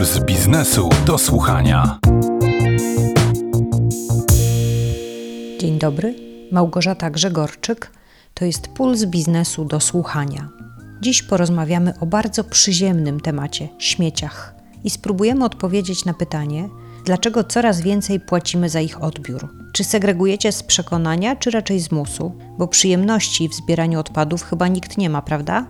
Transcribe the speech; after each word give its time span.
Puls 0.00 0.18
biznesu 0.18 0.88
do 1.06 1.18
słuchania. 1.18 1.98
Dzień 5.58 5.78
dobry, 5.78 6.14
Małgorzata 6.52 7.10
Grzegorczyk. 7.10 7.92
To 8.34 8.44
jest 8.44 8.68
Puls 8.68 9.04
biznesu 9.04 9.64
do 9.64 9.80
słuchania. 9.80 10.48
Dziś 11.00 11.22
porozmawiamy 11.22 11.94
o 12.00 12.06
bardzo 12.06 12.44
przyziemnym 12.44 13.20
temacie 13.20 13.68
śmieciach 13.78 14.54
i 14.84 14.90
spróbujemy 14.90 15.44
odpowiedzieć 15.44 16.04
na 16.04 16.14
pytanie, 16.14 16.68
dlaczego 17.04 17.44
coraz 17.44 17.80
więcej 17.80 18.20
płacimy 18.20 18.68
za 18.68 18.80
ich 18.80 19.02
odbiór. 19.02 19.48
Czy 19.72 19.84
segregujecie 19.84 20.52
z 20.52 20.62
przekonania, 20.62 21.36
czy 21.36 21.50
raczej 21.50 21.80
z 21.80 21.92
musu? 21.92 22.32
Bo 22.58 22.68
przyjemności 22.68 23.48
w 23.48 23.54
zbieraniu 23.54 24.00
odpadów 24.00 24.42
chyba 24.42 24.68
nikt 24.68 24.98
nie 24.98 25.10
ma, 25.10 25.22
prawda? 25.22 25.66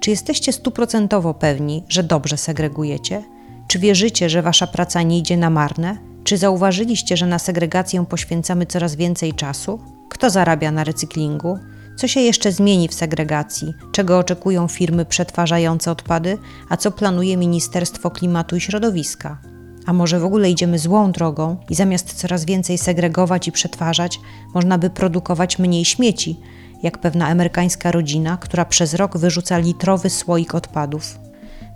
Czy 0.00 0.10
jesteście 0.10 0.52
stuprocentowo 0.52 1.34
pewni, 1.34 1.84
że 1.88 2.02
dobrze 2.02 2.36
segregujecie? 2.36 3.35
Czy 3.66 3.78
wierzycie, 3.78 4.30
że 4.30 4.42
wasza 4.42 4.66
praca 4.66 5.02
nie 5.02 5.18
idzie 5.18 5.36
na 5.36 5.50
marne? 5.50 5.98
Czy 6.24 6.36
zauważyliście, 6.36 7.16
że 7.16 7.26
na 7.26 7.38
segregację 7.38 8.06
poświęcamy 8.06 8.66
coraz 8.66 8.94
więcej 8.94 9.32
czasu? 9.32 9.80
Kto 10.08 10.30
zarabia 10.30 10.70
na 10.70 10.84
recyklingu? 10.84 11.58
Co 11.96 12.08
się 12.08 12.20
jeszcze 12.20 12.52
zmieni 12.52 12.88
w 12.88 12.94
segregacji? 12.94 13.74
Czego 13.92 14.18
oczekują 14.18 14.68
firmy 14.68 15.04
przetwarzające 15.04 15.90
odpady? 15.90 16.38
A 16.68 16.76
co 16.76 16.90
planuje 16.90 17.36
Ministerstwo 17.36 18.10
Klimatu 18.10 18.56
i 18.56 18.60
Środowiska? 18.60 19.38
A 19.86 19.92
może 19.92 20.20
w 20.20 20.24
ogóle 20.24 20.50
idziemy 20.50 20.78
złą 20.78 21.12
drogą 21.12 21.56
i 21.70 21.74
zamiast 21.74 22.14
coraz 22.14 22.44
więcej 22.44 22.78
segregować 22.78 23.48
i 23.48 23.52
przetwarzać, 23.52 24.20
można 24.54 24.78
by 24.78 24.90
produkować 24.90 25.58
mniej 25.58 25.84
śmieci, 25.84 26.40
jak 26.82 26.98
pewna 26.98 27.26
amerykańska 27.26 27.92
rodzina, 27.92 28.36
która 28.36 28.64
przez 28.64 28.94
rok 28.94 29.18
wyrzuca 29.18 29.58
litrowy 29.58 30.10
słoik 30.10 30.54
odpadów? 30.54 31.18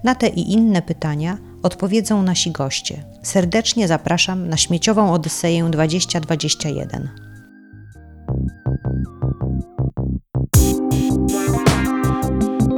Na 0.05 0.15
te 0.15 0.29
i 0.29 0.53
inne 0.53 0.83
pytania 0.83 1.39
odpowiedzą 1.63 2.23
nasi 2.23 2.51
goście. 2.51 3.05
Serdecznie 3.23 3.89
zapraszam 3.89 4.49
na 4.49 4.57
śmieciową 4.57 5.13
Odyseję 5.13 5.69
2021. 5.71 7.09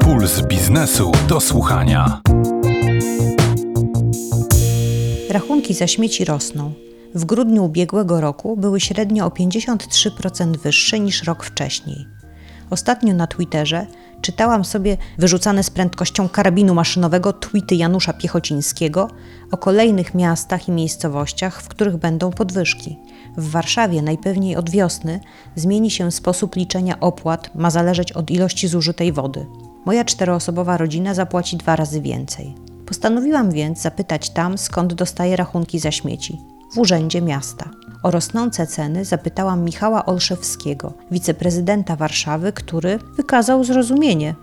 Puls 0.01 0.43
biznesu 0.47 1.13
do 1.29 1.41
słuchania. 1.41 2.21
Rachunki 5.31 5.75
za 5.75 5.87
śmieci 5.87 6.25
rosną. 6.25 6.73
W 7.15 7.25
grudniu 7.25 7.65
ubiegłego 7.65 8.21
roku 8.21 8.57
były 8.57 8.81
średnio 8.81 9.27
o 9.27 9.29
53% 9.29 10.57
wyższe 10.57 11.01
niż 11.01 11.23
rok 11.23 11.45
wcześniej. 11.45 12.07
Ostatnio 12.71 13.15
na 13.15 13.27
Twitterze 13.27 13.87
czytałam 14.23 14.65
sobie 14.65 14.97
wyrzucane 15.19 15.63
z 15.63 15.71
prędkością 15.71 16.29
karabinu 16.29 16.75
maszynowego 16.75 17.33
tweety 17.33 17.75
Janusza 17.75 18.13
Piechocińskiego 18.13 19.09
o 19.51 19.57
kolejnych 19.57 20.15
miastach 20.15 20.69
i 20.69 20.73
miejscowościach, 20.73 21.63
w 21.63 21.69
których 21.69 21.97
będą 21.97 22.31
podwyżki. 22.31 22.99
W 23.37 23.51
Warszawie 23.51 24.03
najpewniej 24.03 24.57
od 24.57 24.71
wiosny 24.71 25.21
zmieni 25.57 25.91
się 25.91 26.13
sposób 26.13 26.57
liczenia 26.57 27.01
opłat, 27.01 27.55
ma 27.55 27.71
zależeć 27.71 28.13
od 28.13 28.31
ilości 28.31 28.69
zużytej 28.69 29.13
wody. 29.13 29.47
Moja 29.85 30.05
czteroosobowa 30.05 30.77
rodzina 30.77 31.15
zapłaci 31.15 31.57
dwa 31.57 31.77
razy 31.77 32.01
więcej. 32.01 32.55
Postanowiłam 32.87 33.51
więc 33.51 33.83
zapytać 33.83 34.31
tam, 34.31 34.59
skąd 34.59 34.95
dostaje 34.95 35.37
rachunki 35.37 35.79
za 35.79 35.91
śmieci 35.91 36.41
w 36.75 36.79
urzędzie 36.79 37.23
miasta. 37.23 37.71
O 38.03 38.11
rosnące 38.11 38.67
ceny 38.67 39.05
zapytałam 39.05 39.65
Michała 39.65 40.07
Olszewskiego, 40.07 40.93
wiceprezydenta 41.11 41.97
Warszawy, 41.97 42.53
który 42.53 42.99
wykazał 43.17 43.65
zrozumienie. 43.65 44.35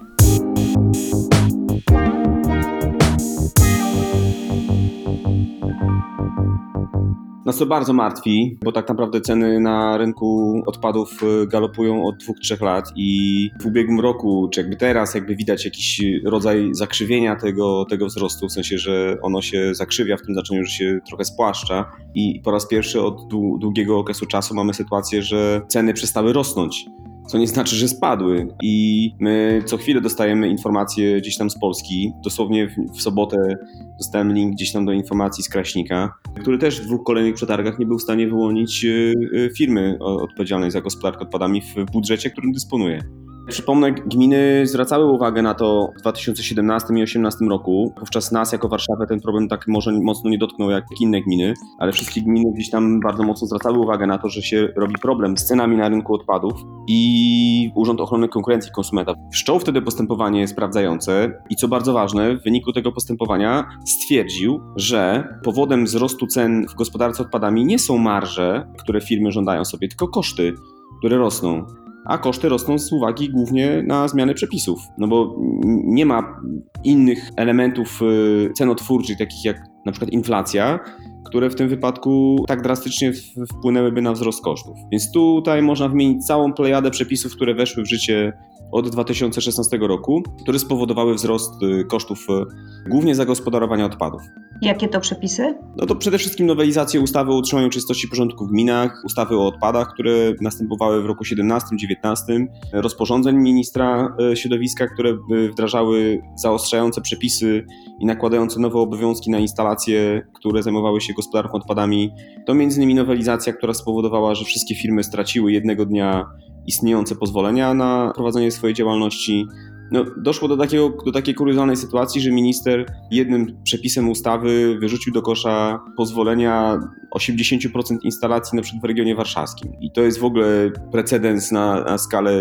Nas 7.50 7.58
to 7.58 7.66
bardzo 7.66 7.94
martwi, 7.94 8.58
bo 8.64 8.72
tak 8.72 8.90
naprawdę 8.90 9.22
ceny 9.22 9.60
na 9.60 9.98
rynku 9.98 10.62
odpadów 10.66 11.24
y, 11.24 11.48
galopują 11.48 12.06
od 12.06 12.18
dwóch, 12.18 12.40
trzech 12.40 12.62
lat 12.62 12.86
i 12.96 13.50
w 13.62 13.66
ubiegłym 13.66 14.00
roku, 14.00 14.50
czy 14.54 14.62
jakby 14.62 14.76
teraz, 14.76 15.16
jakby 15.16 15.36
widać 15.36 15.66
jakiś 15.66 16.02
rodzaj 16.26 16.70
zakrzywienia 16.72 17.36
tego, 17.36 17.86
tego 17.90 18.06
wzrostu, 18.06 18.48
w 18.48 18.52
sensie, 18.52 18.78
że 18.78 19.18
ono 19.22 19.42
się 19.42 19.76
zakrzywia 19.76 20.18
w 20.18 20.22
tym 20.22 20.36
znaczeniu, 20.36 20.64
że 20.64 20.72
się 20.72 21.00
trochę 21.08 21.26
spłaszcza 21.26 21.92
i 22.16 22.42
po 22.44 22.52
raz 22.52 22.68
pierwszy 22.68 23.02
od 23.02 23.28
długiego 23.60 24.00
okresu 24.00 24.26
czasu 24.26 24.56
mamy 24.56 24.74
sytuację, 24.74 25.22
że 25.22 25.62
ceny 25.68 25.94
przestały 25.94 26.34
rosnąć 26.34 26.86
co 27.30 27.38
nie 27.38 27.48
znaczy, 27.48 27.76
że 27.76 27.88
spadły. 27.88 28.48
I 28.62 29.12
my 29.20 29.64
co 29.66 29.78
chwilę 29.78 30.02
dostajemy 30.02 30.50
informacje 30.50 31.22
gdzieś 31.22 31.38
tam 31.38 31.50
z 31.50 31.60
Polski. 31.60 32.12
Dosłownie 32.24 32.68
w, 32.68 32.98
w 32.98 33.02
sobotę 33.02 33.58
dostałem 33.98 34.34
link 34.34 34.54
gdzieś 34.54 34.72
tam 34.72 34.86
do 34.86 34.92
informacji 34.92 35.44
z 35.44 35.50
Kraśnika, 35.50 36.14
który 36.42 36.58
też 36.58 36.82
w 36.82 36.86
dwóch 36.86 37.04
kolejnych 37.04 37.36
przetargach 37.36 37.80
nie 37.80 37.86
był 37.86 37.98
w 37.98 38.02
stanie 38.02 38.28
wyłonić 38.28 38.86
y, 38.86 39.14
y, 39.34 39.50
firmy 39.58 39.98
odpowiedzialnej 40.00 40.72
za 40.72 40.82
gospodarkę 40.82 41.20
odpadami 41.20 41.62
w 41.62 41.92
budżecie, 41.92 42.30
którym 42.30 42.52
dysponuje. 42.52 43.02
Przypomnę, 43.50 43.92
gminy 43.92 44.68
zwracały 44.68 45.06
uwagę 45.06 45.42
na 45.42 45.54
to 45.54 45.90
w 45.98 46.02
2017 46.02 46.86
i 46.86 46.88
2018 46.88 47.46
roku. 47.46 47.94
Wówczas 48.00 48.32
nas 48.32 48.52
jako 48.52 48.68
Warszawę 48.68 49.08
ten 49.08 49.22
problem 49.22 49.48
tak 49.48 49.68
może 49.68 49.92
mocno 49.92 50.30
nie 50.30 50.38
dotknął 50.38 50.70
jak 50.70 50.84
inne 51.02 51.22
gminy, 51.22 51.54
ale 51.80 51.92
wszystkie 51.92 52.22
gminy 52.22 52.52
gdzieś 52.56 52.70
tam 52.70 53.00
bardzo 53.00 53.24
mocno 53.24 53.48
zwracały 53.48 53.78
uwagę 53.78 54.08
na 54.08 54.18
to, 54.18 54.30
że 54.30 54.42
się 54.42 54.68
robi 54.76 54.96
problem 55.02 55.38
z 55.38 55.46
cenami 55.46 55.78
na 55.78 55.90
rynku 55.90 56.14
odpadów 56.14 56.54
i 56.88 57.72
Urząd 57.76 58.02
Ochrony 58.02 58.28
Konkurencji 58.28 58.72
Konsumenta 58.72 59.14
wszczął 59.32 59.60
wtedy 59.60 59.82
postępowanie 59.82 60.48
sprawdzające 60.48 61.42
i 61.50 61.56
co 61.56 61.68
bardzo 61.68 61.94
ważne, 61.94 62.38
w 62.38 62.44
wyniku 62.44 62.74
tego 62.74 62.92
postępowania 62.92 63.70
stwierdził, 63.86 64.60
że 64.76 65.28
powodem 65.44 65.86
wzrostu 65.86 66.28
cen 66.28 66.68
w 66.68 66.76
gospodarce 66.76 67.24
odpadami 67.24 67.66
nie 67.66 67.80
są 67.80 67.98
marże, 67.98 68.68
które 68.80 69.02
firmy 69.02 69.32
żądają 69.32 69.66
sobie, 69.66 69.88
tylko 69.88 70.08
koszty, 70.08 70.54
które 71.00 71.18
rosną 71.18 71.66
a 72.10 72.18
koszty 72.18 72.50
rosną 72.50 72.80
z 72.80 72.92
uwagi 72.92 73.30
głównie 73.30 73.84
na 73.88 74.08
zmiany 74.08 74.34
przepisów. 74.34 74.80
No 74.98 75.08
bo 75.08 75.36
nie 75.84 76.06
ma 76.06 76.42
innych 76.84 77.30
elementów 77.36 78.02
y, 78.02 78.52
cenotwórczych, 78.54 79.18
takich 79.18 79.46
jak 79.46 79.58
na 79.86 79.92
przykład 79.92 80.12
inflacja, 80.12 80.80
które 81.26 81.50
w 81.50 81.56
tym 81.56 81.70
wypadku 81.70 82.46
tak 82.48 82.62
drastycznie 82.62 83.14
wpłynęłyby 83.54 84.02
na 84.02 84.14
wzrost 84.14 84.44
kosztów. 84.44 84.78
Więc 84.92 85.12
tutaj 85.12 85.62
można 85.62 85.90
wymienić 85.90 86.26
całą 86.26 86.54
plejadę 86.54 86.92
przepisów, 86.92 87.36
które 87.36 87.54
weszły 87.54 87.84
w 87.84 87.90
życie 87.90 88.34
od 88.72 88.90
2016 88.90 89.78
roku, 89.78 90.24
które 90.42 90.60
spowodowały 90.60 91.14
wzrost 91.14 91.64
y, 91.64 91.86
kosztów 91.86 92.28
y, 92.30 92.90
głównie 92.90 93.16
zagospodarowania 93.16 93.86
odpadów. 93.86 94.22
Jakie 94.62 94.88
to 94.88 95.00
przepisy? 95.00 95.56
No 95.78 95.86
to 95.86 95.96
przede 95.96 96.18
wszystkim 96.18 96.48
nowelizację 96.48 97.02
ustawy 97.02 97.32
o 97.32 97.38
utrzymaniu 97.38 97.70
czystości 97.70 98.08
porządku 98.08 98.46
w 98.46 98.50
gminach, 98.50 99.02
ustawy 99.06 99.38
o 99.38 99.48
odpadach, 99.48 99.94
które 99.94 100.12
następowały 100.42 101.02
w 101.02 101.06
roku 101.06 101.24
17-19, 101.24 102.46
rozporządzeń 102.74 103.38
ministra 103.38 104.16
y, 104.32 104.36
środowiska, 104.36 104.88
które 104.88 105.18
wdrażały 105.52 106.22
zaostrzające 106.36 107.02
przepisy 107.02 107.66
i 108.00 108.06
nakładające 108.06 108.60
nowe 108.60 108.80
obowiązki 108.80 109.32
na 109.32 109.40
instalacje, 109.40 110.28
które 110.34 110.64
zajmowały 110.64 111.02
się 111.02 111.09
gospodarką 111.14 111.58
odpadami. 111.58 112.12
To 112.46 112.54
między 112.54 112.78
innymi 112.78 112.96
nowelizacja, 112.96 113.54
która 113.54 113.74
spowodowała, 113.74 114.36
że 114.36 114.46
wszystkie 114.46 114.76
firmy 114.76 115.04
straciły 115.04 115.52
jednego 115.52 115.86
dnia 115.86 116.26
istniejące 116.68 117.16
pozwolenia 117.16 117.74
na 117.74 118.12
prowadzenie 118.16 118.52
swojej 118.52 118.74
działalności. 118.74 119.46
No, 119.92 120.06
doszło 120.18 120.48
do, 120.48 120.58
takiego, 120.58 120.90
do 121.06 121.12
takiej 121.12 121.36
kuriozalnej 121.36 121.78
sytuacji, 121.78 122.22
że 122.22 122.32
minister 122.32 122.86
jednym 123.12 123.58
przepisem 123.64 124.10
ustawy 124.10 124.78
wyrzucił 124.80 125.14
do 125.14 125.22
kosza 125.22 125.80
pozwolenia 125.98 126.80
80% 127.16 127.98
instalacji 128.04 128.56
na 128.56 128.62
przykład 128.62 128.82
w 128.82 128.86
regionie 128.86 129.16
warszawskim. 129.16 129.74
I 129.80 129.92
to 129.92 130.02
jest 130.02 130.20
w 130.20 130.24
ogóle 130.24 130.72
precedens 130.92 131.52
na, 131.52 131.84
na 131.84 131.98
skalę 131.98 132.32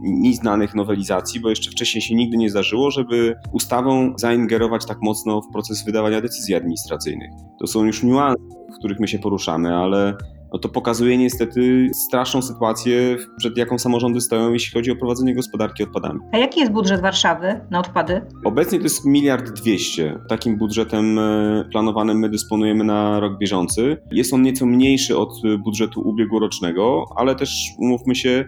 nieznanych 0.00 0.74
nowelizacji, 0.74 1.40
bo 1.40 1.50
jeszcze 1.50 1.70
wcześniej 1.70 2.02
się 2.02 2.14
nigdy 2.14 2.36
nie 2.36 2.50
zdarzyło, 2.50 2.90
żeby 2.90 3.34
ustawą 3.52 4.14
zaingerować 4.18 4.86
tak 4.86 4.98
mocno 5.02 5.40
w 5.40 5.52
proces 5.52 5.84
wydawania 5.84 6.20
decyzji 6.20 6.54
administracyjnych. 6.54 7.30
To 7.60 7.66
są 7.66 7.84
już 7.84 8.02
niuanse, 8.02 8.42
w 8.74 8.78
których 8.78 9.00
my 9.00 9.08
się 9.08 9.18
poruszamy, 9.18 9.76
ale 9.76 10.16
no 10.52 10.58
to 10.58 10.68
pokazuje 10.68 11.18
niestety 11.18 11.90
straszną 12.06 12.42
sytuację, 12.42 13.16
przed 13.36 13.56
jaką 13.56 13.78
samorządy 13.78 14.20
stoją, 14.20 14.52
jeśli 14.52 14.72
chodzi 14.72 14.90
o 14.90 14.96
prowadzenie 14.96 15.34
gospodarki 15.34 15.82
odpadami. 15.82 16.20
A 16.32 16.38
jaki 16.38 16.60
jest 16.60 16.72
budżet 16.72 17.00
Warszawy 17.00 17.60
na 17.70 17.78
odpady? 17.78 18.20
Obecnie 18.44 18.78
to 18.78 18.84
jest 18.84 19.04
miliard 19.04 19.50
dwieście. 19.50 20.18
Takim 20.28 20.58
budżetem 20.58 21.18
e, 21.18 21.64
planowanym 21.72 22.18
my 22.18 22.28
dysponujemy 22.28 22.84
na 22.84 23.20
rok 23.20 23.38
bieżący. 23.38 23.96
Jest 24.12 24.32
on 24.32 24.42
nieco 24.42 24.66
mniejszy 24.66 25.18
od 25.18 25.32
budżetu 25.64 26.00
ubiegłorocznego, 26.00 27.04
ale 27.16 27.34
też 27.34 27.70
umówmy 27.78 28.14
się, 28.14 28.44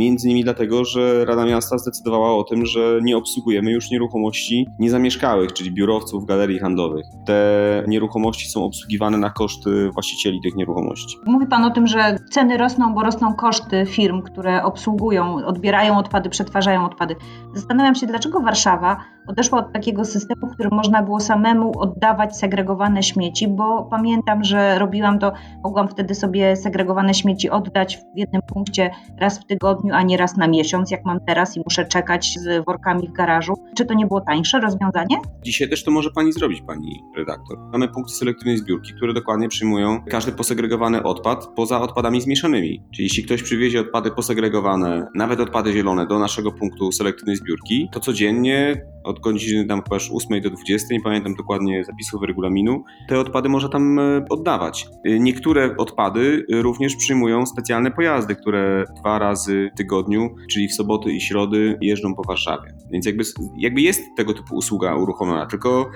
między 0.00 0.28
innymi 0.28 0.44
dlatego, 0.44 0.84
że 0.84 1.24
Rada 1.24 1.44
Miasta 1.44 1.78
zdecydowała 1.78 2.36
o 2.36 2.44
tym, 2.44 2.66
że 2.66 2.98
nie 3.02 3.16
obsługujemy 3.16 3.72
już 3.72 3.90
nieruchomości 3.90 4.66
niezamieszkałych, 4.78 5.52
czyli 5.52 5.72
biurowców, 5.72 6.26
galerii 6.26 6.58
handlowych. 6.58 7.06
Te 7.26 7.40
nieruchomości 7.88 8.48
są 8.48 8.64
obsługiwane 8.64 9.18
na 9.18 9.30
koszty 9.30 9.90
właścicieli 9.90 10.40
tych 10.42 10.54
nieruchomości. 10.54 11.16
Mówi 11.26 11.46
Pan 11.46 11.64
o 11.64 11.70
tym, 11.70 11.86
że 11.86 12.18
ceny 12.30 12.56
rosną, 12.56 12.94
bo 12.94 13.02
rosną 13.02 13.34
koszty 13.34 13.86
firm, 13.86 14.22
które 14.22 14.64
obsługują, 14.64 15.46
odbierają 15.46 15.98
odpady, 15.98 16.30
przetwarzają 16.30 16.84
odpady. 16.84 17.16
Zastanawiam 17.54 17.94
się, 17.94 18.06
dlaczego 18.06 18.40
Warszawa 18.40 18.96
odeszła 19.26 19.58
od 19.58 19.72
takiego 19.72 20.04
systemu, 20.04 20.46
w 20.46 20.54
którym 20.54 20.72
można 20.72 21.02
było 21.02 21.20
samemu 21.20 21.78
oddawać 21.78 22.36
segregowane 22.36 23.02
śmieci, 23.02 23.48
bo 23.48 23.88
pamiętam, 23.90 24.44
że 24.44 24.78
robiłam 24.78 25.18
to, 25.18 25.32
mogłam 25.64 25.88
wtedy 25.88 26.14
sobie 26.14 26.56
segregowane 26.56 27.14
śmieci 27.14 27.50
oddać 27.50 27.96
w 28.14 28.18
jednym 28.18 28.42
punkcie 28.42 28.90
raz 29.18 29.38
w 29.38 29.46
tygodniu, 29.46 29.94
a 29.94 30.02
nie 30.02 30.16
raz 30.16 30.36
na 30.36 30.48
miesiąc, 30.48 30.90
jak 30.90 31.04
mam 31.04 31.20
teraz 31.26 31.56
i 31.56 31.60
muszę 31.64 31.84
czekać 31.84 32.34
z 32.38 32.64
workami 32.64 33.08
w 33.08 33.12
garażu. 33.12 33.54
Czy 33.76 33.84
to 33.84 33.94
nie 33.94 34.06
było 34.06 34.20
tańsze 34.20 34.60
rozwiązanie? 34.60 35.16
Dzisiaj 35.42 35.68
też 35.68 35.84
to 35.84 35.90
może 35.90 36.10
pani 36.10 36.32
zrobić, 36.32 36.62
pani 36.66 37.02
redaktor. 37.16 37.58
Mamy 37.72 37.88
punkty 37.88 38.14
selektywnej 38.14 38.58
zbiórki, 38.58 38.94
które 38.94 39.14
dokładnie 39.14 39.48
przyjmują 39.48 40.00
każdy 40.10 40.32
posegregowany 40.32 41.02
odpad 41.02 41.46
poza 41.56 41.80
odpadami 41.80 42.20
zmieszanymi. 42.20 42.82
Czyli 42.94 43.04
jeśli 43.04 43.24
ktoś 43.24 43.42
przywiezie 43.42 43.80
odpady 43.80 44.10
posegregowane, 44.10 45.06
nawet 45.14 45.40
odpady 45.40 45.72
zielone 45.72 46.06
do 46.06 46.18
naszego 46.18 46.52
punktu 46.52 46.92
selektywnej 46.92 47.36
zbiórki, 47.36 47.88
to 47.92 48.00
codziennie 48.00 48.82
od 49.10 49.20
godziny 49.20 49.66
tam 49.66 49.82
chyba 49.82 49.96
już 49.96 50.10
8 50.12 50.40
do 50.40 50.50
20, 50.50 50.88
nie 50.90 51.00
pamiętam 51.00 51.34
dokładnie 51.34 51.84
zapisów 51.84 52.22
regulaminu, 52.22 52.84
te 53.08 53.20
odpady 53.20 53.48
można 53.48 53.68
tam 53.68 53.98
e, 53.98 54.24
oddawać. 54.30 54.86
E, 55.04 55.18
Niektóre 55.18 55.76
odpady 55.76 56.46
e, 56.52 56.62
również 56.62 56.96
przyjmują 56.96 57.46
specjalne 57.46 57.90
pojazdy, 57.90 58.36
które 58.36 58.84
dwa 59.00 59.18
razy 59.18 59.70
w 59.74 59.76
tygodniu, 59.76 60.30
czyli 60.50 60.68
w 60.68 60.74
soboty 60.74 61.12
i 61.12 61.20
środy, 61.20 61.78
jeżdżą 61.80 62.14
po 62.14 62.22
Warszawie. 62.22 62.72
Więc 62.90 63.06
jakby, 63.06 63.24
jakby 63.56 63.80
jest 63.80 64.02
tego 64.16 64.34
typu 64.34 64.54
usługa 64.54 64.94
uruchomiona, 64.94 65.46
tylko 65.46 65.90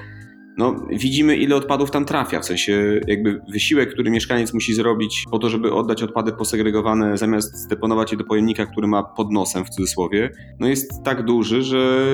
no, 0.59 0.75
widzimy, 0.91 1.37
ile 1.37 1.57
odpadów 1.57 1.91
tam 1.91 2.05
trafia. 2.05 2.41
W 2.41 2.45
sensie, 2.45 3.01
jakby 3.07 3.41
wysiłek, 3.49 3.93
który 3.93 4.11
mieszkaniec 4.11 4.55
musi 4.55 4.75
zrobić 4.75 5.25
po 5.31 5.39
to, 5.39 5.49
żeby 5.49 5.73
oddać 5.73 6.03
odpady 6.03 6.33
posegregowane, 6.33 7.19
zamiast 7.19 7.57
zdeponować 7.57 8.13
je 8.13 8.19
do 8.19 8.25
pojemnika, 8.25 8.67
który 8.67 8.87
ma 8.87 9.03
pod 9.03 9.33
nosem 9.33 9.65
w 9.65 9.71
cudzysłowie, 9.71 10.31
no 10.61 10.67
jest 10.67 11.03
tak 11.05 11.25
duży, 11.25 11.63
że 11.63 12.07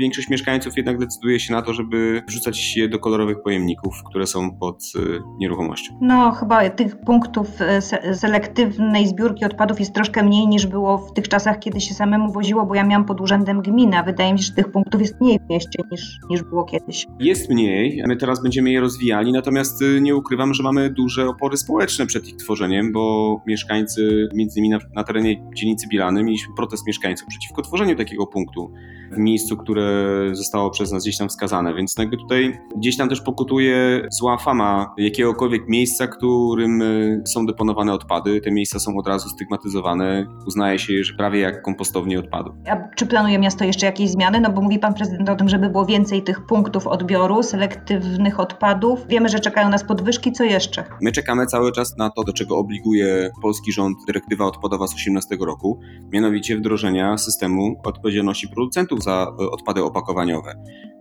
większość 0.00 0.28
mieszkańców 0.28 0.76
jednak 0.76 0.98
decyduje 0.98 1.40
się 1.40 1.52
na 1.52 1.62
to, 1.62 1.74
żeby 1.74 2.22
wrzucać 2.28 2.76
je 2.76 2.88
do 2.88 2.98
kolorowych 2.98 3.42
pojemników, 3.42 3.94
które 4.10 4.26
są 4.26 4.50
pod 4.58 4.82
y, 4.96 5.20
nieruchomością. 5.38 5.98
No, 6.00 6.30
chyba 6.32 6.70
tych 6.70 7.00
punktów 7.00 7.48
se- 7.80 8.14
selektywnej 8.14 9.06
zbiórki 9.06 9.44
odpadów 9.44 9.80
jest 9.80 9.94
troszkę 9.94 10.22
mniej 10.22 10.48
niż 10.48 10.66
było 10.66 10.98
w 10.98 11.12
tych 11.12 11.28
czasach, 11.28 11.58
kiedy 11.58 11.80
się 11.80 11.94
samemu 11.94 12.32
woziło, 12.32 12.66
bo 12.66 12.74
ja 12.74 12.84
miałam 12.84 13.04
pod 13.04 13.20
urzędem 13.20 13.62
gmina. 13.62 14.02
Wydaje 14.02 14.32
mi 14.32 14.38
się, 14.38 14.44
że 14.44 14.52
tych 14.52 14.72
punktów 14.72 15.00
jest 15.00 15.20
mniej 15.20 15.38
w 15.38 15.50
mieście 15.50 15.82
niż, 15.92 16.18
niż 16.30 16.42
było 16.42 16.64
kiedyś. 16.64 17.06
Jest 17.20 17.50
mniej, 17.50 17.75
my 18.06 18.16
teraz 18.16 18.42
będziemy 18.42 18.70
je 18.70 18.80
rozwijali, 18.80 19.32
natomiast 19.32 19.82
y, 19.82 20.00
nie 20.00 20.16
ukrywam, 20.16 20.54
że 20.54 20.62
mamy 20.62 20.90
duże 20.90 21.28
opory 21.28 21.56
społeczne 21.56 22.06
przed 22.06 22.28
ich 22.28 22.36
tworzeniem, 22.36 22.92
bo 22.92 23.36
mieszkańcy, 23.46 24.28
między 24.34 24.58
innymi 24.58 24.70
na, 24.70 24.78
na 24.94 25.04
terenie 25.04 25.42
dzielnicy 25.54 25.88
Bilany, 25.88 26.24
mieliśmy 26.24 26.54
protest 26.56 26.86
mieszkańców 26.86 27.28
przeciwko 27.28 27.62
tworzeniu 27.62 27.96
takiego 27.96 28.26
punktu 28.26 28.72
w 29.12 29.18
miejscu, 29.18 29.56
które 29.56 30.14
zostało 30.32 30.70
przez 30.70 30.92
nas 30.92 31.02
gdzieś 31.02 31.18
tam 31.18 31.28
wskazane, 31.28 31.74
więc 31.74 31.96
no 31.96 32.02
jakby 32.02 32.16
tutaj 32.16 32.58
gdzieś 32.76 32.96
tam 32.96 33.08
też 33.08 33.20
pokutuje 33.20 34.06
zła 34.10 34.38
fama 34.38 34.94
jakiegokolwiek 34.98 35.68
miejsca, 35.68 36.06
którym 36.06 36.82
y, 36.82 37.22
są 37.26 37.46
deponowane 37.46 37.92
odpady. 37.92 38.40
Te 38.40 38.50
miejsca 38.50 38.78
są 38.78 38.96
od 38.96 39.08
razu 39.08 39.28
stygmatyzowane, 39.28 40.26
uznaje 40.46 40.78
się 40.78 41.04
że 41.04 41.14
prawie 41.14 41.40
jak 41.40 41.62
kompostownie 41.62 42.18
odpadów. 42.18 42.54
A 42.68 42.94
czy 42.96 43.06
planuje 43.06 43.38
miasto 43.38 43.64
jeszcze 43.64 43.86
jakieś 43.86 44.10
zmiany? 44.10 44.40
No 44.40 44.50
bo 44.50 44.62
mówi 44.62 44.78
pan 44.78 44.94
prezydent 44.94 45.28
o 45.28 45.36
tym, 45.36 45.48
żeby 45.48 45.70
było 45.70 45.86
więcej 45.86 46.22
tych 46.22 46.46
punktów 46.46 46.86
odbioru, 46.86 47.42
selektywnych 47.66 48.40
odpadów. 48.40 49.06
Wiemy, 49.08 49.28
że 49.28 49.40
czekają 49.40 49.68
nas 49.68 49.84
podwyżki. 49.84 50.32
Co 50.32 50.44
jeszcze? 50.44 50.84
My 51.02 51.12
czekamy 51.12 51.46
cały 51.46 51.72
czas 51.72 51.96
na 51.96 52.10
to, 52.10 52.24
do 52.24 52.32
czego 52.32 52.56
obliguje 52.58 53.30
polski 53.42 53.72
rząd 53.72 53.98
dyrektywa 54.06 54.44
odpadowa 54.44 54.86
z 54.86 54.90
2018 54.90 55.36
roku, 55.40 55.80
mianowicie 56.12 56.56
wdrożenia 56.56 57.18
systemu 57.18 57.80
odpowiedzialności 57.84 58.48
producentów 58.48 59.02
za 59.02 59.26
e, 59.40 59.50
odpady 59.50 59.84
opakowaniowe. 59.84 60.54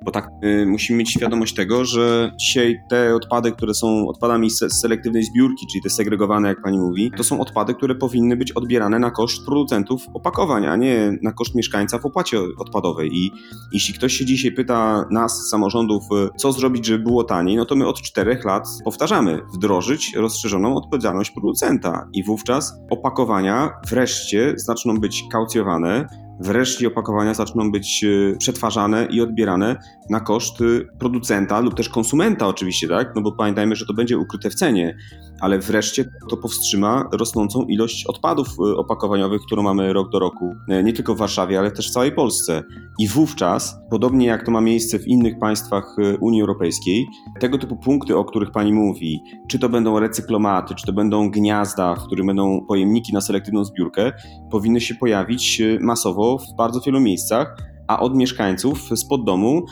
Bo 0.05 0.11
tak 0.11 0.29
y, 0.43 0.65
musimy 0.65 0.99
mieć 0.99 1.11
świadomość 1.11 1.55
tego, 1.55 1.85
że 1.85 2.31
dzisiaj 2.39 2.79
te 2.89 3.15
odpady, 3.15 3.51
które 3.51 3.73
są 3.73 4.07
odpadami 4.07 4.49
z 4.49 4.73
selektywnej 4.81 5.23
zbiórki, 5.23 5.67
czyli 5.71 5.83
te 5.83 5.89
segregowane, 5.89 6.47
jak 6.47 6.61
pani 6.61 6.77
mówi, 6.77 7.11
to 7.17 7.23
są 7.23 7.41
odpady, 7.41 7.73
które 7.73 7.95
powinny 7.95 8.37
być 8.37 8.51
odbierane 8.51 8.99
na 8.99 9.11
koszt 9.11 9.45
producentów 9.45 10.01
opakowań, 10.13 10.65
a 10.65 10.75
nie 10.75 11.17
na 11.21 11.31
koszt 11.31 11.55
mieszkańca 11.55 11.99
w 11.99 12.05
opłacie 12.05 12.39
odpadowej. 12.57 13.09
I 13.13 13.31
jeśli 13.73 13.93
ktoś 13.93 14.13
się 14.13 14.25
dzisiaj 14.25 14.51
pyta 14.51 15.05
nas, 15.11 15.49
samorządów, 15.49 16.03
y, 16.03 16.29
co 16.37 16.51
zrobić, 16.55 16.85
żeby 16.85 17.03
było 17.03 17.23
taniej, 17.23 17.57
no 17.57 17.65
to 17.65 17.75
my 17.75 17.87
od 17.87 18.01
czterech 18.01 18.45
lat 18.45 18.67
powtarzamy, 18.85 19.41
wdrożyć 19.53 20.15
rozszerzoną 20.15 20.75
odpowiedzialność 20.75 21.31
producenta 21.31 22.07
i 22.13 22.23
wówczas 22.23 22.73
opakowania 22.89 23.71
wreszcie 23.89 24.53
zaczną 24.57 24.97
być 24.97 25.23
kaucjowane, 25.31 26.07
wreszcie 26.39 26.87
opakowania 26.87 27.33
zaczną 27.33 27.71
być 27.71 28.03
e, 28.03 28.37
przetwarzane 28.37 29.05
i 29.05 29.21
odbierane 29.21 29.75
na 30.09 30.19
koszt 30.19 30.61
e, 30.61 30.65
producenta 30.99 31.59
lub 31.59 31.75
też 31.75 31.89
konsumenta 31.89 32.47
oczywiście, 32.47 32.87
tak? 32.87 33.15
No 33.15 33.21
bo 33.21 33.31
pamiętajmy, 33.31 33.75
że 33.75 33.85
to 33.85 33.93
będzie 33.93 34.17
ukryte 34.17 34.49
w 34.49 34.55
cenie, 34.55 34.97
ale 35.39 35.59
wreszcie 35.59 36.05
to 36.29 36.37
powstrzyma 36.37 37.09
rosnącą 37.11 37.63
ilość 37.63 38.05
odpadów 38.05 38.47
e, 38.47 38.75
opakowaniowych, 38.77 39.41
którą 39.41 39.63
mamy 39.63 39.93
rok 39.93 40.09
do 40.09 40.19
roku, 40.19 40.55
nie 40.83 40.93
tylko 40.93 41.15
w 41.15 41.17
Warszawie, 41.17 41.59
ale 41.59 41.71
też 41.71 41.89
w 41.89 41.93
całej 41.93 42.11
Polsce. 42.11 42.63
I 42.99 43.07
wówczas, 43.07 43.75
podobnie 43.89 44.27
jak 44.27 44.45
to 44.45 44.51
ma 44.51 44.61
miejsce 44.61 44.99
w 44.99 45.07
innych 45.07 45.39
państwach 45.39 45.95
Unii 46.19 46.41
Europejskiej, 46.41 47.05
tego 47.39 47.57
typu 47.57 47.75
punkty, 47.75 48.17
o 48.17 48.25
których 48.25 48.51
pani 48.51 48.73
mówi, 48.73 49.19
czy 49.47 49.59
to 49.59 49.69
będą 49.69 49.99
recyklomaty, 49.99 50.75
czy 50.75 50.85
to 50.85 50.93
będą 50.93 51.31
gniazda, 51.31 51.95
w 51.95 52.05
których 52.05 52.25
będą 52.25 52.65
pojemniki 52.67 53.13
na 53.13 53.21
selektywną 53.21 53.65
zbiórkę, 53.65 54.11
powinny 54.51 54.81
się 54.81 54.95
pojawić 54.95 55.61
e, 55.61 55.79
w 56.37 56.55
bardzo 56.57 56.79
wielu 56.79 56.99
miejscach, 56.99 57.57
a 57.87 57.99
od 57.99 58.15
mieszkańców 58.15 58.89
spod 58.95 59.25
domu 59.25 59.65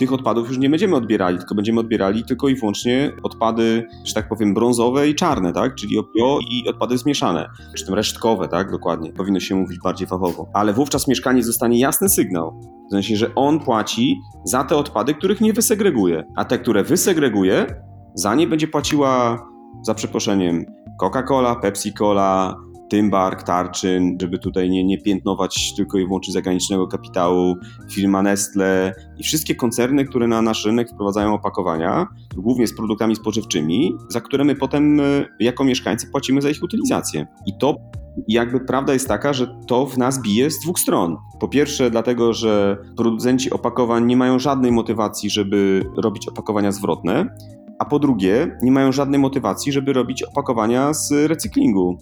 tych 0.00 0.12
odpadów 0.12 0.48
już 0.48 0.58
nie 0.58 0.70
będziemy 0.70 0.96
odbierali, 0.96 1.38
tylko 1.38 1.54
będziemy 1.54 1.80
odbierali 1.80 2.24
tylko 2.24 2.48
i 2.48 2.54
wyłącznie 2.54 3.12
odpady, 3.22 3.86
że 4.04 4.14
tak 4.14 4.28
powiem, 4.28 4.54
brązowe 4.54 5.08
i 5.08 5.14
czarne, 5.14 5.52
tak? 5.52 5.74
Czyli 5.74 5.96
bio 6.16 6.38
i 6.50 6.68
odpady 6.68 6.98
zmieszane, 6.98 7.48
czy 7.76 7.86
tym 7.86 7.94
resztkowe, 7.94 8.48
tak? 8.48 8.70
Dokładnie. 8.70 9.12
Powinno 9.12 9.40
się 9.40 9.54
mówić 9.54 9.78
bardziej 9.84 10.08
fachowo. 10.08 10.46
Ale 10.54 10.72
wówczas 10.72 11.08
mieszkaniec 11.08 11.46
dostanie 11.46 11.78
jasny 11.78 12.08
sygnał. 12.08 12.60
W 12.88 12.92
sensie, 12.92 13.16
że 13.16 13.34
on 13.34 13.60
płaci 13.60 14.20
za 14.44 14.64
te 14.64 14.76
odpady, 14.76 15.14
których 15.14 15.40
nie 15.40 15.52
wysegreguje, 15.52 16.24
a 16.36 16.44
te, 16.44 16.58
które 16.58 16.84
wysegreguje, 16.84 17.66
za 18.14 18.34
nie 18.34 18.46
będzie 18.46 18.68
płaciła, 18.68 19.38
za 19.82 19.94
przeproszeniem, 19.94 20.64
Coca-Cola, 21.02 21.60
Pepsi-Cola, 21.60 22.54
Tymbark, 22.90 23.42
Tarczyn, 23.42 24.18
żeby 24.20 24.38
tutaj 24.38 24.70
nie, 24.70 24.84
nie 24.84 25.02
piętnować 25.02 25.74
tylko 25.76 25.98
i 25.98 26.06
wyłącznie 26.06 26.32
zagranicznego 26.32 26.88
kapitału, 26.88 27.56
firma 27.90 28.22
Nestle 28.22 28.94
i 29.18 29.22
wszystkie 29.22 29.54
koncerny, 29.54 30.04
które 30.04 30.26
na 30.26 30.42
nasz 30.42 30.64
rynek 30.64 30.90
wprowadzają 30.90 31.34
opakowania, 31.34 32.06
głównie 32.36 32.66
z 32.66 32.76
produktami 32.76 33.16
spożywczymi, 33.16 33.92
za 34.08 34.20
które 34.20 34.44
my 34.44 34.54
potem 34.54 35.00
y, 35.00 35.26
jako 35.40 35.64
mieszkańcy 35.64 36.06
płacimy 36.06 36.42
za 36.42 36.50
ich 36.50 36.62
utylizację. 36.62 37.26
I 37.46 37.58
to 37.58 37.76
jakby 38.28 38.60
prawda 38.60 38.92
jest 38.92 39.08
taka, 39.08 39.32
że 39.32 39.56
to 39.66 39.86
w 39.86 39.98
nas 39.98 40.22
bije 40.22 40.50
z 40.50 40.60
dwóch 40.60 40.78
stron. 40.78 41.16
Po 41.40 41.48
pierwsze, 41.48 41.90
dlatego, 41.90 42.32
że 42.32 42.78
producenci 42.96 43.50
opakowań 43.50 44.06
nie 44.06 44.16
mają 44.16 44.38
żadnej 44.38 44.72
motywacji, 44.72 45.30
żeby 45.30 45.84
robić 45.96 46.28
opakowania 46.28 46.72
zwrotne, 46.72 47.36
a 47.78 47.84
po 47.84 47.98
drugie, 47.98 48.58
nie 48.62 48.72
mają 48.72 48.92
żadnej 48.92 49.20
motywacji, 49.20 49.72
żeby 49.72 49.92
robić 49.92 50.22
opakowania 50.22 50.94
z 50.94 51.12
recyklingu 51.12 51.98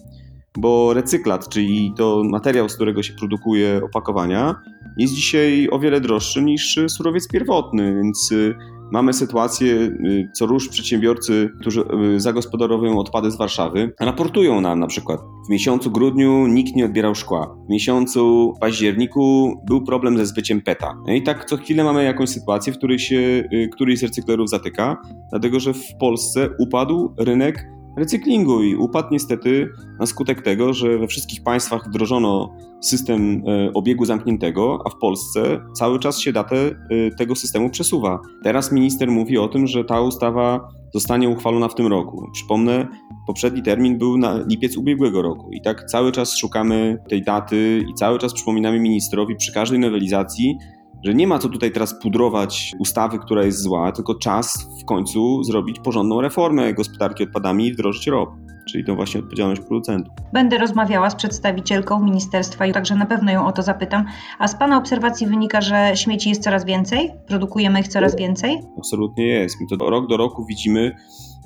bo 0.57 0.93
recyklat, 0.93 1.49
czyli 1.49 1.93
to 1.97 2.23
materiał, 2.25 2.69
z 2.69 2.75
którego 2.75 3.03
się 3.03 3.13
produkuje 3.13 3.81
opakowania, 3.83 4.55
jest 4.97 5.13
dzisiaj 5.13 5.67
o 5.71 5.79
wiele 5.79 6.01
droższy 6.01 6.41
niż 6.41 6.79
surowiec 6.87 7.27
pierwotny, 7.27 7.95
więc 7.95 8.31
y, 8.31 8.55
mamy 8.91 9.13
sytuację, 9.13 9.73
y, 9.73 10.29
co 10.33 10.45
rusz 10.45 10.69
przedsiębiorcy, 10.69 11.49
którzy 11.61 11.83
y, 12.15 12.19
zagospodarowują 12.19 12.99
odpady 12.99 13.31
z 13.31 13.37
Warszawy, 13.37 13.93
raportują 13.99 14.61
nam 14.61 14.79
na 14.79 14.87
przykład, 14.87 15.19
w 15.47 15.49
miesiącu 15.49 15.91
grudniu 15.91 16.47
nikt 16.47 16.75
nie 16.75 16.85
odbierał 16.85 17.15
szkła, 17.15 17.55
w 17.67 17.69
miesiącu 17.69 18.53
październiku 18.59 19.53
był 19.67 19.83
problem 19.83 20.17
ze 20.17 20.25
zbyciem 20.25 20.61
PETA. 20.61 20.97
No 21.07 21.13
i 21.13 21.23
tak 21.23 21.45
co 21.45 21.57
chwilę 21.57 21.83
mamy 21.83 22.03
jakąś 22.03 22.29
sytuację, 22.29 22.73
w 22.73 22.77
której 22.77 22.99
się 22.99 23.43
któryś 23.71 23.99
z 23.99 24.03
recyklerów 24.03 24.49
zatyka, 24.49 24.97
dlatego 25.29 25.59
że 25.59 25.73
w 25.73 25.97
Polsce 25.99 26.49
upadł 26.59 27.13
rynek 27.17 27.65
recyklingu 27.99 28.63
i 28.63 28.75
upadł 28.75 29.07
niestety 29.11 29.69
na 29.99 30.05
skutek 30.05 30.41
tego, 30.41 30.73
że 30.73 30.97
we 30.97 31.07
wszystkich 31.07 31.43
państwach 31.43 31.87
wdrożono 31.87 32.55
system 32.81 33.43
e, 33.47 33.73
obiegu 33.73 34.05
zamkniętego, 34.05 34.79
a 34.85 34.89
w 34.89 34.97
Polsce 34.97 35.61
cały 35.73 35.99
czas 35.99 36.19
się 36.19 36.33
datę 36.33 36.55
e, 36.55 36.71
tego 37.17 37.35
systemu 37.35 37.69
przesuwa. 37.69 38.19
Teraz 38.43 38.71
minister 38.71 39.11
mówi 39.11 39.37
o 39.37 39.47
tym, 39.47 39.67
że 39.67 39.85
ta 39.85 40.01
ustawa 40.01 40.69
zostanie 40.93 41.29
uchwalona 41.29 41.67
w 41.67 41.75
tym 41.75 41.87
roku. 41.87 42.29
Przypomnę, 42.33 42.87
poprzedni 43.27 43.63
termin 43.63 43.97
był 43.97 44.17
na 44.17 44.39
lipiec 44.47 44.77
ubiegłego 44.77 45.21
roku 45.21 45.51
i 45.51 45.61
tak 45.61 45.85
cały 45.85 46.11
czas 46.11 46.37
szukamy 46.37 46.97
tej 47.09 47.23
daty 47.23 47.83
i 47.89 47.93
cały 47.93 48.19
czas 48.19 48.33
przypominamy 48.33 48.79
ministrowi 48.79 49.35
przy 49.35 49.53
każdej 49.53 49.79
nowelizacji, 49.79 50.57
że 51.03 51.13
nie 51.13 51.27
ma 51.27 51.39
co 51.39 51.49
tutaj 51.49 51.71
teraz 51.71 51.99
pudrować 52.01 52.73
ustawy, 52.79 53.19
która 53.19 53.43
jest 53.43 53.61
zła, 53.61 53.91
tylko 53.91 54.15
czas 54.15 54.67
w 54.81 54.85
końcu 54.85 55.43
zrobić 55.43 55.79
porządną 55.79 56.21
reformę 56.21 56.73
gospodarki 56.73 57.23
odpadami 57.23 57.67
i 57.67 57.73
wdrożyć 57.73 58.07
ROP, 58.07 58.29
czyli 58.71 58.85
tą 58.85 58.95
właśnie 58.95 59.19
odpowiedzialność 59.19 59.61
producentów. 59.61 60.13
Będę 60.33 60.57
rozmawiała 60.57 61.09
z 61.09 61.15
przedstawicielką 61.15 62.03
ministerstwa 62.03 62.65
i 62.65 62.73
także 62.73 62.95
na 62.95 63.05
pewno 63.05 63.31
ją 63.31 63.47
o 63.47 63.51
to 63.51 63.61
zapytam. 63.61 64.05
A 64.39 64.47
z 64.47 64.55
Pana 64.55 64.77
obserwacji 64.77 65.27
wynika, 65.27 65.61
że 65.61 65.91
śmieci 65.95 66.29
jest 66.29 66.43
coraz 66.43 66.65
więcej? 66.65 67.11
Produkujemy 67.27 67.79
ich 67.79 67.87
coraz 67.87 68.15
więcej? 68.15 68.61
Absolutnie 68.77 69.27
jest. 69.27 69.55
My 69.61 69.77
to 69.77 69.89
rok 69.89 70.07
do 70.07 70.17
roku 70.17 70.45
widzimy 70.45 70.95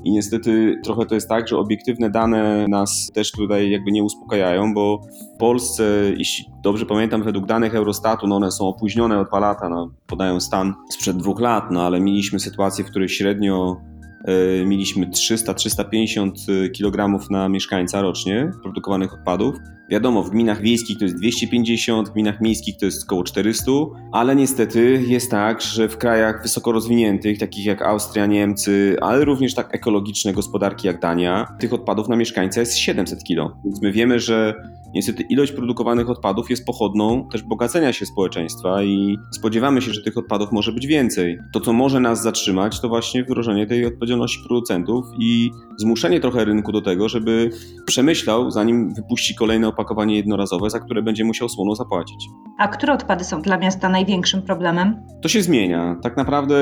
i 0.03 0.12
niestety 0.12 0.75
trochę 0.84 1.06
to 1.06 1.15
jest 1.15 1.30
tak, 1.30 1.48
że 1.48 1.58
obiektywne 1.58 2.10
dane 2.10 2.68
nas 2.68 3.12
też 3.13 3.32
tutaj 3.32 3.70
jakby 3.72 3.92
nie 3.92 4.03
uspokajają, 4.03 4.74
bo 4.74 5.01
w 5.36 5.38
Polsce, 5.38 5.84
jeśli 6.18 6.46
dobrze 6.63 6.86
pamiętam, 6.86 7.24
według 7.24 7.46
danych 7.46 7.75
Eurostatu, 7.75 8.27
no 8.27 8.36
one 8.36 8.51
są 8.51 8.68
opóźnione 8.68 9.20
o 9.20 9.25
dwa 9.25 9.39
lata, 9.39 9.70
no, 9.70 9.92
podają 10.08 10.39
stan 10.39 10.74
sprzed 10.89 11.18
dwóch 11.18 11.39
lat, 11.39 11.72
no 11.72 11.82
ale 11.82 12.00
mieliśmy 12.00 12.39
sytuację, 12.39 12.86
w 12.86 12.88
której 12.88 13.10
średnio 13.10 13.77
mieliśmy 14.65 15.08
300-350 15.08 16.32
kg 16.77 17.30
na 17.30 17.50
mieszkańca 17.50 18.01
rocznie 18.01 18.51
produkowanych 18.62 19.13
odpadów. 19.13 19.56
Wiadomo, 19.89 20.24
w 20.24 20.30
gminach 20.30 20.62
wiejskich 20.62 20.98
to 20.98 21.06
jest 21.06 21.18
250, 21.18 22.10
w 22.10 22.13
gminach 22.13 22.42
miejskich 22.42 22.77
to 22.77 22.86
jest 22.86 23.03
około 23.03 23.24
400, 23.24 23.72
ale 24.12 24.36
niestety 24.36 25.03
jest 25.08 25.32
tak, 25.32 25.62
że 25.62 25.89
w 25.89 25.98
krajach 25.98 26.42
wysoko 26.42 26.72
rozwiniętych, 26.72 27.39
takich 27.39 27.65
jak 27.65 27.82
Austria, 27.82 28.25
Niemcy, 28.25 28.98
ale 29.01 29.25
również 29.25 29.53
tak 29.53 29.75
ekologiczne 29.75 30.34
gospodarki 30.34 30.88
jak 30.88 31.00
Dania, 31.00 31.56
tych 31.60 31.74
odpadów 31.74 32.10
na 32.10 32.15
mieszkańca 32.15 32.60
jest 32.60 32.77
700 32.77 33.24
kg. 33.24 33.56
Więc 33.65 33.82
my 33.82 33.92
wiemy, 33.92 34.20
że 34.20 34.53
niestety 34.93 35.23
ilość 35.23 35.51
produkowanych 35.51 36.09
odpadów 36.09 36.50
jest 36.50 36.65
pochodną 36.65 37.27
też 37.31 37.43
bogacenia 37.43 37.93
się 37.93 38.05
społeczeństwa 38.05 38.83
i 38.83 39.17
spodziewamy 39.31 39.81
się, 39.81 39.93
że 39.93 40.03
tych 40.03 40.17
odpadów 40.17 40.51
może 40.51 40.71
być 40.71 40.88
więcej. 40.88 41.38
To, 41.53 41.59
co 41.59 41.73
może 41.73 42.00
nas 42.00 42.21
zatrzymać, 42.21 42.81
to 42.81 42.89
właśnie 42.89 43.23
wdrożenie 43.23 43.67
tej 43.67 43.85
odpowiedzialności 43.85 44.39
producentów 44.47 45.05
i 45.19 45.51
zmuszenie 45.77 46.19
trochę 46.19 46.45
rynku 46.45 46.71
do 46.71 46.81
tego, 46.81 47.09
żeby 47.09 47.50
przemyślał, 47.85 48.51
zanim 48.51 48.93
wypuści 48.93 49.35
kolejne 49.35 49.67
opakowanie 49.67 50.15
jednorazowe, 50.15 50.69
za 50.69 50.79
które 50.79 51.01
będzie 51.01 51.23
musiał 51.23 51.50
słono 51.50 51.75
zapłacić. 51.75 52.29
A 52.57 52.67
które 52.67 52.93
odpady 52.93 53.23
są 53.23 53.41
dla 53.41 53.57
miasta 53.57 53.89
największym 53.89 54.41
problemem? 54.41 55.03
To 55.21 55.29
się 55.29 55.41
zmienia. 55.41 55.95
Tak 56.03 56.17
naprawdę 56.17 56.55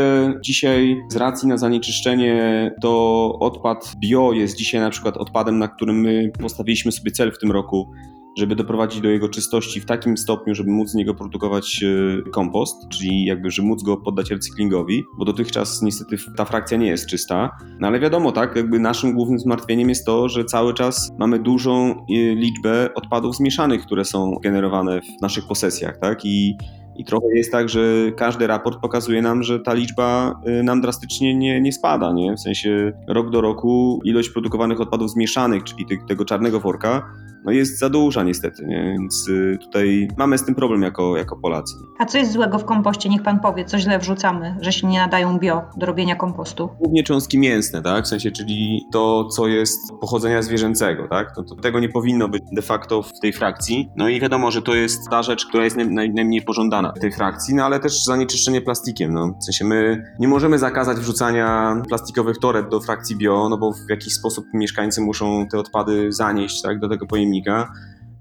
dzisiaj 0.45 0.97
z 1.09 1.15
racji 1.15 1.47
na 1.47 1.57
zanieczyszczenie 1.57 2.71
to 2.81 3.33
odpad 3.39 3.95
bio 4.00 4.31
jest 4.31 4.57
dzisiaj 4.57 4.81
na 4.81 4.89
przykład 4.89 5.17
odpadem, 5.17 5.59
na 5.59 5.67
którym 5.67 6.01
my 6.01 6.31
postawiliśmy 6.41 6.91
sobie 6.91 7.11
cel 7.11 7.31
w 7.31 7.38
tym 7.38 7.51
roku 7.51 7.91
żeby 8.38 8.55
doprowadzić 8.55 9.01
do 9.01 9.09
jego 9.09 9.29
czystości 9.29 9.81
w 9.81 9.85
takim 9.85 10.17
stopniu, 10.17 10.55
żeby 10.55 10.71
móc 10.71 10.89
z 10.89 10.95
niego 10.95 11.13
produkować 11.13 11.83
e, 11.83 12.29
kompost, 12.29 12.89
czyli 12.89 13.25
jakby, 13.25 13.51
żeby 13.51 13.67
móc 13.67 13.83
go 13.83 13.97
poddać 13.97 14.31
recyklingowi, 14.31 15.03
bo 15.17 15.25
dotychczas 15.25 15.81
niestety 15.81 16.15
ta 16.38 16.45
frakcja 16.45 16.77
nie 16.77 16.88
jest 16.88 17.05
czysta. 17.05 17.50
No 17.79 17.88
ale 17.88 18.00
wiadomo, 18.00 18.31
tak, 18.31 18.55
jakby 18.55 18.79
naszym 18.79 19.13
głównym 19.13 19.39
zmartwieniem 19.39 19.89
jest 19.89 20.05
to, 20.05 20.29
że 20.29 20.45
cały 20.45 20.73
czas 20.73 21.11
mamy 21.19 21.39
dużą 21.39 21.91
e, 21.91 21.95
liczbę 22.35 22.89
odpadów 22.95 23.35
zmieszanych, 23.35 23.85
które 23.85 24.05
są 24.05 24.35
generowane 24.43 25.01
w 25.01 25.21
naszych 25.21 25.47
posesjach, 25.47 25.97
tak, 25.97 26.25
i 26.25 26.57
i 26.95 27.05
trochę 27.05 27.27
jest 27.35 27.51
tak, 27.51 27.69
że 27.69 27.81
każdy 28.17 28.47
raport 28.47 28.79
pokazuje 28.79 29.21
nam, 29.21 29.43
że 29.43 29.59
ta 29.59 29.73
liczba 29.73 30.39
e, 30.45 30.63
nam 30.63 30.81
drastycznie 30.81 31.35
nie, 31.35 31.61
nie 31.61 31.73
spada. 31.73 32.13
Nie? 32.13 32.35
W 32.35 32.39
sensie 32.39 32.91
rok 33.07 33.29
do 33.29 33.41
roku 33.41 34.00
ilość 34.03 34.29
produkowanych 34.29 34.81
odpadów 34.81 35.11
zmieszanych, 35.11 35.63
czyli 35.63 35.85
tego 36.07 36.25
czarnego 36.25 36.59
worka, 36.59 37.13
no 37.45 37.51
jest 37.51 37.79
za 37.79 37.89
duża 37.89 38.24
niestety, 38.24 38.65
nie? 38.65 38.83
więc 38.83 39.27
y, 39.27 39.57
tutaj 39.62 40.07
mamy 40.17 40.38
z 40.38 40.45
tym 40.45 40.55
problem 40.55 40.81
jako, 40.81 41.17
jako 41.17 41.36
Polacy. 41.36 41.75
A 42.00 42.05
co 42.05 42.17
jest 42.17 42.31
złego 42.31 42.60
w 42.60 42.65
kompoście? 42.65 43.10
Niech 43.10 43.24
pan 43.24 43.39
powie, 43.39 43.65
co 43.65 43.79
źle 43.79 44.00
wrzucamy, 44.00 44.57
że 44.62 44.71
się 44.71 44.88
nie 44.88 45.00
nadają 45.00 45.39
bio 45.39 45.62
do 45.77 45.86
robienia 45.86 46.15
kompostu? 46.15 46.69
Głównie 46.79 47.03
cząstki 47.03 47.39
mięsne, 47.39 47.81
tak? 47.81 48.05
W 48.05 48.07
sensie, 48.07 48.31
czyli 48.31 48.81
to, 48.91 49.25
co 49.25 49.48
jest 49.48 49.79
pochodzenia 50.01 50.41
zwierzęcego, 50.41 51.07
tak? 51.07 51.36
To, 51.36 51.43
to 51.43 51.55
tego 51.55 51.79
nie 51.79 51.89
powinno 51.89 52.29
być 52.29 52.43
de 52.51 52.62
facto 52.62 53.01
w 53.01 53.19
tej 53.21 53.33
frakcji. 53.33 53.89
No 53.95 54.10
i 54.10 54.19
wiadomo, 54.19 54.51
że 54.51 54.62
to 54.62 54.75
jest 54.75 55.10
ta 55.10 55.24
rzecz, 55.24 55.45
która 55.45 55.63
jest 55.63 55.77
naj, 55.77 56.10
najmniej 56.13 56.41
pożądana 56.41 56.93
w 56.98 57.00
tej 57.00 57.12
frakcji, 57.12 57.55
no 57.55 57.65
ale 57.65 57.79
też 57.79 58.03
zanieczyszczenie 58.03 58.62
plastikiem, 58.62 59.13
no. 59.13 59.33
W 59.41 59.45
sensie 59.45 59.65
my 59.65 60.03
nie 60.19 60.27
możemy 60.27 60.60
zakazać 60.60 60.98
wrzucania 60.98 61.75
plastikowych 61.89 62.38
toreb 62.38 62.69
do 62.69 62.79
frakcji 62.79 63.15
bio, 63.15 63.50
no 63.50 63.57
bo 63.57 63.74
w 63.74 63.89
jakiś 63.89 64.13
sposób 64.13 64.45
mieszkańcy 64.53 65.01
muszą 65.01 65.48
te 65.51 65.60
odpady 65.60 66.12
zanieść, 66.12 66.62
tak? 66.62 66.79
Do 66.79 66.89
tego 66.89 67.05
pojemnika 67.05 67.30
pojemnika. 67.31 67.73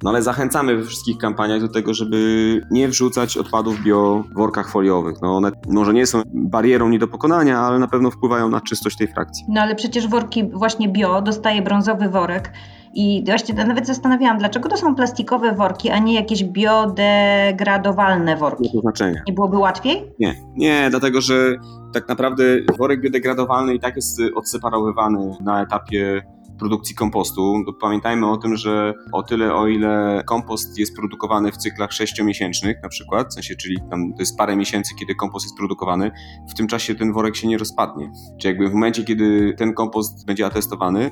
No 0.03 0.11
ale 0.11 0.23
zachęcamy 0.23 0.77
we 0.77 0.83
wszystkich 0.85 1.19
kampaniach 1.19 1.61
do 1.61 1.69
tego, 1.69 1.95
żeby 1.95 2.61
nie 2.71 2.89
wrzucać 2.89 3.37
odpadów 3.37 3.83
bio 3.83 4.25
w 4.31 4.35
workach 4.35 4.71
foliowych. 4.71 5.17
No 5.23 5.37
one 5.37 5.51
może 5.69 5.93
nie 5.95 6.07
są 6.07 6.23
barierą 6.35 6.89
nie 6.89 6.99
do 6.99 7.09
pokonania, 7.09 7.59
ale 7.59 7.79
na 7.79 7.89
pewno 7.89 8.11
wpływają 8.11 8.49
na 8.49 8.61
czystość 8.61 8.97
tej 8.97 9.09
frakcji. 9.09 9.45
No 9.49 9.61
ale 9.61 9.75
przecież 9.75 10.09
worki 10.09 10.51
właśnie 10.53 10.89
bio 10.89 11.23
dostaje 11.23 11.63
brązowy 11.63 12.09
worek. 12.09 12.53
I 12.95 13.25
właśnie 13.27 13.55
nawet 13.65 13.87
zastanawiałam, 13.87 14.39
dlaczego 14.39 14.69
to 14.69 14.77
są 14.77 14.95
plastikowe 14.95 15.53
worki, 15.53 15.91
a 15.91 15.99
nie 15.99 16.15
jakieś 16.15 16.45
biodegradowalne 16.45 18.37
worki? 18.37 18.71
Nie 18.75 18.81
znaczenia. 18.81 19.23
Nie 19.27 19.33
byłoby 19.33 19.59
łatwiej? 19.59 20.13
Nie, 20.19 20.35
nie, 20.57 20.87
dlatego 20.91 21.21
że 21.21 21.57
tak 21.93 22.09
naprawdę 22.09 22.45
worek 22.79 23.01
biodegradowalny 23.01 23.75
i 23.75 23.81
tak 23.81 23.97
jest 23.97 24.21
odseparowywany 24.35 25.37
na 25.41 25.63
etapie 25.63 26.23
produkcji 26.61 26.95
kompostu. 26.95 27.55
Pamiętajmy 27.81 28.31
o 28.31 28.37
tym, 28.37 28.57
że 28.57 28.95
o 29.13 29.23
tyle, 29.23 29.55
o 29.55 29.67
ile 29.67 30.23
kompost 30.27 30.79
jest 30.79 30.97
produkowany 30.97 31.53
w 31.53 31.57
cyklach 31.57 31.93
sześciomiesięcznych 31.93 32.77
na 32.83 32.89
przykład, 32.89 33.29
w 33.31 33.35
sensie, 33.35 33.55
czyli 33.57 33.77
tam 33.91 34.13
to 34.15 34.23
jest 34.23 34.39
parę 34.39 34.57
miesięcy, 34.57 34.95
kiedy 34.95 35.15
kompost 35.15 35.47
jest 35.47 35.57
produkowany, 35.57 36.11
w 36.51 36.55
tym 36.55 36.67
czasie 36.67 36.95
ten 36.95 37.13
worek 37.13 37.37
się 37.37 37.49
nie 37.49 37.59
rozpadnie. 37.59 38.13
Czyli 38.41 38.55
jakby 38.55 38.69
w 38.69 38.73
momencie, 38.73 39.05
kiedy 39.05 39.55
ten 39.59 39.75
kompost 39.75 40.27
będzie 40.27 40.47
atestowany, 40.47 41.11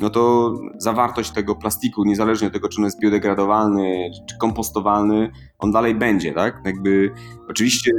no 0.00 0.10
to 0.10 0.54
zawartość 0.78 1.30
tego 1.30 1.54
plastiku, 1.54 2.04
niezależnie 2.04 2.46
od 2.46 2.52
tego, 2.52 2.68
czy 2.68 2.80
on 2.80 2.84
jest 2.84 3.00
biodegradowalny, 3.00 4.10
czy 4.28 4.38
kompostowalny, 4.38 5.30
on 5.58 5.72
dalej 5.72 5.94
będzie, 5.94 6.32
tak? 6.32 6.62
Jakby 6.64 7.10
oczywiście 7.48 7.92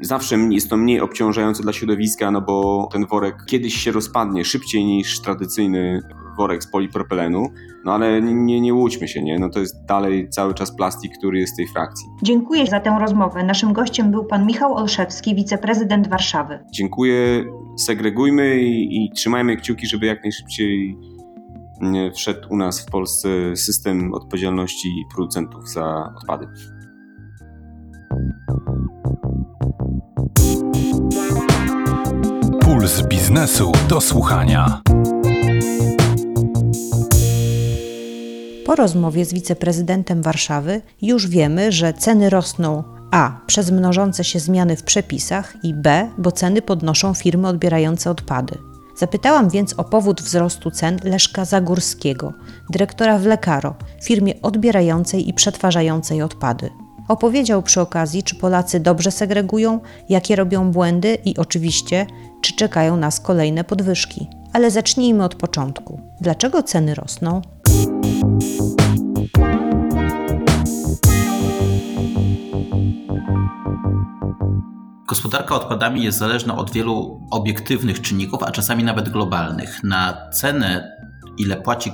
zawsze 0.00 0.36
jest 0.36 0.70
to 0.70 0.76
mniej 0.76 1.00
obciążające 1.00 1.62
dla 1.62 1.72
środowiska, 1.72 2.30
no 2.30 2.40
bo 2.40 2.88
ten 2.92 3.06
worek 3.06 3.36
kiedyś 3.46 3.74
się 3.74 3.92
rozpadnie 3.92 4.44
szybciej 4.44 4.84
niż 4.84 5.20
tradycyjny 5.20 6.02
worek 6.36 6.64
z 6.64 6.70
polipropylenu, 6.70 7.46
no 7.84 7.92
ale 7.92 8.22
nie, 8.22 8.60
nie 8.60 8.74
łudźmy 8.74 9.08
się, 9.08 9.22
nie? 9.22 9.38
No 9.38 9.50
to 9.50 9.60
jest 9.60 9.84
dalej 9.84 10.28
cały 10.30 10.54
czas 10.54 10.76
plastik, 10.76 11.12
który 11.18 11.38
jest 11.38 11.52
w 11.52 11.56
tej 11.56 11.68
frakcji. 11.68 12.06
Dziękuję 12.22 12.66
za 12.66 12.80
tę 12.80 12.96
rozmowę. 13.00 13.44
Naszym 13.44 13.72
gościem 13.72 14.10
był 14.10 14.24
pan 14.24 14.46
Michał 14.46 14.74
Olszewski, 14.74 15.34
wiceprezydent 15.34 16.08
Warszawy. 16.08 16.58
Dziękuję, 16.72 17.44
segregujmy 17.78 18.56
i, 18.62 19.04
i 19.04 19.10
trzymajmy 19.10 19.56
kciuki, 19.56 19.86
żeby 19.86 20.06
jak 20.06 20.22
najszybciej 20.22 20.98
wszedł 22.14 22.48
u 22.50 22.56
nas 22.56 22.86
w 22.86 22.90
Polsce 22.90 23.28
system 23.56 24.14
odpowiedzialności 24.14 24.88
producentów 25.14 25.68
za 25.68 26.12
odpady. 26.16 26.46
Puls 32.60 33.02
biznesu 33.08 33.72
do 33.88 34.00
słuchania. 34.00 34.80
Po 38.64 38.74
rozmowie 38.74 39.24
z 39.24 39.32
wiceprezydentem 39.32 40.22
Warszawy 40.22 40.82
już 41.02 41.28
wiemy, 41.28 41.72
że 41.72 41.92
ceny 41.92 42.30
rosną 42.30 42.84
a. 43.10 43.40
przez 43.46 43.70
mnożące 43.70 44.24
się 44.24 44.38
zmiany 44.38 44.76
w 44.76 44.82
przepisach 44.82 45.56
i 45.62 45.74
b. 45.74 46.10
bo 46.18 46.32
ceny 46.32 46.62
podnoszą 46.62 47.14
firmy 47.14 47.48
odbierające 47.48 48.10
odpady. 48.10 48.58
Zapytałam 48.96 49.48
więc 49.48 49.72
o 49.72 49.84
powód 49.84 50.22
wzrostu 50.22 50.70
cen 50.70 50.98
Leszka 51.04 51.44
Zagórskiego, 51.44 52.32
dyrektora 52.70 53.18
w 53.18 53.26
Lekaro, 53.26 53.74
firmie 54.02 54.42
odbierającej 54.42 55.28
i 55.28 55.34
przetwarzającej 55.34 56.22
odpady. 56.22 56.70
Opowiedział 57.08 57.62
przy 57.62 57.80
okazji, 57.80 58.22
czy 58.22 58.34
Polacy 58.34 58.80
dobrze 58.80 59.10
segregują, 59.10 59.80
jakie 60.08 60.36
robią 60.36 60.70
błędy 60.70 61.18
i 61.24 61.36
oczywiście, 61.36 62.06
czy 62.42 62.56
czekają 62.56 62.96
nas 62.96 63.20
kolejne 63.20 63.64
podwyżki. 63.64 64.28
Ale 64.52 64.70
zacznijmy 64.70 65.24
od 65.24 65.34
początku. 65.34 66.00
Dlaczego 66.20 66.62
ceny 66.62 66.94
rosną? 66.94 67.42
Gospodarka 75.14 75.54
odpadami 75.54 76.04
jest 76.04 76.18
zależna 76.18 76.56
od 76.56 76.70
wielu 76.70 77.26
obiektywnych 77.30 78.00
czynników, 78.00 78.42
a 78.42 78.50
czasami 78.50 78.84
nawet 78.84 79.08
globalnych. 79.08 79.84
Na 79.84 80.30
cenę 80.30 80.96
ile 81.38 81.56
płaci 81.56 81.92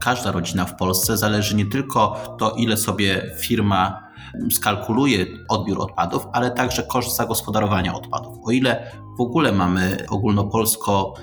każda 0.00 0.32
rodzina 0.32 0.64
w 0.64 0.76
Polsce, 0.76 1.16
zależy 1.16 1.56
nie 1.56 1.66
tylko 1.66 2.16
to, 2.38 2.50
ile 2.50 2.76
sobie 2.76 3.30
firma 3.38 4.08
skalkuluje 4.50 5.26
odbiór 5.48 5.80
odpadów, 5.80 6.26
ale 6.32 6.50
także 6.50 6.82
koszt 6.82 7.16
zagospodarowania 7.16 7.94
odpadów. 7.94 8.38
O 8.44 8.50
ile 8.50 8.92
w 9.18 9.20
ogóle 9.20 9.52
mamy 9.52 10.06
ogólnopolsko 10.08 11.14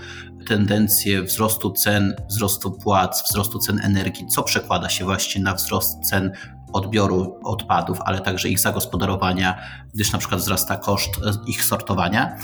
tendencję 0.48 1.24
wzrostu 1.24 1.72
cen, 1.72 2.16
wzrostu 2.30 2.72
płac, 2.72 3.24
wzrostu 3.30 3.60
cen 3.60 3.80
energii, 3.84 4.28
co 4.28 4.44
przekłada 4.44 4.90
się 4.90 5.06
właśnie 5.06 5.42
na 5.42 5.54
wzrost 5.54 6.00
cen 6.10 6.32
odbioru 6.74 7.40
odpadów, 7.44 8.02
ale 8.06 8.22
także 8.22 8.50
ich 8.50 8.60
zagospodarowania, 8.60 9.58
gdyż 9.94 10.12
na 10.12 10.20
przykład 10.20 10.42
wzrasta 10.42 10.76
koszt 10.76 11.12
ich 11.48 11.64
sortowania, 11.64 12.38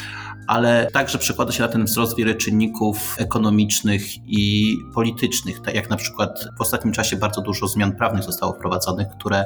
ale 0.47 0.87
także 0.93 1.17
przekłada 1.17 1.51
się 1.51 1.63
na 1.63 1.69
ten 1.69 1.85
wzrost 1.85 2.17
wiele 2.17 2.35
czynników 2.35 3.15
ekonomicznych 3.19 4.27
i 4.27 4.75
politycznych, 4.93 5.61
tak 5.61 5.75
jak 5.75 5.89
na 5.89 5.95
przykład 5.95 6.47
w 6.57 6.61
ostatnim 6.61 6.93
czasie 6.93 7.15
bardzo 7.15 7.41
dużo 7.41 7.67
zmian 7.67 7.95
prawnych 7.95 8.23
zostało 8.23 8.53
wprowadzonych, 8.53 9.07
które 9.07 9.45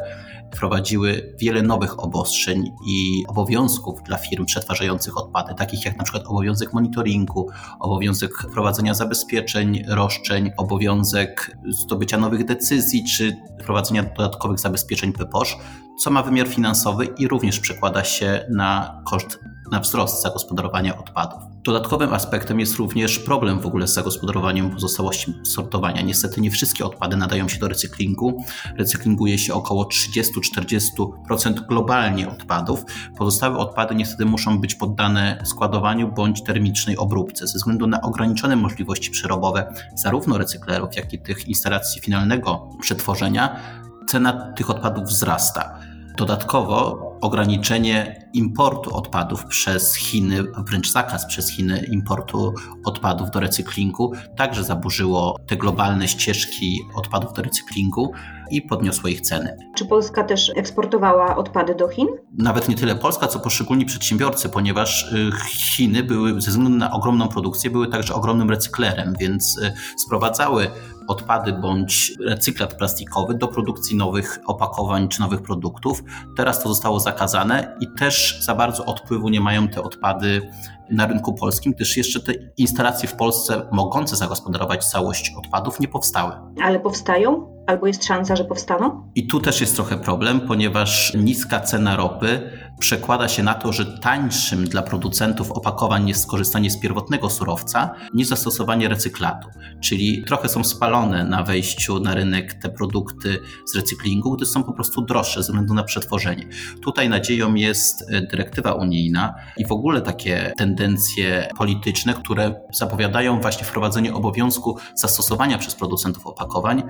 wprowadziły 0.55 1.35
wiele 1.39 1.61
nowych 1.61 2.03
obostrzeń 2.03 2.71
i 2.87 3.23
obowiązków 3.27 4.03
dla 4.03 4.17
firm 4.17 4.45
przetwarzających 4.45 5.17
odpady, 5.17 5.55
takich 5.55 5.85
jak 5.85 5.97
na 5.97 6.03
przykład 6.03 6.27
obowiązek 6.27 6.73
monitoringu, 6.73 7.49
obowiązek 7.79 8.31
prowadzenia 8.53 8.93
zabezpieczeń, 8.93 9.83
roszczeń, 9.87 10.51
obowiązek 10.57 11.57
zdobycia 11.69 12.17
nowych 12.17 12.45
decyzji 12.45 13.03
czy 13.03 13.37
wprowadzenia 13.61 14.03
dodatkowych 14.03 14.59
zabezpieczeń 14.59 15.13
PPOSZ, 15.13 15.55
co 15.99 16.11
ma 16.11 16.23
wymiar 16.23 16.47
finansowy 16.47 17.05
i 17.05 17.27
również 17.27 17.59
przekłada 17.59 18.03
się 18.03 18.45
na 18.49 19.01
koszt 19.05 19.39
na 19.71 19.79
wzrost 19.79 20.21
zagospodarowania 20.21 20.97
odpadów. 20.97 21.39
Dodatkowym 21.63 22.13
aspektem 22.13 22.59
jest 22.59 22.75
również 22.75 23.19
problem 23.19 23.59
w 23.59 23.65
ogóle 23.65 23.87
z 23.87 23.93
zagospodarowaniem 23.93 24.69
pozostałości 24.69 25.33
sortowania. 25.43 26.01
Niestety 26.01 26.41
nie 26.41 26.51
wszystkie 26.51 26.85
odpady 26.85 27.17
nadają 27.17 27.47
się 27.47 27.59
do 27.59 27.67
recyklingu. 27.67 28.43
Recyklinguje 28.77 29.37
się 29.37 29.53
około 29.53 29.83
30-40% 29.83 31.67
globalnie 31.67 32.29
odpadów. 32.29 32.83
Pozostałe 33.17 33.57
odpady 33.57 33.95
niestety 33.95 34.25
muszą 34.25 34.59
być 34.59 34.75
poddane 34.75 35.41
składowaniu 35.45 36.11
bądź 36.11 36.43
termicznej 36.43 36.97
obróbce. 36.97 37.47
Ze 37.47 37.57
względu 37.57 37.87
na 37.87 38.01
ograniczone 38.01 38.55
możliwości 38.55 39.11
przerobowe 39.11 39.73
zarówno 39.95 40.37
recyklerów, 40.37 40.95
jak 40.95 41.13
i 41.13 41.19
tych 41.19 41.47
instalacji 41.47 42.01
finalnego 42.01 42.69
przetworzenia, 42.81 43.59
cena 44.07 44.53
tych 44.53 44.69
odpadów 44.69 45.03
wzrasta. 45.03 45.79
Dodatkowo 46.17 47.06
ograniczenie 47.21 48.29
importu 48.33 48.95
odpadów 48.95 49.45
przez 49.45 49.95
Chiny, 49.95 50.43
wręcz 50.57 50.91
zakaz 50.91 51.25
przez 51.25 51.51
Chiny 51.51 51.85
importu 51.91 52.53
odpadów 52.85 53.31
do 53.31 53.39
recyklingu, 53.39 54.13
także 54.37 54.63
zaburzyło 54.63 55.39
te 55.47 55.57
globalne 55.57 56.07
ścieżki 56.07 56.79
odpadów 56.95 57.33
do 57.33 57.41
recyklingu 57.41 58.11
i 58.51 58.61
podniosło 58.61 59.09
ich 59.09 59.21
ceny. 59.21 59.57
Czy 59.75 59.85
Polska 59.85 60.23
też 60.23 60.51
eksportowała 60.55 61.35
odpady 61.35 61.75
do 61.75 61.87
Chin? 61.87 62.07
Nawet 62.37 62.69
nie 62.69 62.75
tyle 62.75 62.95
Polska, 62.95 63.27
co 63.27 63.39
poszczególni 63.39 63.85
przedsiębiorcy, 63.85 64.49
ponieważ 64.49 65.13
y, 65.13 65.31
Chiny 65.47 66.03
były 66.03 66.41
ze 66.41 66.51
względu 66.51 66.77
na 66.77 66.91
ogromną 66.91 67.27
produkcję, 67.27 67.69
były 67.69 67.87
także 67.87 68.13
ogromnym 68.13 68.49
recyklerem, 68.49 69.13
więc 69.19 69.57
y, 69.57 69.73
sprowadzały 69.97 70.67
odpady 71.07 71.53
bądź 71.53 72.13
recyklat 72.25 72.73
plastikowy 72.73 73.33
do 73.33 73.47
produkcji 73.47 73.97
nowych 73.97 74.39
opakowań 74.45 75.07
czy 75.07 75.19
nowych 75.19 75.41
produktów. 75.41 76.03
Teraz 76.37 76.63
to 76.63 76.69
zostało 76.69 76.99
zakazane 76.99 77.77
i 77.79 77.87
też 77.99 78.39
za 78.41 78.55
bardzo 78.55 78.85
odpływu 78.85 79.29
nie 79.29 79.41
mają 79.41 79.67
te 79.67 79.83
odpady 79.83 80.51
na 80.89 81.07
rynku 81.07 81.33
polskim, 81.33 81.73
gdyż 81.73 81.97
jeszcze 81.97 82.19
te 82.19 82.33
instalacje 82.57 83.09
w 83.09 83.15
Polsce 83.15 83.69
mogące 83.71 84.15
zagospodarować 84.15 84.85
całość 84.85 85.33
odpadów 85.37 85.79
nie 85.79 85.87
powstały. 85.87 86.33
Ale 86.63 86.79
powstają? 86.79 87.57
Albo 87.67 87.87
jest 87.87 88.05
szansa, 88.05 88.35
że 88.35 88.45
powstaną? 88.45 89.11
I 89.15 89.27
tu 89.27 89.39
też 89.39 89.61
jest 89.61 89.75
trochę 89.75 89.97
problem, 89.97 90.41
ponieważ 90.41 91.13
niska 91.13 91.59
cena 91.59 91.95
ropy 91.95 92.51
przekłada 92.79 93.27
się 93.27 93.43
na 93.43 93.53
to, 93.53 93.73
że 93.73 93.85
tańszym 93.85 94.65
dla 94.65 94.81
producentów 94.81 95.51
opakowań 95.51 96.07
jest 96.07 96.23
skorzystanie 96.23 96.71
z 96.71 96.79
pierwotnego 96.79 97.29
surowca 97.29 97.91
niż 98.13 98.27
zastosowanie 98.27 98.87
recyklatu. 98.87 99.47
Czyli 99.81 100.23
trochę 100.23 100.49
są 100.49 100.63
spalone 100.63 101.23
na 101.23 101.43
wejściu 101.43 101.99
na 101.99 102.15
rynek 102.15 102.53
te 102.53 102.69
produkty 102.69 103.39
z 103.65 103.75
recyklingu, 103.75 104.31
gdyż 104.31 104.49
są 104.49 104.63
po 104.63 104.73
prostu 104.73 105.01
droższe 105.01 105.43
ze 105.43 105.47
względu 105.47 105.73
na 105.73 105.83
przetworzenie. 105.83 106.47
Tutaj 106.81 107.09
nadzieją 107.09 107.53
jest 107.53 108.11
dyrektywa 108.31 108.73
unijna 108.73 109.35
i 109.57 109.65
w 109.65 109.71
ogóle 109.71 110.01
takie 110.01 110.53
tendencje 110.57 111.49
polityczne, 111.57 112.13
które 112.13 112.55
zapowiadają 112.73 113.41
właśnie 113.41 113.65
wprowadzenie 113.65 114.13
obowiązku 114.13 114.77
zastosowania 114.95 115.57
przez 115.57 115.75
producentów 115.75 116.27
opakowań 116.27 116.83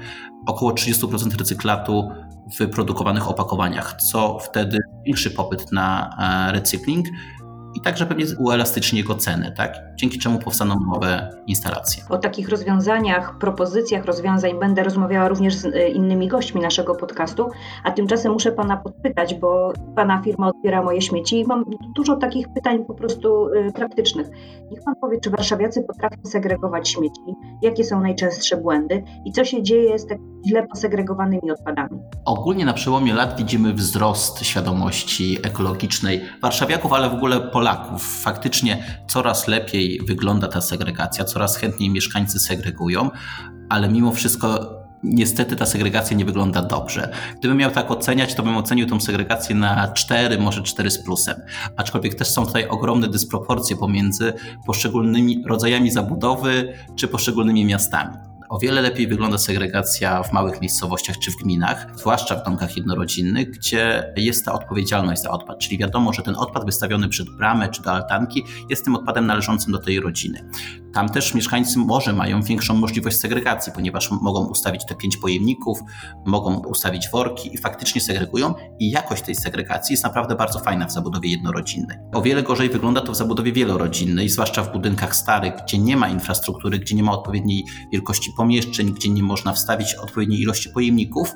około 0.46 0.72
30% 0.72 1.38
recyklatu 1.39 2.12
w 2.53 2.58
wyprodukowanych 2.58 3.29
opakowaniach, 3.29 4.01
co 4.01 4.39
wtedy 4.39 4.77
większy 5.06 5.32
popyt 5.32 5.72
na 5.72 5.77
e, 5.78 6.52
recykling 6.58 7.08
i 7.78 7.82
także 7.82 8.06
pewnie 8.06 8.26
uelastyczni 8.40 9.00
jego 9.00 9.16
ceny, 9.16 9.54
tak? 9.58 9.74
dzięki 9.96 10.20
czemu 10.20 10.40
powstaną 10.40 10.76
nowe 10.94 11.30
instalacje. 11.48 12.04
O 12.10 12.18
takich 12.18 12.50
rozwiązaniach, 12.50 13.38
propozycjach 13.38 14.06
rozwiązań 14.06 14.60
będę 14.60 14.84
rozmawiała 14.84 15.28
również 15.28 15.56
z 15.56 15.66
e, 15.66 15.90
innymi 15.90 16.28
gośćmi 16.28 16.62
naszego 16.62 16.96
podcastu, 16.96 17.50
a 17.84 17.92
tymczasem 17.92 18.32
muszę 18.32 18.52
Pana 18.52 18.78
podpytać, 18.78 19.36
bo 19.36 19.74
Pana 19.96 20.22
firma 20.22 20.48
odbiera 20.48 20.84
moje 20.84 21.02
śmieci 21.02 21.40
i 21.40 21.46
mam 21.46 21.66
dużo 21.96 22.16
takich 22.16 22.48
pytań 22.54 22.86
po 22.86 22.94
prostu 22.94 23.50
e, 23.54 23.72
praktycznych. 23.72 24.28
Niech 24.72 24.84
Pan 24.86 24.96
powie, 25.02 25.20
czy 25.20 25.30
warszawiacy 25.30 25.84
potrafią 25.84 26.18
segregować 26.26 26.90
śmieci, 26.90 27.22
jakie 27.62 27.84
są 27.84 28.02
najczęstsze 28.02 28.58
błędy 28.58 29.04
i 29.26 29.32
co 29.32 29.46
się 29.46 29.63
dzieje 29.63 30.00
z 30.00 30.08
tak 30.08 30.18
źle 30.48 30.68
posegregowanymi 30.68 31.52
odpadami? 31.52 32.00
Ogólnie 32.26 32.66
na 32.66 32.74
przełomie 32.74 33.13
lat 33.13 33.38
widzimy 33.38 33.74
wzrost 33.74 34.46
świadomości 34.46 35.38
ekologicznej 35.44 36.22
warszawiaków, 36.42 36.94
ale 36.94 37.10
w 37.10 37.13
ogóle 37.13 37.40
Polaków. 37.40 37.66
Faktycznie 37.99 38.84
coraz 39.08 39.47
lepiej 39.47 39.99
wygląda 40.08 40.47
ta 40.47 40.62
segregacja, 40.62 41.25
coraz 41.25 41.58
chętniej 41.58 41.89
mieszkańcy 41.89 42.39
segregują, 42.39 43.10
ale 43.69 43.89
mimo 43.89 44.12
wszystko 44.12 44.77
niestety 45.03 45.56
ta 45.56 45.65
segregacja 45.65 46.17
nie 46.17 46.25
wygląda 46.25 46.62
dobrze. 46.62 47.12
Gdybym 47.39 47.58
miał 47.58 47.71
tak 47.71 47.91
oceniać, 47.91 48.34
to 48.36 48.43
bym 48.43 48.58
ocenił 48.58 48.86
tą 48.86 48.99
segregację 48.99 49.56
na 49.56 49.91
4, 49.91 50.38
może 50.38 50.63
4 50.63 50.91
z 50.91 51.03
plusem. 51.03 51.41
Aczkolwiek 51.77 52.15
też 52.15 52.27
są 52.27 52.45
tutaj 52.45 52.67
ogromne 52.67 53.08
dysproporcje 53.08 53.75
pomiędzy 53.75 54.34
poszczególnymi 54.65 55.43
rodzajami 55.47 55.91
zabudowy 55.91 56.73
czy 56.95 57.08
poszczególnymi 57.08 57.65
miastami. 57.65 58.17
O 58.50 58.60
wiele 58.60 58.82
lepiej 58.82 59.08
wygląda 59.08 59.38
segregacja 59.38 60.24
w 60.24 60.34
małych 60.34 60.62
miejscowościach 60.62 61.18
czy 61.20 61.32
w 61.32 61.36
gminach, 61.36 61.88
zwłaszcza 61.96 62.36
w 62.36 62.46
domkach 62.46 62.78
jednorodzinnych, 62.78 63.52
gdzie 63.52 64.14
jest 64.18 64.46
ta 64.46 64.54
odpowiedzialność 64.54 65.22
za 65.22 65.30
odpad, 65.30 65.60
czyli 65.60 65.78
wiadomo, 65.78 66.14
że 66.14 66.22
ten 66.22 66.36
odpad 66.36 66.66
wystawiony 66.66 67.10
przed 67.10 67.30
bramę 67.30 67.70
czy 67.70 67.82
do 67.82 67.92
altanki 67.92 68.44
jest 68.70 68.86
tym 68.86 68.96
odpadem 68.96 69.26
należącym 69.26 69.72
do 69.72 69.80
tej 69.80 70.00
rodziny. 70.00 70.50
Tam 70.93 71.10
też 71.10 71.34
mieszkańcy 71.34 71.80
może 71.80 72.13
mają 72.13 72.41
większą 72.41 72.73
możliwość 72.73 73.17
segregacji, 73.17 73.71
ponieważ 73.76 74.12
mogą 74.12 74.47
ustawić 74.47 74.86
te 74.86 74.95
pięć 74.95 75.17
pojemników, 75.17 75.80
mogą 76.26 76.58
ustawić 76.58 77.10
worki 77.10 77.56
i 77.56 77.58
faktycznie 77.58 78.02
segregują 78.02 78.54
i 78.80 78.91
jakość 78.91 79.23
tej 79.23 79.36
segregacji 79.36 79.93
jest 79.93 80.04
naprawdę 80.04 80.36
bardzo 80.36 80.60
fajna 80.60 80.86
w 80.86 80.91
zabudowie 80.91 81.30
jednorodzinnej. 81.30 81.97
O 82.13 82.21
wiele 82.21 82.43
gorzej 82.43 82.69
wygląda 82.69 83.02
to 83.02 83.12
w 83.12 83.15
zabudowie 83.15 83.52
wielorodzinnej, 83.52 84.30
zwłaszcza 84.30 84.63
w 84.63 84.71
budynkach 84.71 85.15
starych, 85.15 85.54
gdzie 85.63 85.78
nie 85.78 85.97
ma 85.97 86.10
infrastruktury, 86.10 86.80
gdzie 86.80 86.95
nie 86.95 87.04
ma 87.04 87.12
odpowiedniej 87.12 87.65
wielkości 87.93 88.32
pomieszczeń, 88.38 88.93
gdzie 88.93 89.10
nie 89.10 89.23
można 89.23 89.54
wstawić 89.54 89.95
odpowiedniej 89.95 90.41
ilości 90.41 90.69
pojemników. 90.69 91.34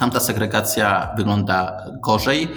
Tam 0.00 0.10
ta 0.10 0.20
segregacja 0.20 1.14
wygląda 1.16 1.84
gorzej, 2.02 2.48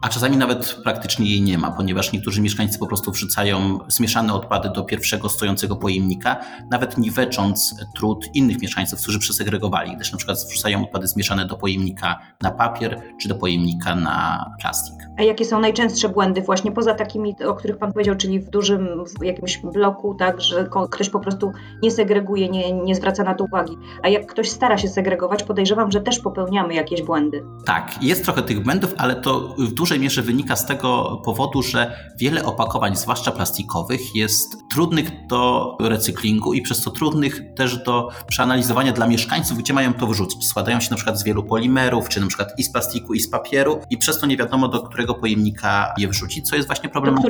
a 0.00 0.08
czasami 0.08 0.36
nawet 0.36 0.78
praktycznie 0.84 1.30
jej 1.30 1.42
nie 1.42 1.58
ma, 1.58 1.70
ponieważ 1.70 2.12
niektórzy 2.12 2.40
mieszkańcy 2.40 2.78
po 2.78 2.86
prostu 2.86 3.12
wrzucają 3.12 3.78
zmieszane 3.88 4.32
odpady 4.34 4.70
do 4.74 4.84
pierwszego 4.84 5.28
stojącego 5.28 5.76
pojemnika, 5.76 6.36
nawet 6.70 6.98
nie 6.98 7.10
wecząc 7.10 7.74
trud 7.96 8.26
innych 8.34 8.62
mieszkańców, 8.62 9.02
którzy 9.02 9.18
przesegregowali, 9.18 9.96
gdyż 9.96 10.12
na 10.12 10.18
przykład 10.18 10.38
wrzucają 10.38 10.82
odpady 10.82 11.06
zmieszane 11.06 11.46
do 11.46 11.56
pojemnika 11.56 12.18
na 12.42 12.50
papier 12.50 13.02
czy 13.20 13.28
do 13.28 13.34
pojemnika 13.34 13.94
na 13.94 14.46
plastik. 14.60 14.94
A 15.18 15.22
jakie 15.22 15.44
są 15.44 15.60
najczęstsze 15.60 16.08
błędy 16.08 16.42
właśnie 16.42 16.72
poza 16.72 16.94
takimi, 16.94 17.34
o 17.46 17.54
których 17.54 17.78
Pan 17.78 17.92
powiedział, 17.92 18.14
czyli 18.16 18.40
w 18.40 18.50
dużym 18.50 19.04
w 19.20 19.24
jakimś 19.24 19.58
bloku, 19.58 20.14
tak, 20.14 20.40
że 20.40 20.68
ktoś 20.90 21.10
po 21.10 21.20
prostu 21.20 21.52
nie 21.82 21.90
segreguje, 21.90 22.48
nie, 22.48 22.72
nie 22.72 22.94
zwraca 22.94 23.24
na 23.24 23.34
to 23.34 23.44
uwagi. 23.44 23.76
A 24.02 24.08
jak 24.08 24.26
ktoś 24.26 24.50
stara 24.50 24.78
się 24.78 24.88
segregować, 24.88 25.42
podejrzewam, 25.42 25.92
że 25.92 26.00
też 26.00 26.18
popełniamy 26.18 26.74
jakieś 26.74 27.02
błędy. 27.02 27.44
Tak, 27.64 28.02
jest 28.02 28.24
trochę 28.24 28.42
tych 28.42 28.62
błędów, 28.62 28.94
ale 28.96 29.16
to 29.16 29.54
w 29.58 29.72
dużym 29.72 29.87
dużej 29.88 30.00
mierze 30.00 30.22
wynika 30.22 30.56
z 30.56 30.66
tego 30.66 31.20
powodu, 31.24 31.62
że 31.62 32.10
wiele 32.16 32.44
opakowań, 32.44 32.96
zwłaszcza 32.96 33.32
plastikowych, 33.32 34.14
jest 34.14 34.56
trudnych 34.70 35.26
do 35.26 35.76
recyklingu 35.80 36.54
i 36.54 36.62
przez 36.62 36.82
to 36.82 36.90
trudnych 36.90 37.54
też 37.54 37.82
do 37.82 38.08
przeanalizowania 38.26 38.92
dla 38.92 39.06
mieszkańców, 39.06 39.58
gdzie 39.58 39.72
mają 39.72 39.94
to 39.94 40.06
wrzucić. 40.06 40.46
Składają 40.46 40.80
się 40.80 40.90
na 40.90 40.96
przykład 40.96 41.18
z 41.18 41.24
wielu 41.24 41.44
polimerów, 41.44 42.08
czy 42.08 42.20
na 42.20 42.26
przykład 42.26 42.48
i 42.58 42.62
z 42.62 42.72
plastiku, 42.72 43.14
i 43.14 43.20
z 43.20 43.30
papieru 43.30 43.80
i 43.90 43.98
przez 43.98 44.18
to 44.18 44.26
nie 44.26 44.36
wiadomo, 44.36 44.68
do 44.68 44.82
którego 44.82 45.14
pojemnika 45.14 45.94
je 45.98 46.08
wrzucić, 46.08 46.48
co 46.48 46.56
jest 46.56 46.68
właśnie 46.68 46.88
problemem. 46.88 47.22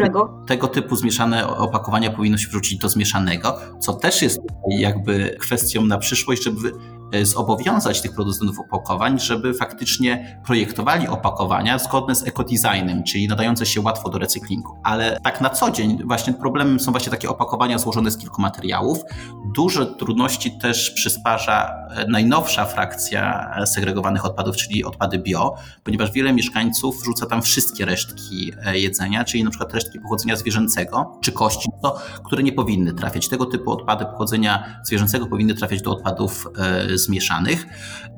Tego 0.47 0.69
typu 0.69 0.97
zmieszane 0.97 1.47
opakowania 1.47 2.11
powinno 2.11 2.39
się 2.39 2.49
wrzucić 2.49 2.79
do 2.79 2.89
zmieszanego, 2.89 3.59
co 3.81 3.93
też 3.93 4.23
jest 4.23 4.41
jakby 4.69 5.37
kwestią 5.41 5.85
na 5.85 5.99
przyszłość, 5.99 6.45
żeby 6.45 6.73
zobowiązać 7.23 8.01
tych 8.01 8.15
producentów 8.15 8.61
opakowań, 8.61 9.21
żeby 9.21 9.55
faktycznie 9.55 10.41
projektowali 10.45 11.09
opakowania 11.09 11.79
zgodne 11.79 12.15
z 12.15 12.27
ekodesignem, 12.27 13.05
czyli 13.05 13.29
nadające 13.29 13.67
się 13.67 13.81
łatwo 13.81 14.09
do 14.09 14.19
recyklingu. 14.19 14.79
Ale 14.83 15.21
tak 15.25 15.41
na 15.41 15.51
co 15.51 15.71
dzień 15.71 15.99
właśnie 16.05 16.33
problemem 16.33 16.81
są 16.81 16.91
właśnie 16.91 17.11
takie 17.11 17.29
opakowania 17.29 17.79
złożone 17.79 18.11
z 18.11 18.19
kilku 18.19 18.43
materiałów. 18.43 18.99
Duże 19.55 19.87
trudności 19.87 20.59
też 20.59 20.91
przysparza 20.91 21.75
e, 21.91 22.07
najnowsza 22.07 22.65
frakcja 22.65 23.55
e, 23.57 23.67
segregowanych 23.67 24.25
odpadów, 24.25 24.57
czyli 24.57 24.85
odpady 24.85 25.19
bio, 25.19 25.55
ponieważ 25.85 26.13
wiele 26.13 26.33
mieszkańców 26.33 27.01
wrzuca 27.01 27.27
tam 27.27 27.43
wszystkie 27.43 27.85
resztki 27.85 28.53
e, 28.67 28.79
jedzenia, 28.79 29.25
czyli 29.25 29.45
na 29.45 29.51
przykład 29.51 29.75
resztki 29.75 30.01
pochodzenia 30.01 30.37
zwierzęcego 30.37 31.19
czy 31.21 31.33
kości, 31.33 31.69
to, 31.83 31.99
które 32.25 32.43
nie 32.43 32.53
powinny 32.53 32.95
trafiać. 32.95 33.29
Tego 33.29 33.47
typu 33.47 33.71
odpady 33.71 34.05
pochodzenia 34.05 34.81
zwierzęcego 34.85 35.27
powinny 35.27 35.55
trafiać 35.55 35.83
do 35.83 35.91
odpadów 35.91 36.49
e, 36.59 36.98
zmieszanych. 36.99 37.67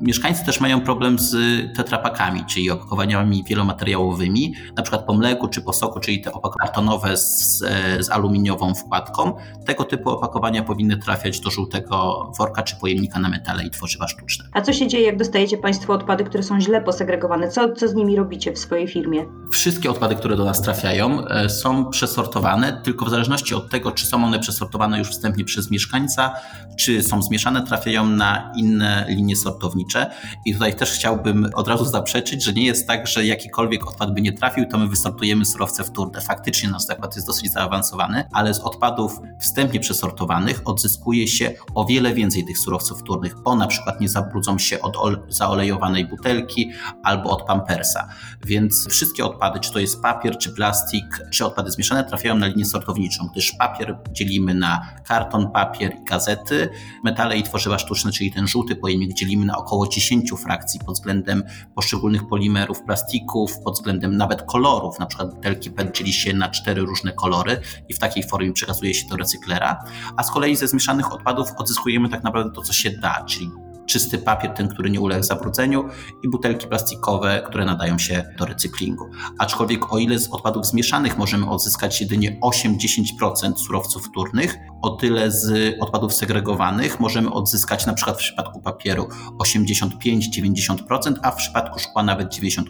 Mieszkańcy 0.01 0.45
też 0.45 0.61
mają 0.61 0.81
problem 0.81 1.19
z 1.19 1.37
tetrapakami, 1.77 2.45
czyli 2.45 2.71
opakowaniami 2.71 3.45
wielomateriałowymi, 3.45 4.55
na 4.77 4.83
przykład 4.83 5.07
po 5.07 5.15
mleku 5.15 5.49
czy 5.49 5.63
po 5.63 5.73
soku, 5.73 6.01
czyli 6.01 6.21
te 6.21 6.33
opakowania 6.33 6.61
kartonowe 6.61 7.17
z, 7.17 7.59
z 8.01 8.11
aluminiową 8.11 8.75
wkładką. 8.75 9.37
Tego 9.67 9.85
typu 9.85 10.11
opakowania 10.11 10.63
powinny 10.63 10.97
trafiać 10.97 11.41
do 11.41 11.51
żółtego 11.51 12.31
worka 12.39 12.63
czy 12.63 12.77
pojemnika 12.77 13.19
na 13.19 13.29
metale 13.29 13.65
i 13.65 13.71
tworzywa 13.71 14.09
sztuczne. 14.09 14.45
A 14.53 14.61
co 14.61 14.73
się 14.73 14.89
dzieje, 14.89 15.07
jak 15.07 15.17
dostajecie 15.17 15.59
Państwo 15.59 15.93
odpady, 15.93 16.25
które 16.25 16.43
są 16.43 16.61
źle 16.61 16.83
posegregowane? 16.83 17.49
Co, 17.49 17.73
co 17.73 17.89
z 17.89 17.95
nimi 17.95 18.17
robicie 18.17 18.53
w 18.53 18.59
swojej 18.59 18.89
firmie? 18.89 19.27
Wszystkie 19.51 19.91
odpady, 19.91 20.15
które 20.15 20.37
do 20.37 20.45
nas 20.45 20.63
trafiają, 20.63 21.27
e, 21.27 21.49
są 21.49 21.91
przesortowane, 21.91 22.81
tylko 22.85 23.05
w 23.05 23.11
zależności 23.11 23.55
od 23.55 23.71
tego, 23.71 23.93
czy 23.93 24.07
są 24.07 24.25
one 24.25 24.39
przesortowane 24.39 24.99
już 24.99 25.09
wstępnie 25.09 25.45
przez 25.45 25.71
mieszkańca, 25.71 26.35
czy 26.79 27.03
są 27.03 27.23
zmieszane, 27.23 27.67
trafiają 27.67 28.07
na 28.07 28.53
inne 28.57 28.70
linie 29.09 29.37
sortownicze. 29.37 30.11
I 30.45 30.53
tutaj 30.53 30.77
też 30.77 30.91
chciałbym 30.93 31.51
od 31.55 31.69
razu 31.69 31.85
zaprzeczyć, 31.85 32.45
że 32.45 32.53
nie 32.53 32.65
jest 32.65 32.87
tak, 32.87 33.07
że 33.07 33.27
jakikolwiek 33.27 33.89
odpad 33.89 34.15
by 34.15 34.21
nie 34.21 34.33
trafił, 34.33 34.67
to 34.67 34.79
my 34.79 34.89
wysortujemy 34.89 35.45
surowce 35.45 35.85
wtórne. 35.85 36.21
Faktycznie 36.21 36.69
nasz 36.69 36.83
zakład 36.83 37.15
jest 37.15 37.27
dosyć 37.27 37.53
zaawansowany, 37.53 38.25
ale 38.33 38.55
z 38.55 38.61
odpadów 38.61 39.21
wstępnie 39.41 39.81
przesortowanych 39.81 40.63
odzyskuje 40.65 41.29
się 41.29 41.53
o 41.75 41.85
wiele 41.85 42.15
więcej 42.15 42.45
tych 42.45 42.59
surowców 42.59 43.01
wtórnych, 43.01 43.43
bo 43.43 43.57
na 43.57 43.67
przykład 43.67 44.01
nie 44.01 44.09
zabrudzą 44.09 44.59
się 44.59 44.81
od 44.81 44.97
ol- 44.97 45.23
zaolejowanej 45.29 46.07
butelki 46.07 46.73
albo 47.03 47.31
od 47.31 47.43
pampersa. 47.47 48.09
Więc 48.47 48.89
wszystkie 48.89 49.25
odpady, 49.25 49.61
czy 49.61 49.73
to 49.73 49.79
jest 49.79 50.03
papier, 50.03 50.39
czy 50.39 50.51
plastik, 50.51 51.05
czy 51.33 51.47
odpady 51.47 51.71
zmieszane, 51.71 52.05
trafiają 52.05 52.35
na 52.35 52.47
linię 52.47 52.65
sortowniczą, 52.65 53.29
gdyż 53.33 53.53
papier 53.53 53.99
dzielimy 54.13 54.55
na 54.55 54.87
karton, 55.07 55.51
papier 55.51 55.95
i 56.01 56.05
gazety, 56.05 56.69
metale 57.05 57.37
i 57.37 57.43
tworzywa 57.43 57.79
sztuczne, 57.79 58.13
czyli 58.13 58.33
ten 58.33 58.47
żółty 58.49 58.60
pojemnik 58.77 59.15
dzielimy 59.15 59.47
na 59.47 59.59
około 59.59 59.89
10 59.89 60.31
frakcji 60.43 60.81
pod 60.87 60.95
względem 60.95 61.43
poszczególnych 61.75 62.29
polimerów, 62.29 62.83
plastików, 62.83 63.59
pod 63.65 63.75
względem 63.75 64.17
nawet 64.17 64.43
kolorów, 64.43 64.99
na 64.99 65.07
przykład 65.07 65.35
butelki 65.35 65.71
PET 65.71 65.97
dzieli 65.97 66.13
się 66.13 66.35
na 66.35 66.49
cztery 66.49 66.83
różne 66.83 67.13
kolory 67.13 67.61
i 67.89 67.95
w 67.95 67.99
takiej 67.99 68.23
formie 68.23 68.53
przekazuje 68.53 68.95
się 68.95 69.09
do 69.09 69.17
recyklera, 69.17 69.85
a 70.17 70.23
z 70.23 70.31
kolei 70.31 70.57
ze 70.57 70.69
zmieszanych 70.69 71.13
odpadów 71.13 71.49
odzyskujemy 71.57 72.09
tak 72.09 72.25
naprawdę 72.25 72.55
to, 72.55 72.63
co 72.63 72.73
się 72.73 72.91
da, 72.91 73.25
czyli 73.25 73.51
czysty 73.91 74.19
papier, 74.19 74.51
ten, 74.51 74.69
który 74.69 74.91
nie 74.91 75.01
uległ 75.01 75.23
zabrudzeniu 75.23 75.85
i 76.23 76.29
butelki 76.29 76.67
plastikowe, 76.67 77.43
które 77.47 77.65
nadają 77.65 77.99
się 77.99 78.25
do 78.39 78.47
recyklingu. 78.47 79.05
Aczkolwiek 79.39 79.93
o 79.93 79.99
ile 79.99 80.19
z 80.19 80.29
odpadów 80.31 80.67
zmieszanych 80.67 81.19
możemy 81.19 81.51
odzyskać 81.51 82.01
jedynie 82.01 82.39
8-10% 82.41 83.57
surowców 83.57 84.07
wtórnych, 84.07 84.59
o 84.83 84.91
tyle 84.91 85.31
z 85.31 85.75
odpadów 85.81 86.15
segregowanych 86.15 87.01
możemy 87.01 87.33
odzyskać 87.33 87.87
na 87.87 87.95
przykład 87.95 88.17
w 88.17 88.19
przypadku 88.19 88.61
papieru 88.61 89.09
85-90%, 89.43 91.15
a 91.23 91.31
w 91.31 91.37
przypadku 91.37 91.79
szkła 91.79 92.03
nawet 92.03 92.29
98%. 92.29 92.63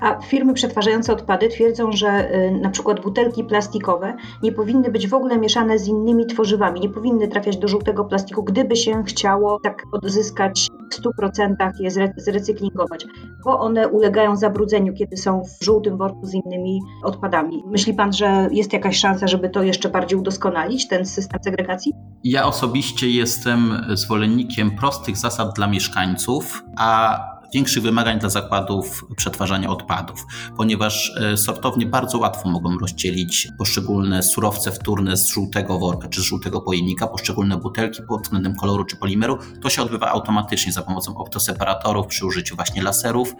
A 0.00 0.20
firmy 0.20 0.54
przetwarzające 0.54 1.12
odpady 1.12 1.48
twierdzą, 1.48 1.92
że 1.92 2.34
y, 2.34 2.50
na 2.50 2.70
przykład 2.70 3.00
butelki 3.00 3.44
plastikowe 3.44 4.16
nie 4.42 4.52
powinny 4.52 4.90
być 4.90 5.08
w 5.08 5.14
ogóle 5.14 5.38
mieszane 5.38 5.78
z 5.78 5.88
innymi 5.88 6.26
tworzywami, 6.26 6.80
nie 6.80 6.88
powinny 6.88 7.28
trafiać 7.28 7.56
do 7.56 7.68
żółtego 7.68 8.04
plastiku, 8.04 8.42
gdyby 8.42 8.76
się 8.76 9.04
chciało 9.04 9.60
tak 9.62 9.86
odzyskać 9.92 10.29
w 10.30 11.02
100% 11.02 11.56
je 11.80 11.90
zre- 11.90 12.12
zrecyklingować, 12.16 13.06
bo 13.44 13.60
one 13.60 13.88
ulegają 13.88 14.36
zabrudzeniu, 14.36 14.94
kiedy 14.94 15.16
są 15.16 15.42
w 15.44 15.64
żółtym 15.64 15.98
worku 15.98 16.26
z 16.26 16.34
innymi 16.34 16.80
odpadami. 17.04 17.62
Myśli 17.66 17.94
Pan, 17.94 18.12
że 18.12 18.48
jest 18.52 18.72
jakaś 18.72 18.98
szansa, 18.98 19.28
żeby 19.28 19.50
to 19.50 19.62
jeszcze 19.62 19.88
bardziej 19.88 20.18
udoskonalić, 20.18 20.88
ten 20.88 21.06
system 21.06 21.40
segregacji? 21.44 21.92
Ja 22.24 22.46
osobiście 22.46 23.10
jestem 23.10 23.84
zwolennikiem 23.94 24.70
prostych 24.70 25.16
zasad 25.16 25.54
dla 25.56 25.66
mieszkańców, 25.66 26.64
a 26.78 27.20
większych 27.54 27.82
wymagań 27.82 28.18
dla 28.18 28.28
zakładów 28.28 29.04
przetwarzania 29.16 29.70
odpadów, 29.70 30.26
ponieważ 30.56 31.16
e, 31.16 31.36
sortownie 31.36 31.86
bardzo 31.86 32.18
łatwo 32.18 32.48
mogą 32.48 32.78
rozdzielić 32.78 33.48
poszczególne 33.58 34.22
surowce 34.22 34.72
wtórne 34.72 35.16
z 35.16 35.26
żółtego 35.26 35.78
worka 35.78 36.08
czy 36.08 36.20
z 36.20 36.24
żółtego 36.24 36.60
pojemnika, 36.60 37.06
poszczególne 37.06 37.56
butelki 37.56 38.02
pod 38.08 38.22
względem 38.22 38.56
koloru 38.56 38.84
czy 38.84 38.96
polimeru. 38.96 39.38
To 39.62 39.70
się 39.70 39.82
odbywa 39.82 40.10
automatycznie 40.10 40.72
za 40.72 40.82
pomocą 40.82 41.16
optoseparatorów 41.16 42.06
przy 42.06 42.26
użyciu 42.26 42.56
właśnie 42.56 42.82
laserów, 42.82 43.34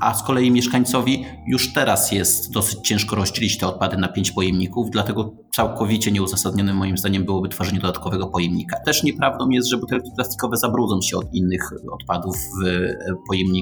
a 0.00 0.14
z 0.14 0.22
kolei 0.22 0.50
mieszkańcowi 0.50 1.26
już 1.46 1.72
teraz 1.72 2.12
jest 2.12 2.52
dosyć 2.52 2.88
ciężko 2.88 3.16
rozdzielić 3.16 3.58
te 3.58 3.66
odpady 3.66 3.96
na 3.96 4.08
pięć 4.08 4.32
pojemników, 4.32 4.90
dlatego 4.90 5.32
całkowicie 5.52 6.12
nieuzasadnionym 6.12 6.76
moim 6.76 6.98
zdaniem 6.98 7.24
byłoby 7.24 7.48
tworzenie 7.48 7.80
dodatkowego 7.80 8.26
pojemnika. 8.26 8.76
Też 8.80 9.02
nieprawdą 9.02 9.48
jest, 9.48 9.68
że 9.68 9.76
butelki 9.76 10.10
plastikowe 10.16 10.56
zabrudzą 10.56 11.00
się 11.02 11.16
od 11.16 11.34
innych 11.34 11.72
odpadów 11.92 12.36
w 12.36 13.28
pojemniku 13.28 13.55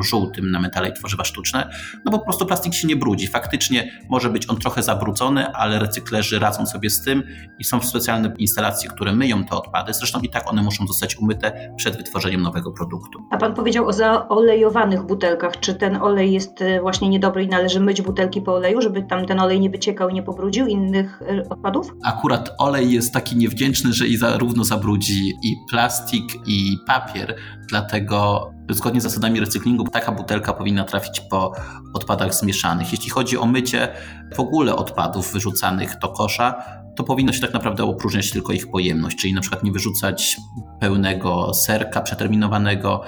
żółtym 0.00 0.50
na 0.50 0.60
metale 0.60 0.88
i 0.88 0.92
tworzywa 0.92 1.24
sztuczne, 1.24 1.70
no 2.04 2.12
bo 2.12 2.18
po 2.18 2.24
prostu 2.24 2.46
plastik 2.46 2.74
się 2.74 2.88
nie 2.88 2.96
brudzi. 2.96 3.26
Faktycznie 3.26 3.90
może 4.08 4.30
być 4.30 4.50
on 4.50 4.56
trochę 4.56 4.82
zabrudzony, 4.82 5.46
ale 5.46 5.78
recyklerzy 5.78 6.38
radzą 6.38 6.66
sobie 6.66 6.90
z 6.90 7.02
tym 7.02 7.22
i 7.58 7.64
są 7.64 7.80
specjalne 7.80 8.34
instalacje, 8.38 8.90
które 8.90 9.12
myją 9.12 9.44
te 9.44 9.56
odpady. 9.56 9.94
Zresztą 9.94 10.20
i 10.20 10.30
tak 10.30 10.50
one 10.50 10.62
muszą 10.62 10.86
zostać 10.86 11.16
umyte 11.16 11.74
przed 11.76 11.96
wytworzeniem 11.96 12.42
nowego 12.42 12.72
produktu. 12.72 13.18
A 13.30 13.36
Pan 13.36 13.54
powiedział 13.54 13.86
o 13.86 13.92
zaolejowanych 13.92 15.02
butelkach. 15.02 15.60
Czy 15.60 15.74
ten 15.74 15.96
olej 15.96 16.32
jest 16.32 16.60
y, 16.60 16.80
właśnie 16.80 17.08
niedobry 17.08 17.44
i 17.44 17.48
należy 17.48 17.80
myć 17.80 18.02
butelki 18.02 18.42
po 18.42 18.54
oleju, 18.54 18.80
żeby 18.80 19.02
tam 19.02 19.26
ten 19.26 19.40
olej 19.40 19.60
nie 19.60 19.70
wyciekał 19.70 20.08
i 20.08 20.14
nie 20.14 20.22
pobrudził 20.22 20.66
innych 20.66 21.22
y, 21.22 21.48
odpadów? 21.50 21.94
Akurat 22.04 22.54
olej 22.58 22.92
jest 22.92 23.12
taki 23.12 23.36
niewdzięczny, 23.36 23.92
że 23.92 24.06
i 24.06 24.16
zarówno 24.16 24.64
zabrudzi 24.64 25.32
i 25.42 25.56
plastik, 25.70 26.24
i 26.46 26.78
papier, 26.86 27.36
dlatego 27.68 28.50
zgodnie 28.70 29.00
z 29.00 29.04
zasadami 29.04 29.40
recyklingu 29.40 29.84
taka 29.84 30.12
butelka 30.12 30.52
powinna 30.52 30.84
trafić 30.84 31.20
po 31.20 31.52
odpadach 31.94 32.34
zmieszanych. 32.34 32.92
Jeśli 32.92 33.10
chodzi 33.10 33.38
o 33.38 33.46
mycie 33.46 33.88
w 34.34 34.40
ogóle 34.40 34.76
odpadów 34.76 35.32
wyrzucanych 35.32 35.98
do 35.98 36.08
kosza, 36.08 36.62
to 36.96 37.04
powinno 37.04 37.32
się 37.32 37.40
tak 37.40 37.52
naprawdę 37.52 37.84
opróżniać 37.84 38.30
tylko 38.30 38.52
ich 38.52 38.70
pojemność, 38.70 39.16
czyli 39.16 39.34
na 39.34 39.40
przykład 39.40 39.62
nie 39.62 39.72
wyrzucać 39.72 40.36
pełnego 40.80 41.54
serka 41.54 42.00
przeterminowanego, 42.00 43.02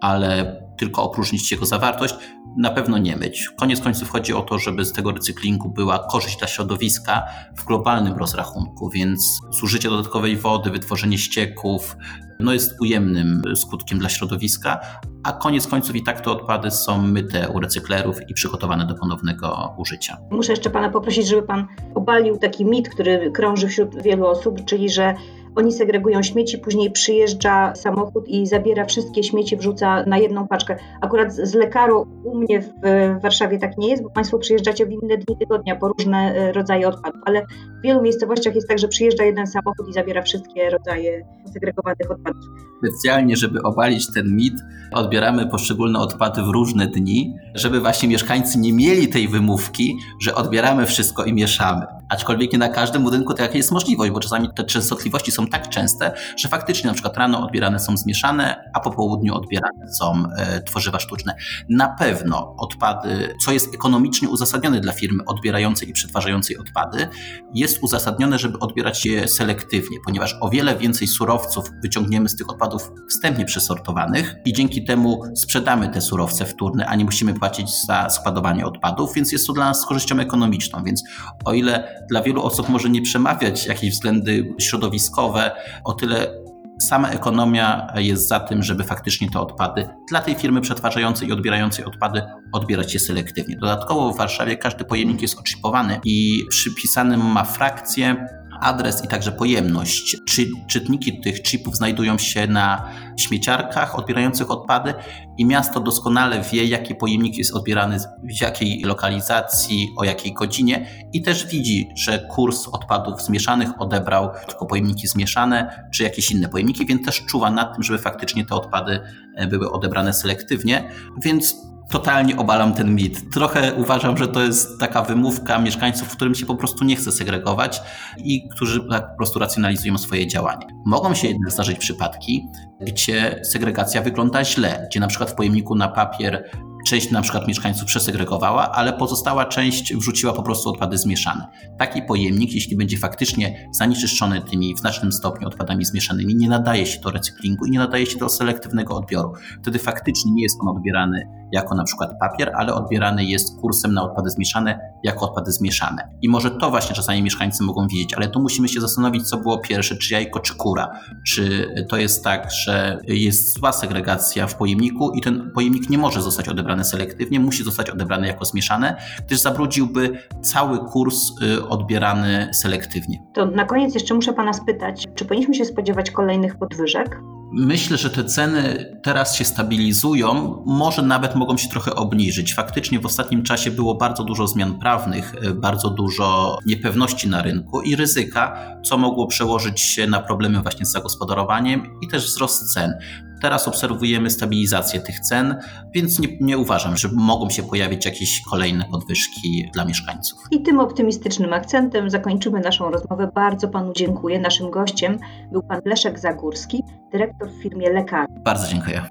ale 0.00 0.62
tylko 0.80 1.02
opróżnić 1.02 1.52
jego 1.52 1.66
zawartość, 1.66 2.14
na 2.56 2.70
pewno 2.70 2.98
nie 2.98 3.16
myć. 3.16 3.48
Koniec 3.58 3.80
końców 3.80 4.10
chodzi 4.10 4.34
o 4.34 4.42
to, 4.42 4.58
żeby 4.58 4.84
z 4.84 4.92
tego 4.92 5.12
recyklingu 5.12 5.68
była 5.68 5.98
korzyść 5.98 6.38
dla 6.38 6.48
środowiska 6.48 7.22
w 7.56 7.64
globalnym 7.64 8.14
rozrachunku, 8.14 8.90
więc 8.90 9.40
zużycie 9.50 9.90
dodatkowej 9.90 10.36
wody, 10.36 10.70
wytworzenie 10.70 11.18
ścieków 11.18 11.96
no 12.40 12.52
jest 12.52 12.80
ujemnym 12.80 13.42
skutkiem 13.56 13.98
dla 13.98 14.08
środowiska, 14.08 14.80
a 15.24 15.32
koniec 15.32 15.66
końców 15.66 15.96
i 15.96 16.02
tak 16.02 16.20
te 16.20 16.30
odpady 16.30 16.70
są 16.70 17.02
myte 17.02 17.48
u 17.48 17.60
recyklerów 17.60 18.30
i 18.30 18.34
przygotowane 18.34 18.86
do 18.86 18.94
ponownego 18.94 19.74
użycia. 19.78 20.16
Muszę 20.30 20.52
jeszcze 20.52 20.70
Pana 20.70 20.90
poprosić, 20.90 21.28
żeby 21.28 21.42
Pan 21.42 21.66
obalił 21.94 22.38
taki 22.38 22.64
mit, 22.64 22.88
który 22.88 23.30
krąży 23.30 23.68
wśród 23.68 24.02
wielu 24.02 24.26
osób, 24.26 24.64
czyli 24.64 24.90
że 24.90 25.14
oni 25.56 25.72
segregują 25.72 26.22
śmieci, 26.22 26.58
później 26.58 26.90
przyjeżdża 26.90 27.74
samochód 27.74 28.28
i 28.28 28.46
zabiera 28.46 28.84
wszystkie 28.84 29.22
śmieci, 29.22 29.56
wrzuca 29.56 30.04
na 30.06 30.18
jedną 30.18 30.48
paczkę. 30.48 30.76
Akurat 31.00 31.32
z 31.32 31.54
lekaru 31.54 32.06
u 32.24 32.38
mnie 32.38 32.60
w 32.60 33.22
Warszawie 33.22 33.58
tak 33.58 33.78
nie 33.78 33.88
jest, 33.88 34.02
bo 34.02 34.10
Państwo 34.10 34.38
przyjeżdżacie 34.38 34.86
w 34.86 34.90
inne 34.90 35.16
dni 35.16 35.36
tygodnia 35.38 35.76
po 35.76 35.88
różne 35.88 36.34
e, 36.34 36.52
rodzaje 36.52 36.88
odpadów, 36.88 37.20
ale 37.24 37.42
w 37.80 37.82
wielu 37.84 38.02
miejscowościach 38.02 38.54
jest 38.54 38.68
tak, 38.68 38.78
że 38.78 38.88
przyjeżdża 38.88 39.24
jeden 39.24 39.46
samochód 39.46 39.88
i 39.88 39.92
zabiera 39.92 40.22
wszystkie 40.22 40.70
rodzaje 40.70 41.26
segregowanych 41.52 42.10
odpadów. 42.10 42.42
Specjalnie, 42.78 43.36
żeby 43.36 43.62
obalić 43.62 44.12
ten 44.14 44.36
mit, 44.36 44.54
odbieramy 44.92 45.46
poszczególne 45.46 45.98
odpady 45.98 46.42
w 46.42 46.48
różne 46.48 46.86
dni, 46.86 47.34
żeby 47.54 47.80
właśnie 47.80 48.08
mieszkańcy 48.08 48.58
nie 48.58 48.72
mieli 48.72 49.08
tej 49.08 49.28
wymówki, 49.28 49.98
że 50.20 50.34
odbieramy 50.34 50.86
wszystko 50.86 51.24
i 51.24 51.32
mieszamy. 51.32 51.99
Aczkolwiek 52.10 52.52
nie 52.52 52.58
na 52.58 52.68
każdym 52.68 53.02
budynku 53.02 53.34
taka 53.34 53.56
jest 53.56 53.70
możliwość, 53.70 54.12
bo 54.12 54.20
czasami 54.20 54.48
te 54.54 54.64
częstotliwości 54.64 55.32
są 55.32 55.46
tak 55.46 55.68
częste, 55.68 56.12
że 56.36 56.48
faktycznie 56.48 56.88
na 56.88 56.94
przykład 56.94 57.16
rano 57.16 57.44
odbierane 57.44 57.80
są 57.80 57.96
zmieszane, 57.96 58.70
a 58.74 58.80
po 58.80 58.90
południu 58.90 59.34
odbierane 59.34 59.92
są 59.92 60.22
e, 60.36 60.62
tworzywa 60.62 60.98
sztuczne. 60.98 61.34
Na 61.68 61.88
pewno 61.88 62.54
odpady, 62.58 63.34
co 63.44 63.52
jest 63.52 63.74
ekonomicznie 63.74 64.28
uzasadnione 64.28 64.80
dla 64.80 64.92
firmy 64.92 65.24
odbierającej 65.26 65.90
i 65.90 65.92
przetwarzającej 65.92 66.58
odpady, 66.58 67.08
jest 67.54 67.78
uzasadnione, 67.82 68.38
żeby 68.38 68.58
odbierać 68.58 69.06
je 69.06 69.28
selektywnie, 69.28 69.96
ponieważ 70.04 70.36
o 70.40 70.48
wiele 70.48 70.76
więcej 70.76 71.08
surowców 71.08 71.70
wyciągniemy 71.82 72.28
z 72.28 72.36
tych 72.36 72.50
odpadów 72.50 72.92
wstępnie 73.10 73.44
przesortowanych 73.44 74.34
i 74.44 74.52
dzięki 74.52 74.84
temu 74.84 75.22
sprzedamy 75.36 75.88
te 75.88 76.00
surowce 76.00 76.44
wtórne, 76.44 76.86
a 76.86 76.96
nie 76.96 77.04
musimy 77.04 77.34
płacić 77.34 77.86
za 77.86 78.10
składowanie 78.10 78.66
odpadów, 78.66 79.14
więc 79.14 79.32
jest 79.32 79.46
to 79.46 79.52
dla 79.52 79.64
nas 79.64 79.86
korzyścią 79.86 80.18
ekonomiczną. 80.18 80.84
Więc 80.84 81.02
o 81.44 81.52
ile 81.52 81.99
dla 82.08 82.22
wielu 82.22 82.42
osób 82.42 82.68
może 82.68 82.90
nie 82.90 83.02
przemawiać 83.02 83.66
jakieś 83.66 83.90
względy 83.90 84.54
środowiskowe, 84.60 85.50
o 85.84 85.92
tyle 85.92 86.40
sama 86.80 87.10
ekonomia 87.10 87.92
jest 87.96 88.28
za 88.28 88.40
tym, 88.40 88.62
żeby 88.62 88.84
faktycznie 88.84 89.30
te 89.30 89.40
odpady 89.40 89.88
dla 90.08 90.20
tej 90.20 90.34
firmy 90.34 90.60
przetwarzającej 90.60 91.28
i 91.28 91.32
odbierającej 91.32 91.84
odpady 91.84 92.22
odbierać 92.52 92.94
je 92.94 93.00
selektywnie. 93.00 93.56
Dodatkowo 93.56 94.12
w 94.12 94.16
Warszawie 94.16 94.56
każdy 94.56 94.84
pojemnik 94.84 95.22
jest 95.22 95.38
oczipowany 95.38 96.00
i 96.04 96.44
przypisany 96.50 97.16
ma 97.16 97.44
frakcję 97.44 98.26
adres 98.60 99.04
i 99.04 99.08
także 99.08 99.32
pojemność. 99.32 100.16
Czy 100.28 100.46
czytniki 100.68 101.20
tych 101.20 101.42
chipów 101.42 101.76
znajdują 101.76 102.18
się 102.18 102.46
na 102.46 102.88
śmieciarkach 103.16 103.98
odbierających 103.98 104.50
odpady 104.50 104.94
i 105.38 105.44
miasto 105.44 105.80
doskonale 105.80 106.42
wie, 106.52 106.64
jaki 106.64 106.94
pojemnik 106.94 107.38
jest 107.38 107.54
odbierany 107.54 107.98
w 108.22 108.40
jakiej 108.40 108.82
lokalizacji, 108.82 109.88
o 109.96 110.04
jakiej 110.04 110.32
godzinie 110.32 110.86
i 111.12 111.22
też 111.22 111.46
widzi, 111.46 111.88
że 111.96 112.18
kurs 112.18 112.68
odpadów 112.68 113.22
zmieszanych 113.22 113.80
odebrał 113.80 114.30
tylko 114.46 114.66
pojemniki 114.66 115.08
zmieszane, 115.08 115.88
czy 115.92 116.02
jakieś 116.02 116.30
inne 116.30 116.48
pojemniki, 116.48 116.86
więc 116.86 117.06
też 117.06 117.24
czuwa 117.24 117.50
nad 117.50 117.74
tym, 117.74 117.82
żeby 117.82 117.98
faktycznie 117.98 118.44
te 118.44 118.54
odpady 118.54 119.00
e, 119.36 119.46
były 119.46 119.72
odebrane 119.72 120.12
selektywnie. 120.12 120.90
Więc 121.22 121.56
totalnie 121.90 122.36
obalam 122.36 122.74
ten 122.74 122.94
mit. 122.94 123.30
Trochę 123.30 123.74
uważam, 123.74 124.16
że 124.16 124.28
to 124.28 124.42
jest 124.42 124.80
taka 124.80 125.02
wymówka 125.02 125.58
mieszkańców, 125.58 126.08
którym 126.08 126.34
się 126.34 126.46
po 126.46 126.56
prostu 126.56 126.84
nie 126.84 126.96
chce 126.96 127.12
segregować 127.12 127.82
i 128.18 128.48
którzy 128.48 128.88
tak 128.90 129.10
po 129.10 129.16
prostu 129.16 129.38
racjonalizują 129.38 129.98
swoje 129.98 130.26
działanie. 130.26 130.66
Mogą 130.86 131.14
się 131.14 131.28
jednak 131.28 131.52
zdarzyć 131.52 131.78
przypadki, 131.78 132.46
gdzie 132.80 133.40
segregacja 133.44 134.02
wygląda 134.02 134.44
źle, 134.44 134.86
gdzie 134.90 135.00
na 135.00 135.06
przykład 135.06 135.30
w 135.30 135.34
pojemniku 135.34 135.74
na 135.74 135.88
papier 135.88 136.50
część 136.86 137.10
na 137.10 137.22
przykład 137.22 137.48
mieszkańców 137.48 137.84
przesegregowała, 137.84 138.72
ale 138.72 138.92
pozostała 138.92 139.44
część 139.44 139.94
wrzuciła 139.94 140.32
po 140.32 140.42
prostu 140.42 140.70
odpady 140.70 140.98
zmieszane. 140.98 141.46
Taki 141.78 142.02
pojemnik, 142.02 142.52
jeśli 142.52 142.76
będzie 142.76 142.98
faktycznie 142.98 143.68
zanieczyszczony 143.72 144.42
tymi 144.42 144.74
w 144.74 144.78
znacznym 144.78 145.12
stopniu 145.12 145.48
odpadami 145.48 145.84
zmieszanymi, 145.84 146.34
nie 146.34 146.48
nadaje 146.48 146.86
się 146.86 147.00
do 147.00 147.10
recyklingu 147.10 147.66
i 147.66 147.70
nie 147.70 147.78
nadaje 147.78 148.06
się 148.06 148.18
do 148.18 148.28
selektywnego 148.28 148.96
odbioru. 148.96 149.32
Wtedy 149.62 149.78
faktycznie 149.78 150.32
nie 150.32 150.42
jest 150.42 150.56
on 150.60 150.76
odbierany 150.76 151.28
jako 151.52 151.74
na 151.74 151.84
przykład 151.84 152.10
papier, 152.20 152.52
ale 152.56 152.74
odbierany 152.74 153.24
jest 153.24 153.60
kursem 153.60 153.94
na 153.94 154.02
odpady 154.02 154.30
zmieszane 154.30 154.89
jako 155.04 155.28
odpady 155.28 155.52
zmieszane. 155.52 156.08
I 156.22 156.28
może 156.28 156.50
to 156.50 156.70
właśnie 156.70 156.96
czasami 156.96 157.22
mieszkańcy 157.22 157.64
mogą 157.64 157.86
widzieć, 157.86 158.14
ale 158.14 158.28
tu 158.28 158.40
musimy 158.40 158.68
się 158.68 158.80
zastanowić, 158.80 159.28
co 159.28 159.36
było 159.36 159.58
pierwsze, 159.58 159.96
czy 159.96 160.14
jajko, 160.14 160.40
czy 160.40 160.54
kura. 160.54 160.88
Czy 161.26 161.74
to 161.88 161.96
jest 161.96 162.24
tak, 162.24 162.50
że 162.64 162.98
jest 163.06 163.58
zła 163.58 163.72
segregacja 163.72 164.46
w 164.46 164.56
pojemniku 164.56 165.10
i 165.10 165.20
ten 165.20 165.50
pojemnik 165.54 165.90
nie 165.90 165.98
może 165.98 166.22
zostać 166.22 166.48
odebrany 166.48 166.84
selektywnie, 166.84 167.40
musi 167.40 167.64
zostać 167.64 167.90
odebrany 167.90 168.26
jako 168.26 168.44
zmieszane, 168.44 168.96
gdyż 169.26 169.38
zabrudziłby 169.40 170.18
cały 170.42 170.78
kurs 170.78 171.30
y, 171.42 171.68
odbierany 171.68 172.50
selektywnie. 172.62 173.22
To 173.34 173.46
na 173.46 173.64
koniec 173.64 173.94
jeszcze 173.94 174.14
muszę 174.14 174.32
Pana 174.32 174.52
spytać, 174.52 175.06
czy 175.14 175.24
powinniśmy 175.24 175.54
się 175.54 175.64
spodziewać 175.64 176.10
kolejnych 176.10 176.58
podwyżek? 176.58 177.20
Myślę, 177.52 177.96
że 177.96 178.10
te 178.10 178.24
ceny 178.24 178.86
teraz 179.02 179.36
się 179.36 179.44
stabilizują, 179.44 180.62
może 180.66 181.02
nawet 181.02 181.34
mogą 181.34 181.56
się 181.56 181.68
trochę 181.68 181.94
obniżyć. 181.94 182.54
Faktycznie 182.54 183.00
w 183.00 183.06
ostatnim 183.06 183.42
czasie 183.42 183.70
było 183.70 183.94
bardzo 183.94 184.24
dużo 184.24 184.46
zmian 184.46 184.78
prawnych, 184.78 185.34
e, 185.42 185.54
bardzo 185.54 185.90
dużo 185.90 186.58
niepewności 186.66 187.28
na 187.28 187.42
rynku 187.42 187.82
i 187.82 187.96
ryzyka, 187.96 188.76
co 188.84 188.98
mogło 188.98 189.26
przełożyć 189.26 189.80
się 189.80 190.06
na 190.06 190.20
problemy 190.20 190.62
właśnie 190.62 190.86
z 190.86 190.92
zagospodarowaniem 190.92 192.00
i 192.02 192.08
też 192.08 192.26
wzrost 192.26 192.72
cen. 192.72 192.92
Teraz 193.40 193.68
obserwujemy 193.68 194.30
stabilizację 194.30 195.00
tych 195.00 195.20
cen, 195.20 195.56
więc 195.94 196.18
nie, 196.18 196.28
nie, 196.40 196.58
uważam, 196.58 196.96
że 196.96 197.08
mogą 197.12 197.50
się 197.50 197.62
pojawić 197.62 198.06
jakieś 198.06 198.42
kolejne 198.50 198.84
podwyżki 198.84 199.70
dla 199.72 199.84
mieszkańców. 199.84 200.38
I 200.50 200.62
tym 200.62 200.80
optymistycznym 200.80 201.52
akcentem 201.52 202.10
zakończymy 202.10 202.60
naszą 202.60 202.90
rozmowę. 202.90 203.30
Bardzo 203.34 203.68
Panu 203.68 203.92
dziękuję. 203.96 204.40
Naszym 204.40 204.70
gościem 204.70 205.18
był 205.52 205.62
Pan 205.62 205.80
Leszek 205.84 206.18
Zagórski, 206.18 206.82
dyrektor 207.12 207.50
w 207.50 207.62
firmie 207.62 207.90
Lekar. 207.90 208.26
Bardzo 208.44 208.68
dziękuję. 208.68 209.02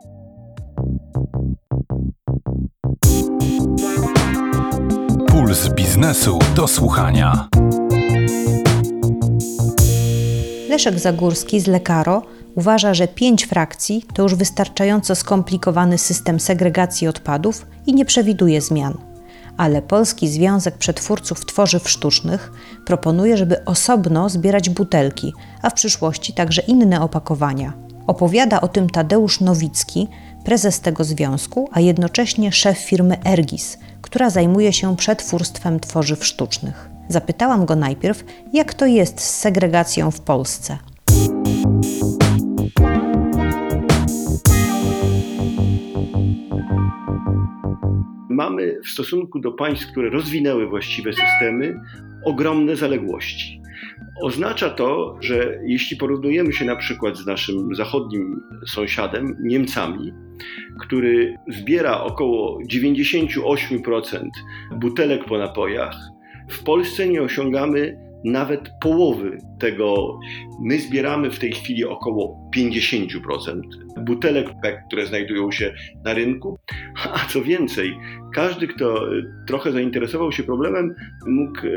Puls 5.27 5.73
biznesu 5.73 6.39
do 6.55 6.67
słuchania. 6.67 7.47
Leszek 10.69 10.99
Zagórski 10.99 11.59
z 11.59 11.67
Lekaro 11.67 12.21
uważa, 12.59 12.93
że 12.93 13.07
pięć 13.07 13.45
frakcji 13.45 14.05
to 14.13 14.23
już 14.23 14.35
wystarczająco 14.35 15.15
skomplikowany 15.15 15.97
system 15.97 16.39
segregacji 16.39 17.07
odpadów 17.07 17.65
i 17.87 17.93
nie 17.93 18.05
przewiduje 18.05 18.61
zmian. 18.61 18.97
Ale 19.57 19.81
Polski 19.81 20.27
Związek 20.27 20.77
Przetwórców 20.77 21.45
Tworzyw 21.45 21.89
Sztucznych 21.89 22.51
proponuje, 22.85 23.37
żeby 23.37 23.65
osobno 23.65 24.29
zbierać 24.29 24.69
butelki, 24.69 25.33
a 25.61 25.69
w 25.69 25.73
przyszłości 25.73 26.33
także 26.33 26.61
inne 26.61 27.01
opakowania. 27.01 27.73
Opowiada 28.07 28.61
o 28.61 28.67
tym 28.67 28.89
Tadeusz 28.89 29.39
Nowicki, 29.39 30.07
prezes 30.43 30.79
tego 30.79 31.03
związku, 31.03 31.69
a 31.71 31.79
jednocześnie 31.79 32.51
szef 32.51 32.77
firmy 32.77 33.17
Ergis, 33.25 33.77
która 34.01 34.29
zajmuje 34.29 34.73
się 34.73 34.95
przetwórstwem 34.95 35.79
tworzyw 35.79 36.25
sztucznych. 36.25 36.89
Zapytałam 37.09 37.65
go 37.65 37.75
najpierw, 37.75 38.23
jak 38.53 38.73
to 38.73 38.85
jest 38.85 39.21
z 39.21 39.29
segregacją 39.29 40.11
w 40.11 40.19
Polsce. 40.19 40.77
Mamy 48.39 48.79
w 48.85 48.89
stosunku 48.89 49.39
do 49.39 49.51
państw, 49.51 49.91
które 49.91 50.09
rozwinęły 50.09 50.67
właściwe 50.67 51.13
systemy, 51.13 51.79
ogromne 52.25 52.75
zaległości. 52.75 53.61
Oznacza 54.21 54.69
to, 54.69 55.17
że 55.21 55.59
jeśli 55.65 55.97
porównujemy 55.97 56.53
się 56.53 56.65
na 56.65 56.75
przykład 56.75 57.17
z 57.17 57.25
naszym 57.25 57.75
zachodnim 57.75 58.41
sąsiadem, 58.67 59.35
Niemcami, 59.41 60.13
który 60.79 61.35
zbiera 61.47 62.01
około 62.01 62.59
98% 62.73 64.29
butelek 64.75 65.25
po 65.25 65.37
napojach, 65.37 65.95
w 66.49 66.63
Polsce 66.63 67.07
nie 67.07 67.21
osiągamy 67.21 68.08
nawet 68.25 68.69
połowy 68.81 69.37
tego. 69.59 70.19
My 70.61 70.79
zbieramy 70.79 71.31
w 71.31 71.39
tej 71.39 71.51
chwili 71.51 71.85
około 71.85 72.49
50% 72.55 73.61
butelek, 73.97 74.47
które 74.87 75.05
znajdują 75.05 75.51
się 75.51 75.73
na 76.05 76.13
rynku. 76.13 76.59
A 77.13 77.27
co 77.29 77.41
więcej, 77.41 77.97
każdy, 78.33 78.67
kto 78.67 79.05
trochę 79.47 79.71
zainteresował 79.71 80.31
się 80.31 80.43
problemem, 80.43 80.95
mógł 81.27 81.59
e, 81.67 81.69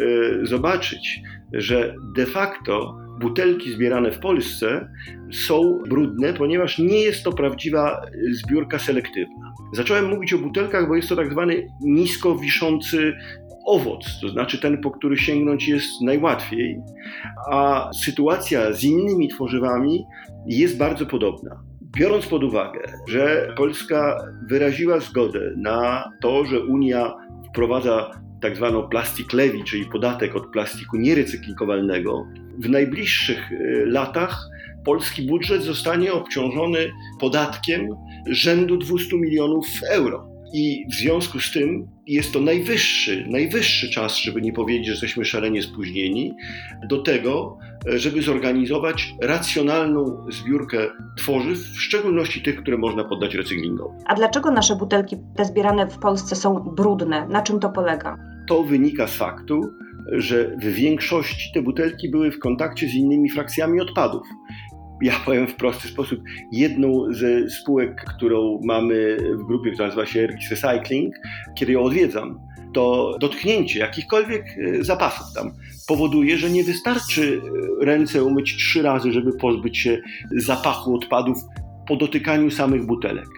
zobaczyć, 0.46 1.20
że 1.52 1.94
de 2.16 2.26
facto 2.26 3.02
butelki 3.20 3.72
zbierane 3.72 4.12
w 4.12 4.18
Polsce 4.18 4.88
są 5.32 5.78
brudne, 5.88 6.32
ponieważ 6.32 6.78
nie 6.78 7.00
jest 7.00 7.24
to 7.24 7.32
prawdziwa 7.32 8.00
zbiórka 8.30 8.78
selektywna. 8.78 9.52
Zacząłem 9.72 10.08
mówić 10.08 10.32
o 10.32 10.38
butelkach, 10.38 10.88
bo 10.88 10.96
jest 10.96 11.08
to 11.08 11.16
tak 11.16 11.32
zwany 11.32 11.66
nisko 11.80 12.36
wiszący 12.36 13.12
owoc, 13.66 14.20
to 14.20 14.28
znaczy 14.28 14.58
ten, 14.58 14.78
po 14.80 14.90
który 14.90 15.16
sięgnąć 15.16 15.68
jest 15.68 16.00
najłatwiej, 16.00 16.80
a 17.50 17.90
sytuacja 18.04 18.72
z 18.72 18.84
innymi 18.84 19.28
tworzywami 19.28 20.04
jest 20.46 20.78
bardzo 20.78 21.06
podobna. 21.06 21.62
Biorąc 21.96 22.26
pod 22.26 22.44
uwagę, 22.44 22.80
że 23.08 23.54
Polska 23.56 24.18
wyraziła 24.48 25.00
zgodę 25.00 25.40
na 25.56 26.10
to, 26.20 26.44
że 26.44 26.64
Unia 26.64 27.14
wprowadza 27.48 28.10
tak 28.40 28.56
zwaną 28.56 28.88
plastik 28.88 29.32
levy, 29.32 29.64
czyli 29.64 29.84
podatek 29.84 30.36
od 30.36 30.46
plastiku 30.46 30.96
nierecyklingowalnego, 30.96 32.26
w 32.58 32.68
najbliższych 32.68 33.52
y, 33.52 33.84
latach 33.86 34.48
polski 34.84 35.22
budżet 35.22 35.62
zostanie 35.62 36.12
obciążony 36.12 36.90
podatkiem 37.20 37.88
rzędu 38.26 38.76
200 38.76 39.16
milionów 39.16 39.66
euro. 39.90 40.31
I 40.52 40.86
w 40.90 40.94
związku 40.94 41.40
z 41.40 41.52
tym 41.52 41.88
jest 42.06 42.32
to 42.32 42.40
najwyższy, 42.40 43.26
najwyższy 43.30 43.90
czas, 43.90 44.16
żeby 44.16 44.42
nie 44.42 44.52
powiedzieć, 44.52 44.86
że 44.86 44.92
jesteśmy 44.92 45.24
szalenie 45.24 45.62
spóźnieni, 45.62 46.32
do 46.88 47.02
tego, 47.02 47.58
żeby 47.86 48.22
zorganizować 48.22 49.14
racjonalną 49.22 50.26
zbiórkę 50.30 50.78
tworzyw, 51.18 51.58
w 51.58 51.80
szczególności 51.80 52.42
tych, 52.42 52.62
które 52.62 52.78
można 52.78 53.04
poddać 53.04 53.34
recyklingowi. 53.34 53.98
A 54.06 54.14
dlaczego 54.14 54.50
nasze 54.50 54.76
butelki, 54.76 55.16
te 55.36 55.44
zbierane 55.44 55.86
w 55.86 55.98
Polsce, 55.98 56.36
są 56.36 56.54
brudne? 56.76 57.28
Na 57.28 57.42
czym 57.42 57.60
to 57.60 57.70
polega? 57.70 58.16
To 58.48 58.62
wynika 58.62 59.06
z 59.06 59.16
faktu, 59.16 59.60
że 60.12 60.56
w 60.56 60.64
większości 60.64 61.50
te 61.54 61.62
butelki 61.62 62.10
były 62.10 62.30
w 62.30 62.38
kontakcie 62.38 62.88
z 62.88 62.94
innymi 62.94 63.30
frakcjami 63.30 63.80
odpadów 63.80 64.26
ja 65.02 65.12
powiem 65.24 65.46
w 65.46 65.54
prosty 65.54 65.88
sposób, 65.88 66.20
jedną 66.52 67.04
ze 67.10 67.50
spółek, 67.50 68.04
którą 68.16 68.60
mamy 68.64 69.16
w 69.34 69.46
grupie, 69.46 69.70
która 69.70 69.86
nazywa 69.86 70.06
się 70.06 70.20
Ergis 70.20 70.50
Recycling, 70.50 71.14
kiedy 71.54 71.72
ją 71.72 71.82
odwiedzam, 71.82 72.40
to 72.74 73.16
dotknięcie 73.20 73.78
jakichkolwiek 73.78 74.44
e, 74.58 74.84
zapasów 74.84 75.26
tam 75.34 75.52
powoduje, 75.86 76.38
że 76.38 76.50
nie 76.50 76.64
wystarczy 76.64 77.40
e, 77.80 77.84
ręce 77.84 78.24
umyć 78.24 78.56
trzy 78.56 78.82
razy, 78.82 79.12
żeby 79.12 79.32
pozbyć 79.32 79.78
się 79.78 79.98
zapachu 80.36 80.94
odpadów 80.94 81.38
po 81.88 81.96
dotykaniu 81.96 82.50
samych 82.50 82.86
butelek. 82.86 83.28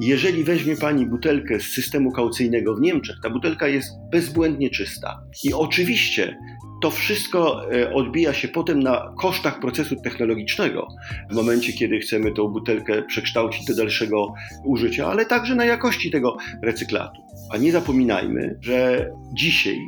Jeżeli 0.00 0.44
weźmie 0.44 0.76
Pani 0.76 1.06
butelkę 1.06 1.60
z 1.60 1.62
systemu 1.62 2.12
kaucyjnego 2.12 2.74
w 2.74 2.80
Niemczech, 2.80 3.16
ta 3.22 3.30
butelka 3.30 3.68
jest 3.68 3.88
bezbłędnie 4.10 4.70
czysta. 4.70 5.22
I 5.44 5.54
oczywiście 5.54 6.38
to 6.80 6.90
wszystko 6.90 7.72
e, 7.72 7.94
odbija 7.94 8.34
się 8.34 8.48
potem 8.48 8.82
na 8.82 9.14
kosztach 9.18 9.60
procesu 9.60 9.96
technologicznego, 10.04 10.88
w 11.30 11.34
momencie, 11.34 11.72
kiedy 11.72 11.98
chcemy 11.98 12.32
tą 12.32 12.48
butelkę 12.48 13.02
przekształcić 13.02 13.64
do 13.64 13.74
dalszego 13.74 14.34
użycia, 14.64 15.06
ale 15.06 15.26
także 15.26 15.54
na 15.54 15.64
jakości 15.64 16.10
tego 16.10 16.36
recyklatu. 16.62 17.22
A 17.52 17.56
nie 17.56 17.72
zapominajmy, 17.72 18.58
że 18.60 19.10
dzisiaj 19.34 19.78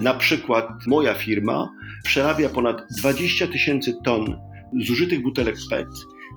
na 0.00 0.14
przykład 0.14 0.68
moja 0.86 1.14
firma 1.14 1.68
przerabia 2.04 2.48
ponad 2.48 2.82
20 2.98 3.46
tysięcy 3.46 3.94
ton 4.04 4.40
zużytych 4.80 5.22
butelek 5.22 5.56
PET 5.70 5.88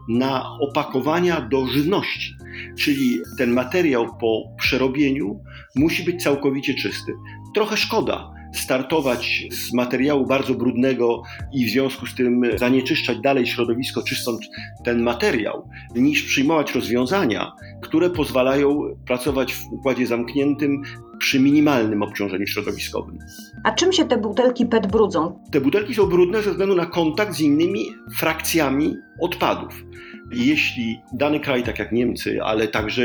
na 0.09 0.57
opakowania 0.59 1.41
do 1.41 1.67
żywności. 1.67 2.35
Czyli 2.77 3.17
ten 3.37 3.53
materiał 3.53 4.17
po 4.17 4.43
przerobieniu 4.59 5.39
musi 5.75 6.03
być 6.03 6.23
całkowicie 6.23 6.73
czysty. 6.73 7.13
Trochę 7.55 7.77
szkoda, 7.77 8.34
startować 8.55 9.47
z 9.51 9.73
materiału 9.73 10.25
bardzo 10.25 10.53
brudnego 10.53 11.21
i 11.53 11.65
w 11.65 11.69
związku 11.69 12.05
z 12.05 12.15
tym 12.15 12.41
zanieczyszczać 12.57 13.19
dalej 13.19 13.47
środowisko, 13.47 14.03
czyszcząc 14.03 14.39
ten 14.83 15.03
materiał, 15.03 15.69
niż 15.95 16.23
przyjmować 16.23 16.75
rozwiązania, 16.75 17.51
które 17.81 18.09
pozwalają 18.09 18.81
pracować 19.07 19.53
w 19.53 19.65
układzie 19.71 20.07
zamkniętym 20.07 20.81
przy 21.17 21.39
minimalnym 21.39 22.03
obciążeniu 22.03 22.47
środowiskowym. 22.47 23.19
A 23.63 23.71
czym 23.71 23.93
się 23.93 24.05
te 24.05 24.17
butelki 24.17 24.65
PET 24.65 24.87
brudzą? 24.87 25.39
Te 25.51 25.61
butelki 25.61 25.95
są 25.95 26.05
brudne 26.05 26.41
ze 26.41 26.51
względu 26.51 26.75
na 26.75 26.85
kontakt 26.85 27.33
z 27.33 27.41
innymi 27.41 27.79
frakcjami 28.17 28.95
odpadów. 29.21 29.85
Jeśli 30.31 31.01
dany 31.13 31.39
kraj, 31.39 31.63
tak 31.63 31.79
jak 31.79 31.91
Niemcy, 31.91 32.43
ale 32.43 32.67
także 32.67 33.03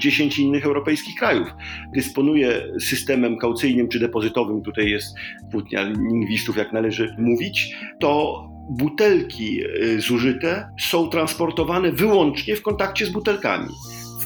10 0.00 0.38
innych 0.38 0.66
europejskich 0.66 1.14
krajów, 1.14 1.48
dysponuje 1.94 2.62
systemem 2.80 3.38
kaucyjnym 3.38 3.88
czy 3.88 3.98
depozytowym, 3.98 4.62
tutaj 4.62 4.90
jest 4.90 5.14
płótnia 5.50 5.82
lingwistów, 5.82 6.56
jak 6.56 6.72
należy 6.72 7.14
mówić, 7.18 7.76
to 8.00 8.42
butelki 8.70 9.60
y, 9.64 10.00
zużyte 10.00 10.70
są 10.80 11.08
transportowane 11.08 11.92
wyłącznie 11.92 12.56
w 12.56 12.62
kontakcie 12.62 13.06
z 13.06 13.10
butelkami. 13.10 13.68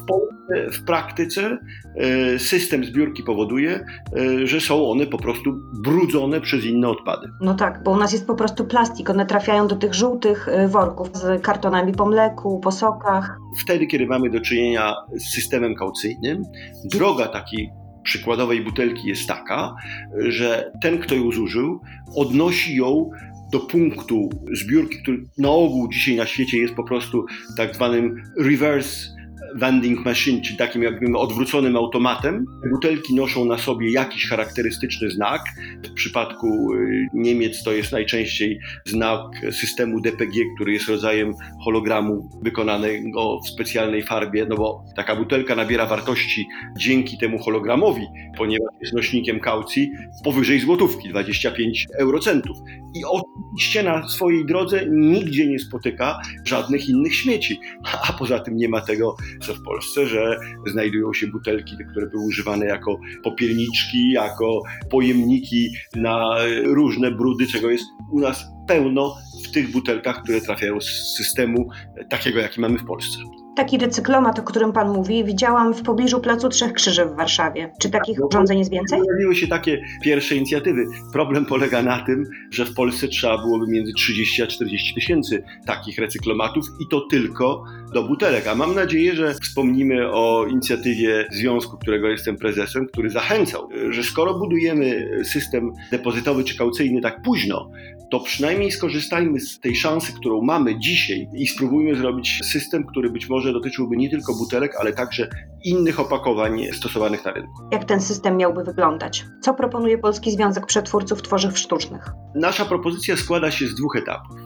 W 0.02 0.06
Polsce 0.06 0.32
w 0.72 0.84
praktyce 0.84 1.58
e, 1.96 2.38
system 2.38 2.84
zbiórki 2.84 3.22
powoduje, 3.22 3.84
e, 4.16 4.46
że 4.46 4.60
są 4.60 4.90
one 4.90 5.06
po 5.06 5.18
prostu 5.18 5.52
brudzone 5.82 6.40
przez 6.40 6.64
inne 6.64 6.88
odpady. 6.88 7.28
No 7.40 7.54
tak, 7.54 7.82
bo 7.82 7.90
u 7.90 7.96
nas 7.96 8.12
jest 8.12 8.26
po 8.26 8.34
prostu 8.34 8.64
plastik. 8.64 9.10
One 9.10 9.26
trafiają 9.26 9.68
do 9.68 9.76
tych 9.76 9.94
żółtych 9.94 10.48
e, 10.48 10.68
worków 10.68 11.08
z 11.16 11.42
kartonami 11.42 11.92
po 11.92 12.06
mleku, 12.06 12.60
po 12.60 12.72
sokach. 12.72 13.38
Wtedy, 13.64 13.86
kiedy 13.86 14.06
mamy 14.06 14.30
do 14.30 14.40
czynienia 14.40 14.94
z 15.16 15.34
systemem 15.34 15.74
kaucyjnym, 15.74 16.42
droga 16.84 17.28
takiej 17.28 17.70
przykładowej 18.02 18.64
butelki 18.64 19.08
jest 19.08 19.28
taka, 19.28 19.74
że 20.18 20.72
ten, 20.82 20.98
kto 20.98 21.14
ją 21.14 21.32
zużył, 21.32 21.80
odnosi 22.16 22.76
ją 22.76 23.10
do 23.52 23.60
punktu 23.60 24.30
zbiórki, 24.52 25.02
który 25.02 25.24
na 25.38 25.50
ogół 25.50 25.88
dzisiaj 25.88 26.16
na 26.16 26.26
świecie 26.26 26.58
jest 26.58 26.74
po 26.74 26.84
prostu 26.84 27.24
tak 27.56 27.74
zwanym 27.74 28.22
reverse 28.38 29.21
vending 29.54 30.04
machine, 30.04 30.42
czyli 30.42 30.58
takim 30.58 30.82
jakby 30.82 31.18
odwróconym 31.18 31.76
automatem. 31.76 32.46
Butelki 32.70 33.14
noszą 33.14 33.44
na 33.44 33.58
sobie 33.58 33.92
jakiś 33.92 34.28
charakterystyczny 34.28 35.10
znak. 35.10 35.40
W 35.84 35.92
przypadku 35.92 36.74
y, 36.74 37.06
Niemiec 37.14 37.62
to 37.62 37.72
jest 37.72 37.92
najczęściej 37.92 38.58
znak 38.84 39.20
systemu 39.50 40.00
DPG, 40.00 40.40
który 40.54 40.72
jest 40.72 40.88
rodzajem 40.88 41.32
hologramu 41.64 42.30
wykonanego 42.42 43.40
w 43.40 43.48
specjalnej 43.48 44.02
farbie, 44.02 44.46
no 44.48 44.56
bo 44.56 44.84
taka 44.96 45.16
butelka 45.16 45.54
nabiera 45.54 45.86
wartości 45.86 46.46
dzięki 46.78 47.18
temu 47.18 47.38
hologramowi, 47.38 48.06
ponieważ 48.36 48.68
jest 48.80 48.94
nośnikiem 48.94 49.40
kaucji 49.40 49.90
powyżej 50.24 50.60
złotówki, 50.60 51.08
25 51.08 51.86
eurocentów. 51.98 52.56
I 52.94 53.04
oczywiście 53.04 53.82
na 53.82 54.08
swojej 54.08 54.46
drodze 54.46 54.86
nigdzie 54.90 55.46
nie 55.46 55.58
spotyka 55.58 56.20
żadnych 56.44 56.88
innych 56.88 57.16
śmieci. 57.16 57.60
A 58.08 58.12
poza 58.12 58.38
tym 58.38 58.56
nie 58.56 58.68
ma 58.68 58.80
tego 58.80 59.16
co 59.42 59.54
w 59.54 59.62
Polsce, 59.62 60.06
że 60.06 60.40
znajdują 60.66 61.12
się 61.12 61.26
butelki, 61.26 61.76
które 61.90 62.06
były 62.06 62.24
używane 62.24 62.66
jako 62.66 63.00
popielniczki, 63.22 64.12
jako 64.12 64.62
pojemniki 64.90 65.70
na 65.96 66.36
różne 66.64 67.10
brudy, 67.10 67.46
czego 67.46 67.70
jest 67.70 67.84
u 68.12 68.20
nas 68.20 68.51
pełno 68.66 69.16
w 69.44 69.50
tych 69.50 69.72
butelkach, 69.72 70.22
które 70.22 70.40
trafiają 70.40 70.80
z 70.80 71.14
systemu 71.16 71.68
takiego, 72.10 72.40
jaki 72.40 72.60
mamy 72.60 72.78
w 72.78 72.84
Polsce. 72.84 73.18
Taki 73.56 73.78
recyklomat, 73.78 74.38
o 74.38 74.42
którym 74.42 74.72
Pan 74.72 74.92
mówi, 74.92 75.24
widziałam 75.24 75.74
w 75.74 75.82
pobliżu 75.82 76.20
Placu 76.20 76.48
Trzech 76.48 76.72
Krzyży 76.72 77.04
w 77.04 77.16
Warszawie. 77.16 77.72
Czy 77.80 77.90
takich 77.90 78.16
tak, 78.16 78.26
urządzeń 78.26 78.58
jest 78.58 78.70
więcej? 78.70 78.98
Pojawiły 78.98 79.34
się 79.34 79.46
takie 79.46 79.82
pierwsze 80.02 80.36
inicjatywy. 80.36 80.84
Problem 81.12 81.46
polega 81.46 81.82
na 81.82 82.04
tym, 82.06 82.24
że 82.50 82.64
w 82.64 82.74
Polsce 82.74 83.08
trzeba 83.08 83.38
byłoby 83.38 83.66
między 83.68 83.92
30 83.92 84.42
a 84.42 84.46
40 84.46 84.94
tysięcy 84.94 85.42
takich 85.66 85.98
recyklomatów 85.98 86.66
i 86.80 86.88
to 86.90 87.00
tylko 87.10 87.64
do 87.94 88.02
butelek. 88.02 88.46
A 88.46 88.54
mam 88.54 88.74
nadzieję, 88.74 89.14
że 89.14 89.34
wspomnimy 89.34 90.10
o 90.10 90.46
inicjatywie 90.46 91.26
związku, 91.30 91.78
którego 91.78 92.08
jestem 92.08 92.36
prezesem, 92.36 92.86
który 92.86 93.10
zachęcał, 93.10 93.68
że 93.90 94.02
skoro 94.02 94.38
budujemy 94.38 95.08
system 95.24 95.72
depozytowy 95.90 96.44
czy 96.44 96.58
kaucyjny 96.58 97.00
tak 97.00 97.22
późno, 97.22 97.70
to 98.12 98.20
przynajmniej 98.20 98.72
skorzystajmy 98.72 99.40
z 99.40 99.60
tej 99.60 99.76
szansy, 99.76 100.12
którą 100.12 100.42
mamy 100.42 100.78
dzisiaj 100.78 101.28
i 101.34 101.46
spróbujmy 101.46 101.96
zrobić 101.96 102.40
system, 102.44 102.86
który 102.86 103.10
być 103.10 103.28
może 103.28 103.52
dotyczyłby 103.52 103.96
nie 103.96 104.10
tylko 104.10 104.34
butelek, 104.34 104.76
ale 104.80 104.92
także 104.92 105.28
innych 105.64 106.00
opakowań 106.00 106.66
stosowanych 106.72 107.24
na 107.24 107.32
rynku. 107.32 107.52
Jak 107.72 107.84
ten 107.84 108.00
system 108.00 108.36
miałby 108.36 108.64
wyglądać? 108.64 109.24
Co 109.40 109.54
proponuje 109.54 109.98
Polski 109.98 110.30
Związek 110.30 110.66
Przetwórców 110.66 111.22
Tworzyw 111.22 111.58
Sztucznych? 111.58 112.04
Nasza 112.34 112.64
propozycja 112.64 113.16
składa 113.16 113.50
się 113.50 113.66
z 113.66 113.74
dwóch 113.74 113.96
etapów. 113.96 114.36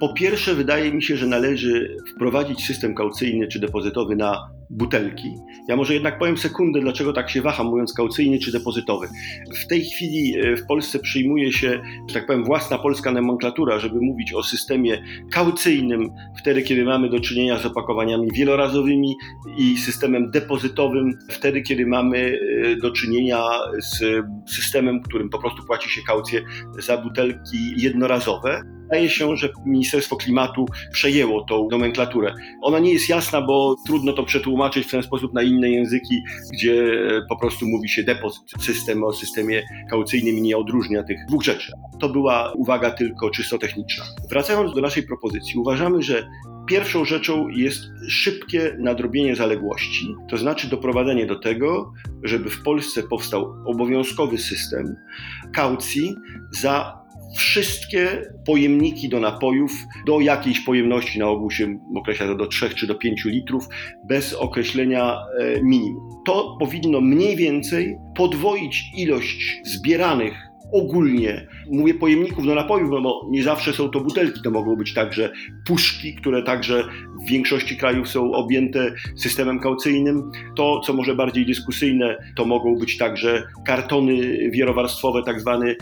Po 0.00 0.12
pierwsze, 0.12 0.54
wydaje 0.54 0.92
mi 0.92 1.02
się, 1.02 1.16
że 1.16 1.26
należy 1.26 1.96
wprowadzić 2.14 2.66
system 2.66 2.94
kaucyjny 2.94 3.46
czy 3.46 3.60
depozytowy 3.60 4.16
na 4.16 4.50
butelki. 4.70 5.34
Ja 5.68 5.76
może 5.76 5.94
jednak 5.94 6.18
powiem 6.18 6.38
sekundę, 6.38 6.80
dlaczego 6.80 7.12
tak 7.12 7.30
się 7.30 7.42
waham, 7.42 7.66
mówiąc 7.66 7.92
kaucyjny 7.92 8.38
czy 8.38 8.52
depozytowy. 8.52 9.08
W 9.64 9.66
tej 9.66 9.84
chwili 9.84 10.34
e, 10.38 10.56
w 10.56 10.66
Polsce 10.66 10.98
przyjmuje 10.98 11.52
się, 11.52 11.80
że 12.08 12.14
tak 12.14 12.26
powiem, 12.26 12.44
własna 12.44 12.78
polska 12.78 13.12
nomenklatura, 13.12 13.78
żeby 13.78 14.00
mówić 14.00 14.32
o 14.32 14.42
systemie 14.42 15.02
kaucyjnym, 15.32 16.10
wtedy, 16.38 16.62
kiedy 16.62 16.84
mamy 16.84 17.10
do 17.10 17.20
czynienia 17.20 17.58
z 17.58 17.66
opakowaniami 17.66 18.28
wielorazowymi 18.32 19.16
i 19.58 19.76
systemem 19.76 20.30
depozytowym, 20.30 21.18
wtedy, 21.30 21.62
kiedy 21.62 21.86
mamy 21.86 22.38
e, 22.64 22.76
do 22.76 22.90
czynienia 22.90 23.44
z 23.78 24.24
systemem, 24.50 25.02
którym 25.02 25.28
po 25.30 25.38
prostu 25.38 25.62
płaci 25.66 25.90
się 25.90 26.00
kaucję 26.06 26.42
za 26.78 26.96
butelki 26.96 27.58
jednorazowe. 27.76 28.77
Wydaje 28.90 29.08
się, 29.08 29.36
że 29.36 29.48
Ministerstwo 29.66 30.16
Klimatu 30.16 30.66
przejęło 30.92 31.44
tą 31.44 31.68
nomenklaturę. 31.70 32.34
Ona 32.62 32.78
nie 32.78 32.92
jest 32.92 33.08
jasna, 33.08 33.40
bo 33.40 33.76
trudno 33.86 34.12
to 34.12 34.22
przetłumaczyć 34.22 34.86
w 34.86 34.90
ten 34.90 35.02
sposób 35.02 35.34
na 35.34 35.42
inne 35.42 35.70
języki, 35.70 36.22
gdzie 36.52 36.72
e, 36.72 37.22
po 37.28 37.36
prostu 37.36 37.66
mówi 37.68 37.88
się 37.88 38.02
depozyt. 38.02 38.42
System 38.60 39.04
o 39.04 39.12
systemie 39.12 39.62
kaucyjnym 39.90 40.42
nie 40.42 40.56
odróżnia 40.56 41.02
tych 41.02 41.26
dwóch 41.28 41.42
rzeczy. 41.42 41.72
To 42.00 42.08
była 42.08 42.52
uwaga 42.52 42.90
tylko 42.90 43.30
czysto 43.30 43.58
techniczna. 43.58 44.04
Wracając 44.30 44.74
do 44.74 44.80
naszej 44.80 45.02
propozycji, 45.02 45.58
uważamy, 45.58 46.02
że 46.02 46.28
Pierwszą 46.68 47.04
rzeczą 47.04 47.48
jest 47.48 47.80
szybkie 48.08 48.76
nadrobienie 48.78 49.36
zaległości, 49.36 50.14
to 50.30 50.36
znaczy 50.36 50.70
doprowadzenie 50.70 51.26
do 51.26 51.38
tego, 51.38 51.92
żeby 52.22 52.50
w 52.50 52.62
Polsce 52.62 53.02
powstał 53.02 53.54
obowiązkowy 53.66 54.38
system 54.38 54.96
kaucji 55.54 56.16
za 56.50 56.98
wszystkie 57.36 58.22
pojemniki 58.46 59.08
do 59.08 59.20
napojów 59.20 59.72
do 60.06 60.20
jakiejś 60.20 60.60
pojemności, 60.60 61.18
na 61.18 61.28
ogół 61.28 61.50
się 61.50 61.78
określa 61.96 62.26
to 62.26 62.34
do 62.34 62.46
3 62.46 62.70
czy 62.70 62.86
do 62.86 62.94
5 62.94 63.24
litrów, 63.24 63.68
bez 64.08 64.34
określenia 64.34 65.16
e, 65.40 65.62
minimum. 65.62 66.08
To 66.26 66.56
powinno 66.60 67.00
mniej 67.00 67.36
więcej 67.36 67.96
podwoić 68.16 68.84
ilość 68.96 69.60
zbieranych 69.64 70.48
ogólnie, 70.72 71.46
mówię 71.70 71.94
pojemników 71.94 72.46
do 72.46 72.54
napojów, 72.54 72.90
no 72.90 73.00
bo 73.00 73.26
nie 73.30 73.42
zawsze 73.42 73.72
są 73.72 73.88
to 73.88 74.00
butelki, 74.00 74.42
to 74.42 74.50
mogą 74.50 74.76
być 74.76 74.94
także 74.94 75.32
puszki, 75.66 76.14
które 76.14 76.42
także 76.42 76.84
w 77.26 77.30
większości 77.30 77.76
krajów 77.76 78.08
są 78.08 78.32
objęte 78.32 78.92
systemem 79.16 79.60
kaucyjnym. 79.60 80.30
To, 80.56 80.80
co 80.80 80.92
może 80.92 81.14
bardziej 81.14 81.46
dyskusyjne, 81.46 82.32
to 82.36 82.44
mogą 82.44 82.74
być 82.76 82.98
także 82.98 83.42
kartony 83.66 84.50
wielowarstwowe, 84.50 85.22
tak 85.22 85.40
zwany 85.40 85.76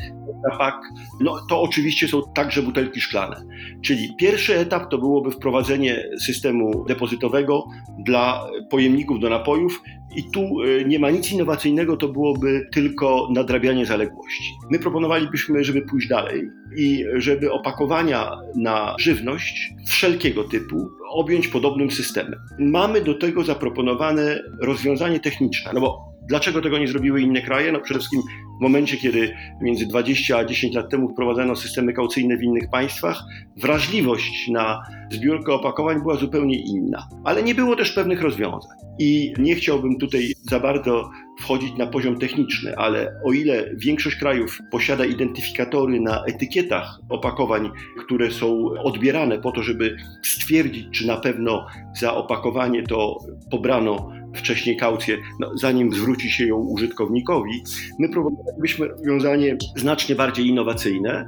pak. 0.59 0.75
No 1.21 1.37
to 1.49 1.63
oczywiście 1.63 2.09
są 2.09 2.23
także 2.35 2.63
butelki 2.63 3.01
szklane. 3.01 3.43
Czyli 3.83 4.17
pierwszy 4.19 4.59
etap 4.59 4.91
to 4.91 4.99
byłoby 4.99 5.31
wprowadzenie 5.31 6.05
systemu 6.21 6.85
depozytowego 6.85 7.65
dla 7.99 8.47
pojemników 8.71 9.21
do 9.21 9.31
napojów 9.31 9.83
i 10.17 10.31
tu 10.31 10.41
e, 10.41 10.85
nie 10.85 10.99
ma 10.99 11.11
nic 11.11 11.33
innowacyjnego, 11.33 11.97
to 11.97 12.09
byłoby 12.09 12.69
tylko 12.73 13.29
nadrabianie 13.33 13.87
zaległości. 13.87 14.53
My 14.71 14.79
proponowalibyśmy, 14.79 15.65
żeby 15.65 15.83
pójść 15.83 16.09
dalej 16.09 16.51
i 16.77 17.05
żeby 17.15 17.53
opakowania 17.53 18.31
na 18.55 18.95
żywność 18.99 19.75
wszelkiego 19.87 20.45
typu 20.45 20.89
objąć 21.11 21.49
podobnym 21.49 21.91
systemem. 21.91 22.41
Mamy 22.59 23.01
do 23.01 23.15
tego 23.15 23.45
zaproponowane 23.45 24.43
rozwiązanie 24.63 25.21
techniczne, 25.21 25.71
no 25.75 25.81
bo 25.81 26.16
Dlaczego 26.29 26.63
tego 26.63 26.79
nie 26.79 26.89
zrobiły 26.89 27.21
inne 27.21 27.43
kraje? 27.43 27.73
No 27.73 27.81
przede 27.81 28.01
wszystkim 28.01 28.23
w 28.59 28.63
momencie, 28.63 28.97
kiedy 28.97 29.35
między 29.61 29.87
20 29.87 30.39
a 30.39 30.45
10 30.45 30.75
lat 30.75 30.91
temu 30.91 31.09
wprowadzano 31.09 31.57
systemy 31.57 31.93
kaucyjne 31.93 32.37
w 32.37 32.43
innych 32.43 32.71
państwach, 32.71 33.23
wrażliwość 33.57 34.49
na 34.49 34.83
zbiórkę 35.11 35.53
opakowań 35.53 36.03
była 36.03 36.17
zupełnie 36.17 36.59
inna. 36.59 37.09
Ale 37.25 37.43
nie 37.43 37.55
było 37.55 37.77
też 37.77 37.93
pewnych 37.93 38.23
rozwiązań. 38.23 38.77
I 38.99 39.35
nie 39.39 39.55
chciałbym 39.55 39.99
tutaj 39.99 40.33
za 40.43 40.61
bardzo 40.61 41.11
wchodzić 41.41 41.77
na 41.77 41.87
poziom 41.87 42.19
techniczny, 42.19 42.77
ale 42.77 43.13
o 43.25 43.33
ile 43.33 43.71
większość 43.77 44.17
krajów 44.17 44.59
posiada 44.71 45.05
identyfikatory 45.05 46.01
na 46.01 46.25
etykietach 46.25 47.01
opakowań, 47.09 47.71
które 48.05 48.31
są 48.31 48.71
odbierane 48.85 49.39
po 49.39 49.53
to, 49.53 49.63
żeby 49.63 49.97
stwierdzić, 50.23 50.87
czy 50.93 51.07
na 51.07 51.17
pewno 51.17 51.67
za 52.01 52.15
opakowanie 52.15 52.83
to 52.83 53.19
pobrano 53.51 54.13
wcześniej 54.37 54.77
kaucję, 54.77 55.19
no, 55.41 55.51
zanim 55.55 55.93
zwróci 55.93 56.31
się 56.31 56.47
ją 56.47 56.57
użytkownikowi, 56.57 57.63
my 57.99 58.09
proponowalibyśmy 58.09 58.89
rozwiązanie 58.89 59.57
znacznie 59.77 60.15
bardziej 60.15 60.47
innowacyjne. 60.47 61.27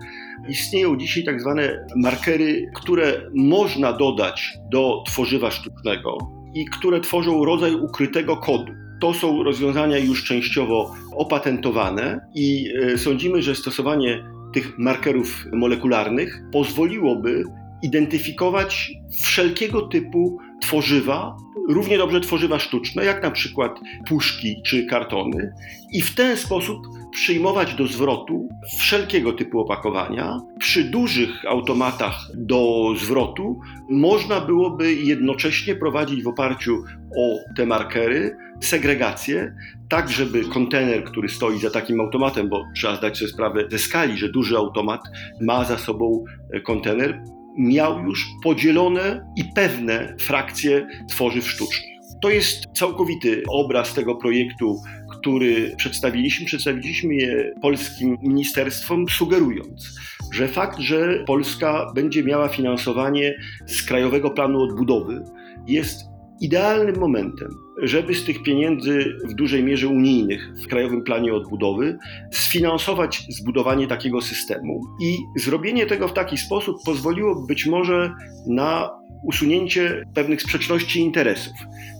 Istnieją 0.48 0.96
dzisiaj 0.96 1.24
tak 1.24 1.40
zwane 1.40 1.86
markery, 1.96 2.70
które 2.74 3.30
można 3.34 3.92
dodać 3.92 4.52
do 4.72 5.02
tworzywa 5.06 5.50
sztucznego 5.50 6.18
i 6.54 6.64
które 6.64 7.00
tworzą 7.00 7.44
rodzaj 7.44 7.74
ukrytego 7.74 8.36
kodu. 8.36 8.72
To 9.00 9.14
są 9.14 9.42
rozwiązania 9.42 9.98
już 9.98 10.24
częściowo 10.24 10.94
opatentowane 11.16 12.20
i 12.34 12.72
e, 12.82 12.98
sądzimy, 12.98 13.42
że 13.42 13.54
stosowanie 13.54 14.24
tych 14.54 14.78
markerów 14.78 15.46
molekularnych 15.52 16.42
pozwoliłoby 16.52 17.44
identyfikować 17.82 18.92
wszelkiego 19.22 19.82
typu 19.82 20.38
tworzywa, 20.60 21.36
równie 21.68 21.98
dobrze 21.98 22.20
tworzywa 22.20 22.58
sztuczne, 22.58 23.04
jak 23.04 23.22
na 23.22 23.30
przykład 23.30 23.80
puszki 24.08 24.62
czy 24.66 24.86
kartony, 24.86 25.52
i 25.92 26.02
w 26.02 26.14
ten 26.14 26.36
sposób 26.36 26.78
przyjmować 27.12 27.74
do 27.74 27.86
zwrotu 27.86 28.48
wszelkiego 28.78 29.32
typu 29.32 29.60
opakowania. 29.60 30.40
Przy 30.58 30.84
dużych 30.84 31.44
automatach 31.46 32.30
do 32.34 32.92
zwrotu 32.96 33.60
można 33.90 34.40
byłoby 34.40 34.94
jednocześnie 34.94 35.74
prowadzić 35.74 36.22
w 36.22 36.28
oparciu 36.28 36.84
o 37.18 37.54
te 37.56 37.66
markery 37.66 38.36
segregację, 38.60 39.54
tak 39.88 40.10
żeby 40.10 40.44
kontener, 40.44 41.04
który 41.04 41.28
stoi 41.28 41.58
za 41.58 41.70
takim 41.70 42.00
automatem, 42.00 42.48
bo 42.48 42.64
trzeba 42.76 42.96
zdać 42.96 43.18
sobie 43.18 43.30
sprawę 43.30 43.64
ze 43.70 43.78
skali, 43.78 44.18
że 44.18 44.28
duży 44.28 44.56
automat 44.56 45.00
ma 45.40 45.64
za 45.64 45.78
sobą 45.78 46.24
kontener, 46.64 47.22
miał 47.58 48.04
już 48.04 48.26
podzielone 48.42 49.26
i 49.36 49.44
pewne 49.54 50.16
frakcje 50.20 50.86
tworzyw 51.08 51.48
sztucznych. 51.48 51.98
To 52.22 52.30
jest 52.30 52.64
całkowity 52.74 53.42
obraz 53.48 53.94
tego 53.94 54.16
projektu, 54.16 54.82
który 55.10 55.74
przedstawiliśmy. 55.76 56.46
Przedstawiliśmy 56.46 57.14
je 57.14 57.54
polskim 57.62 58.18
ministerstwom, 58.22 59.08
sugerując, 59.08 59.98
że 60.32 60.48
fakt, 60.48 60.78
że 60.78 61.24
Polska 61.26 61.92
będzie 61.94 62.24
miała 62.24 62.48
finansowanie 62.48 63.34
z 63.66 63.82
Krajowego 63.82 64.30
Planu 64.30 64.62
Odbudowy, 64.62 65.24
jest 65.66 66.00
idealnym 66.40 66.98
momentem, 66.98 67.48
żeby 67.82 68.14
z 68.14 68.24
tych 68.24 68.42
pieniędzy 68.42 69.16
w 69.24 69.34
dużej 69.34 69.62
mierze 69.62 69.88
unijnych 69.88 70.52
w 70.64 70.66
Krajowym 70.66 71.02
Planie 71.02 71.34
Odbudowy 71.34 71.98
sfinansować 72.30 73.26
zbudowanie 73.28 73.86
takiego 73.86 74.20
systemu. 74.20 74.80
I 75.02 75.16
zrobienie 75.36 75.86
tego 75.86 76.08
w 76.08 76.12
taki 76.12 76.38
sposób 76.38 76.76
pozwoliło 76.84 77.46
być 77.46 77.66
może 77.66 78.12
na 78.46 78.90
usunięcie 79.24 80.04
pewnych 80.14 80.42
sprzeczności 80.42 81.00
interesów. 81.00 81.52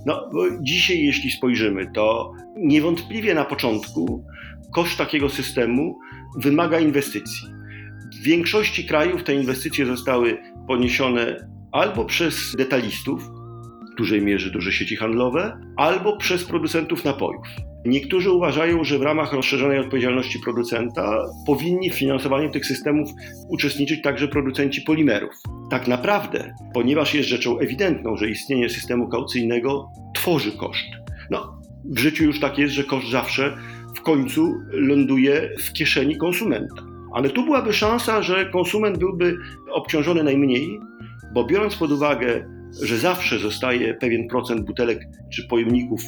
No, 0.06 0.28
bo 0.32 0.44
dzisiaj, 0.60 1.02
jeśli 1.02 1.30
spojrzymy, 1.30 1.90
to 1.94 2.32
niewątpliwie 2.56 3.34
na 3.34 3.44
początku 3.44 4.24
koszt 4.72 4.98
takiego 4.98 5.28
systemu 5.28 5.98
wymaga 6.36 6.80
inwestycji. 6.80 7.48
W 8.20 8.22
większości 8.22 8.86
krajów 8.86 9.24
te 9.24 9.34
inwestycje 9.34 9.86
zostały 9.86 10.38
poniesione 10.68 11.48
albo 11.72 12.04
przez 12.04 12.56
detalistów, 12.56 13.30
dużej 13.98 14.22
mierze 14.22 14.50
duże 14.50 14.72
sieci 14.72 14.96
handlowe, 14.96 15.60
albo 15.76 16.16
przez 16.16 16.44
producentów 16.44 17.04
napojów. 17.04 17.46
Niektórzy 17.84 18.30
uważają, 18.30 18.84
że 18.84 18.98
w 18.98 19.02
ramach 19.02 19.32
rozszerzonej 19.32 19.78
odpowiedzialności 19.78 20.38
producenta 20.44 21.18
powinni 21.46 21.90
w 21.90 21.94
finansowaniu 21.94 22.50
tych 22.50 22.66
systemów 22.66 23.10
uczestniczyć 23.48 24.02
także 24.02 24.28
producenci 24.28 24.82
polimerów. 24.82 25.30
Tak 25.70 25.88
naprawdę, 25.88 26.54
ponieważ 26.74 27.14
jest 27.14 27.28
rzeczą 27.28 27.58
ewidentną, 27.58 28.16
że 28.16 28.30
istnienie 28.30 28.68
systemu 28.68 29.08
kaucyjnego 29.08 29.88
tworzy 30.14 30.52
koszt. 30.52 30.86
No, 31.30 31.60
w 31.84 31.98
życiu 31.98 32.24
już 32.24 32.40
tak 32.40 32.58
jest, 32.58 32.74
że 32.74 32.84
koszt 32.84 33.08
zawsze 33.08 33.56
w 33.96 34.00
końcu 34.00 34.54
ląduje 34.70 35.50
w 35.58 35.72
kieszeni 35.72 36.16
konsumenta. 36.16 36.82
Ale 37.14 37.30
tu 37.30 37.44
byłaby 37.44 37.72
szansa, 37.72 38.22
że 38.22 38.46
konsument 38.46 38.98
byłby 38.98 39.36
obciążony 39.72 40.22
najmniej, 40.22 40.80
bo 41.34 41.44
biorąc 41.44 41.76
pod 41.76 41.92
uwagę 41.92 42.57
że 42.82 42.98
zawsze 42.98 43.38
zostaje 43.38 43.94
pewien 43.94 44.28
procent 44.28 44.60
butelek 44.60 45.08
czy 45.32 45.48
pojemników 45.48 46.02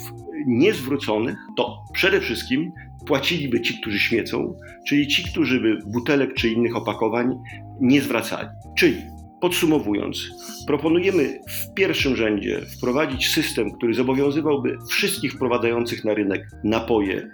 niezwróconych, 0.47 1.37
to 1.57 1.79
przede 1.93 2.21
wszystkim 2.21 2.73
płaciliby 3.07 3.61
ci, 3.61 3.81
którzy 3.81 3.99
śmiecą, 3.99 4.57
czyli 4.89 5.09
ci, 5.09 5.23
którzy 5.31 5.61
by 5.61 5.79
butelek 5.87 6.35
czy 6.35 6.49
innych 6.49 6.77
opakowań 6.77 7.35
nie 7.81 8.03
zwracali. 8.03 8.49
Czyli 8.79 8.97
Podsumowując, 9.41 10.31
proponujemy 10.67 11.41
w 11.49 11.75
pierwszym 11.75 12.17
rzędzie 12.17 12.61
wprowadzić 12.77 13.29
system, 13.29 13.73
który 13.73 13.95
zobowiązywałby 13.95 14.79
wszystkich 14.91 15.33
wprowadzających 15.33 16.05
na 16.05 16.15
rynek 16.15 16.49
napoje 16.65 17.31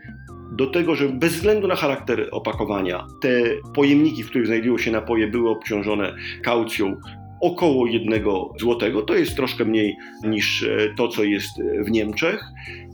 do 0.53 0.67
tego, 0.67 0.95
żeby 0.95 1.13
bez 1.13 1.35
względu 1.35 1.69
na 1.69 1.77
charakter 1.77 2.29
opakowania 2.33 3.07
te 3.23 3.43
pojemniki, 3.75 4.23
w 4.23 4.29
których 4.29 4.47
znajdują 4.47 4.79
się 4.79 4.91
napoje, 4.91 5.27
były 5.27 5.51
obciążone 5.51 6.15
kaucją 6.43 6.97
około 7.41 7.87
1 7.87 8.25
złotego. 8.61 9.03
To 9.03 9.15
jest 9.15 9.37
troszkę 9.37 9.65
mniej 9.65 9.97
niż 10.25 10.63
e, 10.63 10.95
to, 10.97 11.09
co 11.09 11.25
jest 11.25 11.63
w 11.87 11.91
Niemczech. 11.91 12.45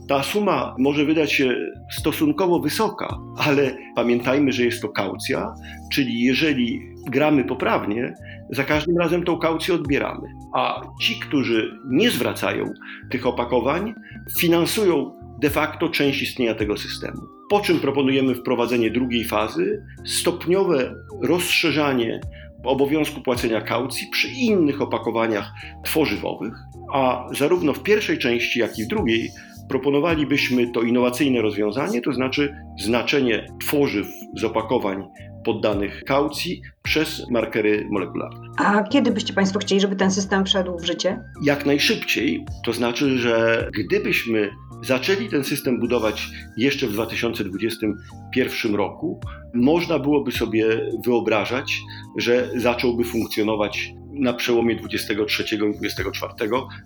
Ta 0.07 0.23
suma 0.23 0.75
może 0.79 1.05
wydać 1.05 1.33
się 1.33 1.55
stosunkowo 1.91 2.59
wysoka, 2.59 3.17
ale 3.37 3.77
pamiętajmy, 3.95 4.51
że 4.51 4.63
jest 4.63 4.81
to 4.81 4.89
kaucja, 4.89 5.53
czyli 5.91 6.21
jeżeli 6.21 6.81
gramy 7.07 7.43
poprawnie, 7.43 8.13
za 8.49 8.63
każdym 8.63 8.97
razem 8.97 9.23
tą 9.23 9.39
kaucję 9.39 9.73
odbieramy. 9.73 10.27
A 10.53 10.81
ci, 11.01 11.19
którzy 11.19 11.79
nie 11.89 12.11
zwracają 12.11 12.73
tych 13.09 13.27
opakowań, 13.27 13.93
finansują 14.39 15.11
de 15.41 15.49
facto 15.49 15.89
część 15.89 16.21
istnienia 16.21 16.55
tego 16.55 16.77
systemu. 16.77 17.21
Po 17.49 17.59
czym 17.59 17.79
proponujemy 17.79 18.35
wprowadzenie 18.35 18.91
drugiej 18.91 19.25
fazy, 19.25 19.83
stopniowe 20.05 20.95
rozszerzanie 21.21 22.21
obowiązku 22.63 23.21
płacenia 23.21 23.61
kaucji 23.61 24.07
przy 24.07 24.27
innych 24.27 24.81
opakowaniach 24.81 25.51
tworzywowych, 25.83 26.53
a 26.93 27.27
zarówno 27.37 27.73
w 27.73 27.83
pierwszej 27.83 28.17
części, 28.17 28.59
jak 28.59 28.79
i 28.79 28.83
w 28.83 28.87
drugiej 28.87 29.31
proponowalibyśmy 29.69 30.71
to 30.71 30.81
innowacyjne 30.81 31.41
rozwiązanie, 31.41 32.01
to 32.01 32.13
znaczy 32.13 32.55
znaczenie 32.79 33.47
tworzyw 33.59 34.07
z 34.35 34.43
opakowań 34.43 35.03
poddanych 35.45 36.03
kaucji 36.03 36.61
przez 36.83 37.29
markery 37.31 37.87
molekularne. 37.91 38.47
A 38.57 38.83
kiedy 38.83 39.11
byście 39.11 39.33
Państwo 39.33 39.59
chcieli, 39.59 39.81
żeby 39.81 39.95
ten 39.95 40.11
system 40.11 40.45
wszedł 40.45 40.77
w 40.77 40.85
życie? 40.85 41.19
Jak 41.43 41.65
najszybciej, 41.65 42.45
to 42.65 42.73
znaczy, 42.73 43.17
że 43.17 43.69
gdybyśmy 43.77 44.49
zaczęli 44.85 45.29
ten 45.29 45.43
system 45.43 45.79
budować 45.79 46.27
jeszcze 46.57 46.87
w 46.87 46.91
2021 46.91 48.75
roku, 48.75 49.19
można 49.53 49.99
byłoby 49.99 50.31
sobie 50.31 50.91
wyobrażać, 51.05 51.81
że 52.17 52.49
zacząłby 52.55 53.03
funkcjonować 53.03 53.93
na 54.13 54.33
przełomie 54.33 54.75
23 54.75 55.55
i 55.55 55.57
24, 55.57 56.33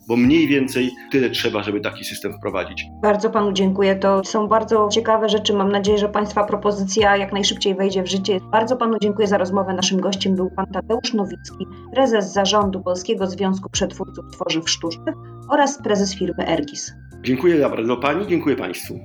bo 0.08 0.18
mniej 0.18 0.48
więcej 0.48 0.92
tyle 1.12 1.30
trzeba, 1.30 1.64
żeby 1.64 1.80
taki 1.80 2.06
system 2.06 2.34
wprowadzić. 2.34 2.86
Bardzo 3.02 3.30
panu 3.30 3.52
dziękuję. 3.52 3.96
To 3.96 4.24
są 4.24 4.48
bardzo 4.48 4.90
ciekawe 4.92 5.30
rzeczy. 5.30 5.54
Mam 5.54 5.72
nadzieję, 5.72 5.98
że 5.98 6.10
państwa 6.10 6.44
propozycja 6.44 7.18
jak 7.18 7.34
najszybciej 7.34 7.76
wejdzie 7.76 8.04
w 8.04 8.08
życie. 8.08 8.40
Bardzo 8.52 8.78
panu 8.78 8.98
dziękuję 9.02 9.28
za 9.28 9.38
rozmowę. 9.38 9.74
Naszym 9.74 10.02
gościem 10.02 10.36
był 10.36 10.50
pan 10.56 10.66
Tadeusz 10.66 11.14
Nowicki, 11.14 11.68
prezes 11.94 12.34
zarządu 12.34 12.82
Polskiego 12.82 13.28
Związku 13.28 13.70
Przetwórców 13.70 14.26
Tworzyw 14.32 14.70
Sztucznych 14.70 15.16
oraz 15.50 15.84
prezes 15.84 16.16
firmy 16.16 16.48
Ergis. 16.48 16.94
Dziękuję 17.28 17.70
bardzo 17.70 17.98
pani, 17.98 18.28
dziękuję 18.28 18.56
państwu. 18.56 19.00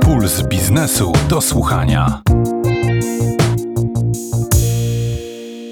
Puls 0.00 0.42
biznesu 0.42 1.12
do 1.28 1.40
słuchania. 1.40 2.22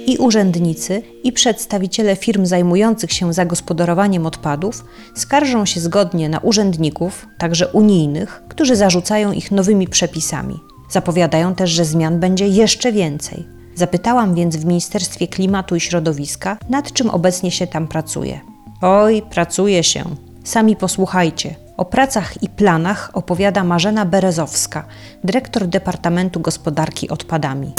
I 0.06 0.18
urzędnicy, 0.18 1.02
i 1.24 1.32
przedstawiciele 1.32 2.16
firm 2.16 2.46
zajmujących 2.46 3.12
się 3.12 3.32
zagospodarowaniem 3.32 4.26
odpadów 4.26 4.84
skarżą 5.14 5.66
się 5.66 5.80
zgodnie 5.80 6.28
na 6.28 6.38
urzędników, 6.38 7.26
także 7.38 7.68
unijnych, 7.68 8.42
którzy 8.48 8.76
zarzucają 8.76 9.32
ich 9.32 9.50
nowymi 9.50 9.88
przepisami. 9.88 10.60
Zapowiadają 10.88 11.54
też, 11.54 11.70
że 11.70 11.84
zmian 11.84 12.20
będzie 12.20 12.48
jeszcze 12.48 12.92
więcej. 12.92 13.59
Zapytałam 13.80 14.34
więc 14.34 14.56
w 14.56 14.64
Ministerstwie 14.64 15.28
Klimatu 15.28 15.76
i 15.76 15.80
Środowiska, 15.80 16.56
nad 16.68 16.92
czym 16.92 17.10
obecnie 17.10 17.50
się 17.50 17.66
tam 17.66 17.88
pracuje. 17.88 18.40
Oj, 18.80 19.22
pracuje 19.22 19.84
się. 19.84 20.04
Sami 20.44 20.76
posłuchajcie. 20.76 21.54
O 21.76 21.84
pracach 21.84 22.42
i 22.42 22.48
planach 22.48 23.10
opowiada 23.14 23.64
Marzena 23.64 24.04
Berezowska, 24.04 24.84
dyrektor 25.24 25.66
Departamentu 25.66 26.40
Gospodarki 26.40 27.08
Odpadami. 27.08 27.72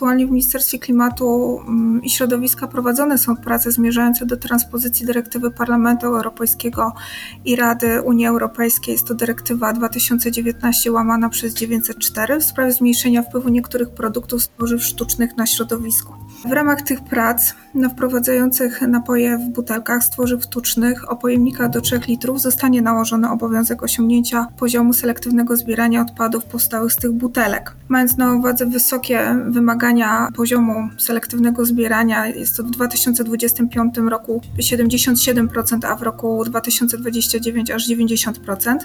Aktualnie 0.00 0.26
w 0.26 0.30
Ministerstwie 0.30 0.78
Klimatu 0.78 1.60
mm, 1.60 2.02
i 2.02 2.10
Środowiska 2.10 2.68
prowadzone 2.68 3.18
są 3.18 3.36
prace 3.36 3.72
zmierzające 3.72 4.26
do 4.26 4.36
transpozycji 4.36 5.06
dyrektywy 5.06 5.50
Parlamentu 5.50 6.06
Europejskiego 6.06 6.92
i 7.44 7.56
Rady 7.56 8.02
Unii 8.02 8.26
Europejskiej. 8.26 8.92
Jest 8.92 9.06
to 9.06 9.14
dyrektywa 9.14 9.72
2019 9.72 10.92
łamana 10.92 11.28
przez 11.28 11.54
904 11.54 12.40
w 12.40 12.44
sprawie 12.44 12.72
zmniejszenia 12.72 13.22
wpływu 13.22 13.48
niektórych 13.48 13.90
produktów 13.90 14.42
z 14.42 14.48
tworzyw 14.48 14.84
sztucznych 14.84 15.36
na 15.36 15.46
środowisko. 15.46 16.18
W 16.44 16.52
ramach 16.52 16.82
tych 16.82 17.00
prac 17.00 17.54
na 17.74 17.88
wprowadzających 17.88 18.82
napoje 18.82 19.38
w 19.38 19.48
butelkach 19.48 20.04
z 20.04 20.10
tworzyw 20.10 20.42
sztucznych 20.42 21.10
o 21.10 21.16
pojemnikach 21.16 21.70
do 21.70 21.80
3 21.80 22.00
litrów 22.08 22.40
zostanie 22.40 22.82
nałożony 22.82 23.30
obowiązek 23.30 23.82
osiągnięcia 23.82 24.46
poziomu 24.58 24.92
selektywnego 24.92 25.56
zbierania 25.56 26.02
odpadów 26.02 26.44
powstałych 26.44 26.92
z 26.92 26.96
tych 26.96 27.12
butelek. 27.12 27.74
Mając 27.88 28.16
na 28.16 28.32
uwadze 28.32 28.66
wysokie 28.66 29.36
wymagania 29.48 30.28
poziomu 30.36 30.88
selektywnego 30.98 31.64
zbierania, 31.64 32.26
jest 32.26 32.56
to 32.56 32.62
w 32.62 32.70
2025 32.70 33.96
roku 34.08 34.42
77%, 34.58 35.86
a 35.86 35.96
w 35.96 36.02
roku 36.02 36.44
2029 36.44 37.70
aż 37.70 37.88
90%. 37.88 38.76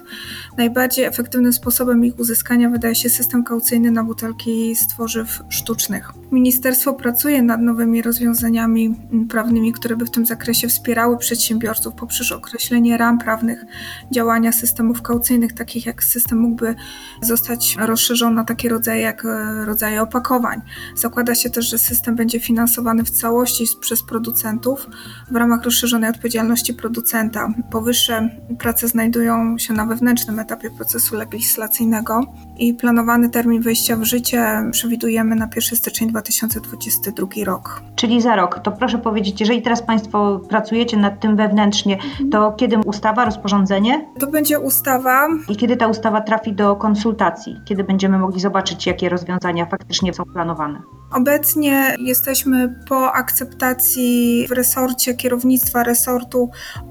Najbardziej 0.57 1.05
efektywnym 1.05 1.53
sposobem 1.53 2.05
ich 2.05 2.19
uzyskania 2.19 2.69
wydaje 2.69 2.95
się 2.95 3.09
system 3.09 3.43
kaucyjny 3.43 3.91
na 3.91 4.03
butelki 4.03 4.75
z 4.75 4.87
tworzyw 4.87 5.43
sztucznych. 5.49 6.11
Ministerstwo 6.31 6.93
pracuje 6.93 7.44
nad 7.45 7.61
nowymi 7.61 8.01
rozwiązaniami 8.01 8.95
prawnymi, 9.29 9.73
które 9.73 9.95
by 9.95 10.05
w 10.05 10.11
tym 10.11 10.25
zakresie 10.25 10.67
wspierały 10.67 11.17
przedsiębiorców 11.17 11.93
poprzez 11.93 12.31
określenie 12.31 12.97
ram 12.97 13.19
prawnych 13.19 13.65
działania 14.11 14.51
systemów 14.51 15.01
kaucyjnych, 15.01 15.53
takich 15.53 15.85
jak 15.85 16.03
system 16.03 16.39
mógłby 16.39 16.75
zostać 17.21 17.75
rozszerzony 17.79 18.35
na 18.35 18.43
takie 18.43 18.69
rodzaje 18.69 19.01
jak 19.01 19.25
e, 19.25 19.65
rodzaje 19.65 20.01
opakowań. 20.01 20.61
Zakłada 20.95 21.35
się 21.35 21.49
też, 21.49 21.69
że 21.69 21.77
system 21.77 22.15
będzie 22.15 22.39
finansowany 22.39 23.03
w 23.03 23.09
całości 23.09 23.65
przez 23.81 24.03
producentów 24.03 24.89
w 25.31 25.35
ramach 25.35 25.63
rozszerzonej 25.63 26.09
odpowiedzialności 26.09 26.73
producenta. 26.73 27.53
Powyższe 27.71 28.29
prace 28.59 28.87
znajdują 28.87 29.57
się 29.57 29.73
na 29.73 29.85
wewnętrznym 29.85 30.39
etapie 30.39 30.69
procesu 30.71 31.15
legislacyjnego 31.15 32.21
i 32.57 32.73
planowany 32.73 33.29
termin 33.29 33.61
wejścia 33.61 33.95
w 33.95 34.03
życie 34.03 34.69
przewidujemy 34.71 35.35
na 35.35 35.49
1 35.55 35.77
stycznia 35.77 36.07
2022 36.07 37.27
rok. 37.43 37.81
Czyli 37.95 38.21
za 38.21 38.35
rok. 38.35 38.59
To 38.59 38.71
proszę 38.71 38.97
powiedzieć, 38.97 39.39
jeżeli 39.39 39.61
teraz 39.61 39.83
Państwo 39.83 40.39
pracujecie 40.49 40.97
nad 40.97 41.19
tym 41.19 41.35
wewnętrznie, 41.35 41.97
to 42.31 42.51
kiedy 42.51 42.77
ustawa, 42.77 43.25
rozporządzenie 43.25 44.05
To 44.19 44.27
będzie 44.27 44.59
ustawa 44.59 45.27
i 45.49 45.55
kiedy 45.55 45.77
ta 45.77 45.87
ustawa 45.87 46.21
trafi 46.21 46.53
do 46.53 46.75
konsultacji? 46.75 47.59
Kiedy 47.65 47.83
będziemy 47.83 48.17
mogli 48.19 48.39
zobaczyć, 48.39 48.87
jakie 48.87 49.09
rozwiązania 49.09 49.65
faktycznie 49.65 50.13
są 50.13 50.23
planowane? 50.25 50.81
Obecnie 51.11 51.95
jesteśmy 51.99 52.75
po 52.89 53.13
akceptacji 53.13 54.45
w 54.49 54.51
resorcie 54.51 55.13
kierownictwa 55.13 55.83
resortu 55.83 56.49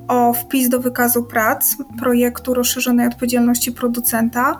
o 0.09 0.33
wpis 0.33 0.69
do 0.69 0.81
wykazu 0.81 1.23
prac 1.23 1.77
projektu 1.99 2.55
rozszerzonej 2.55 3.07
odpowiedzialności 3.07 3.73
producenta. 3.73 4.59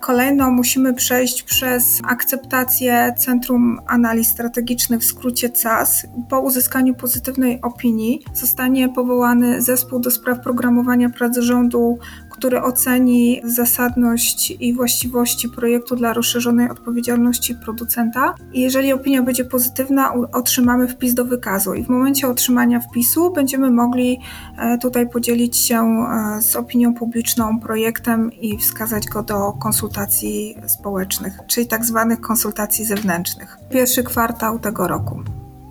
Kolejno 0.00 0.50
musimy 0.50 0.94
przejść 0.94 1.42
przez 1.42 2.00
akceptację 2.04 3.14
Centrum 3.18 3.80
Analiz 3.86 4.28
Strategicznych, 4.28 5.00
w 5.00 5.04
skrócie 5.04 5.50
CAS. 5.50 6.06
Po 6.30 6.40
uzyskaniu 6.40 6.94
pozytywnej 6.94 7.60
opinii 7.62 8.24
zostanie 8.34 8.88
powołany 8.88 9.62
zespół 9.62 10.00
do 10.00 10.10
spraw 10.10 10.40
programowania 10.40 11.10
prac 11.10 11.38
rządu, 11.38 11.98
który 12.38 12.62
oceni 12.62 13.40
zasadność 13.44 14.50
i 14.60 14.74
właściwości 14.74 15.48
projektu 15.48 15.96
dla 15.96 16.12
rozszerzonej 16.12 16.70
odpowiedzialności 16.70 17.54
producenta. 17.54 18.34
I 18.52 18.60
jeżeli 18.60 18.92
opinia 18.92 19.22
będzie 19.22 19.44
pozytywna, 19.44 20.14
otrzymamy 20.32 20.88
wpis 20.88 21.14
do 21.14 21.24
wykazu. 21.24 21.74
I 21.74 21.84
w 21.84 21.88
momencie 21.88 22.28
otrzymania 22.28 22.80
wpisu 22.80 23.32
będziemy 23.32 23.70
mogli 23.70 24.20
e, 24.58 24.78
tutaj 24.78 25.08
podzielić 25.08 25.56
się 25.56 25.76
e, 25.76 26.42
z 26.42 26.56
opinią 26.56 26.94
publiczną 26.94 27.60
projektem 27.60 28.32
i 28.32 28.58
wskazać 28.58 29.06
go 29.06 29.22
do 29.22 29.52
konsultacji 29.52 30.56
społecznych, 30.66 31.38
czyli 31.46 31.66
tak 31.66 31.84
zwanych 31.84 32.20
konsultacji 32.20 32.84
zewnętrznych. 32.84 33.58
Pierwszy 33.70 34.02
kwartał 34.02 34.58
tego 34.58 34.88
roku. 34.88 35.20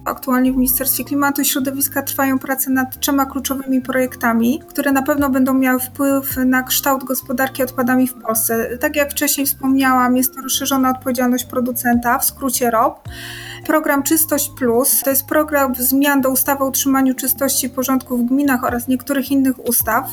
Aktualnie 0.05 0.51
w 0.51 0.55
Ministerstwie 0.55 1.03
Klimatu 1.03 1.41
i 1.41 1.45
Środowiska 1.45 2.01
trwają 2.01 2.39
prace 2.39 2.71
nad 2.71 2.99
trzema 2.99 3.25
kluczowymi 3.25 3.81
projektami, 3.81 4.61
które 4.67 4.91
na 4.91 5.01
pewno 5.01 5.29
będą 5.29 5.53
miały 5.53 5.79
wpływ 5.79 6.37
na 6.45 6.63
kształt 6.63 7.03
gospodarki 7.03 7.63
odpadami 7.63 8.07
w 8.07 8.13
Polsce. 8.13 8.77
Tak 8.77 8.95
jak 8.95 9.11
wcześniej 9.11 9.47
wspomniałam, 9.47 10.17
jest 10.17 10.35
to 10.35 10.41
rozszerzona 10.41 10.89
odpowiedzialność 10.89 11.45
producenta, 11.45 12.19
w 12.19 12.25
skrócie 12.25 12.71
ROP. 12.71 13.07
Program 13.65 14.03
Czystość 14.03 14.51
Plus 14.57 15.01
to 15.03 15.09
jest 15.09 15.25
program 15.25 15.75
zmian 15.75 16.21
do 16.21 16.29
ustawy 16.29 16.63
o 16.63 16.67
utrzymaniu 16.67 17.15
czystości 17.15 17.67
i 17.67 17.69
porządku 17.69 18.17
w 18.17 18.25
gminach 18.25 18.63
oraz 18.63 18.87
niektórych 18.87 19.31
innych 19.31 19.67
ustaw 19.67 20.09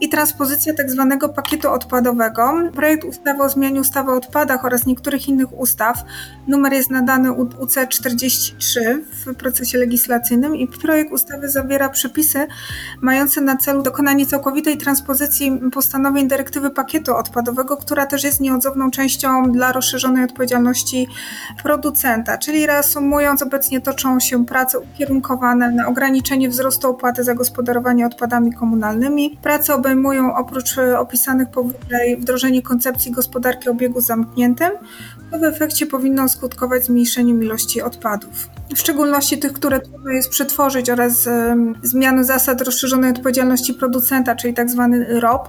i 0.00 0.08
transpozycja 0.08 0.74
tak 0.74 0.90
zwanego 0.90 1.28
pakietu 1.28 1.70
odpadowego. 1.70 2.54
Projekt 2.74 3.04
ustawy 3.04 3.42
o 3.42 3.48
zmianie 3.48 3.80
ustawy 3.80 4.10
o 4.10 4.14
odpadach 4.14 4.64
oraz 4.64 4.86
niektórych 4.86 5.28
innych 5.28 5.58
ustaw. 5.58 6.04
Numer 6.48 6.72
jest 6.72 6.90
nadany 6.90 7.32
U- 7.32 7.44
UC43 7.44 8.80
w 9.24 9.33
procesie 9.34 9.78
legislacyjnym 9.78 10.56
i 10.56 10.66
projekt 10.66 11.12
ustawy 11.12 11.48
zawiera 11.48 11.88
przepisy 11.88 12.46
mające 13.00 13.40
na 13.40 13.56
celu 13.56 13.82
dokonanie 13.82 14.26
całkowitej 14.26 14.76
transpozycji 14.78 15.60
postanowień 15.72 16.28
dyrektywy 16.28 16.70
pakietu 16.70 17.16
odpadowego, 17.16 17.76
która 17.76 18.06
też 18.06 18.24
jest 18.24 18.40
nieodzowną 18.40 18.90
częścią 18.90 19.52
dla 19.52 19.72
rozszerzonej 19.72 20.24
odpowiedzialności 20.24 21.08
producenta. 21.62 22.38
Czyli 22.38 22.66
reasumując, 22.66 23.42
obecnie 23.42 23.80
toczą 23.80 24.20
się 24.20 24.46
prace 24.46 24.78
ukierunkowane 24.78 25.70
na 25.70 25.86
ograniczenie 25.86 26.48
wzrostu 26.48 26.90
opłaty 26.90 27.24
za 27.24 27.34
gospodarowanie 27.34 28.06
odpadami 28.06 28.52
komunalnymi. 28.52 29.38
Prace 29.42 29.74
obejmują 29.74 30.36
oprócz 30.36 30.78
e, 30.78 30.98
opisanych 30.98 31.48
powyżej 31.50 32.16
wdrożenie 32.16 32.62
koncepcji 32.62 33.12
gospodarki 33.12 33.68
obiegu 33.68 34.00
zamkniętym, 34.00 34.70
to 35.30 35.38
w 35.38 35.44
efekcie 35.44 35.86
powinno 35.86 36.28
skutkować 36.28 36.84
zmniejszeniem 36.84 37.42
ilości 37.42 37.82
odpadów. 37.82 38.48
W 38.74 38.78
szczególności 38.78 39.23
tych, 39.38 39.52
które 39.52 39.80
trudno 39.80 40.10
jest 40.10 40.28
przetworzyć 40.28 40.90
oraz 40.90 41.28
zmiany 41.82 42.24
zasad 42.24 42.60
rozszerzonej 42.60 43.10
odpowiedzialności 43.10 43.74
producenta, 43.74 44.34
czyli 44.36 44.54
tak 44.54 44.70
zwany 44.70 45.20
ROP, 45.20 45.48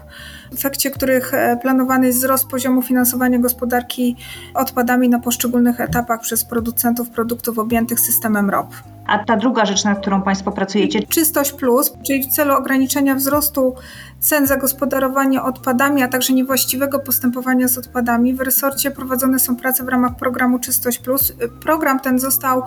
w 0.51 0.53
efekcie 0.53 0.91
których 0.91 1.33
e, 1.33 1.57
planowany 1.61 2.07
jest 2.07 2.19
wzrost 2.19 2.47
poziomu 2.47 2.81
finansowania 2.81 3.39
gospodarki 3.39 4.15
odpadami 4.53 5.09
na 5.09 5.19
poszczególnych 5.19 5.81
etapach 5.81 6.21
przez 6.21 6.45
producentów 6.45 7.09
produktów 7.09 7.59
objętych 7.59 7.99
systemem 7.99 8.49
ROP. 8.49 8.67
A 9.07 9.19
ta 9.19 9.37
druga 9.37 9.65
rzecz, 9.65 9.83
nad 9.83 9.99
którą 9.99 10.21
Państwo 10.21 10.51
pracujecie? 10.51 11.03
Czystość 11.03 11.51
Plus, 11.51 11.93
czyli 12.07 12.23
w 12.23 12.27
celu 12.27 12.53
ograniczenia 12.53 13.15
wzrostu 13.15 13.75
cen 14.19 14.47
zagospodarowania 14.47 15.43
odpadami, 15.43 16.03
a 16.03 16.07
także 16.07 16.33
niewłaściwego 16.33 16.99
postępowania 16.99 17.67
z 17.67 17.77
odpadami. 17.77 18.33
W 18.33 18.41
resorcie 18.41 18.91
prowadzone 18.91 19.39
są 19.39 19.55
prace 19.55 19.83
w 19.83 19.87
ramach 19.87 20.15
programu 20.15 20.59
Czystość 20.59 20.99
Plus. 20.99 21.33
Program 21.61 21.99
ten 21.99 22.19
został 22.19 22.63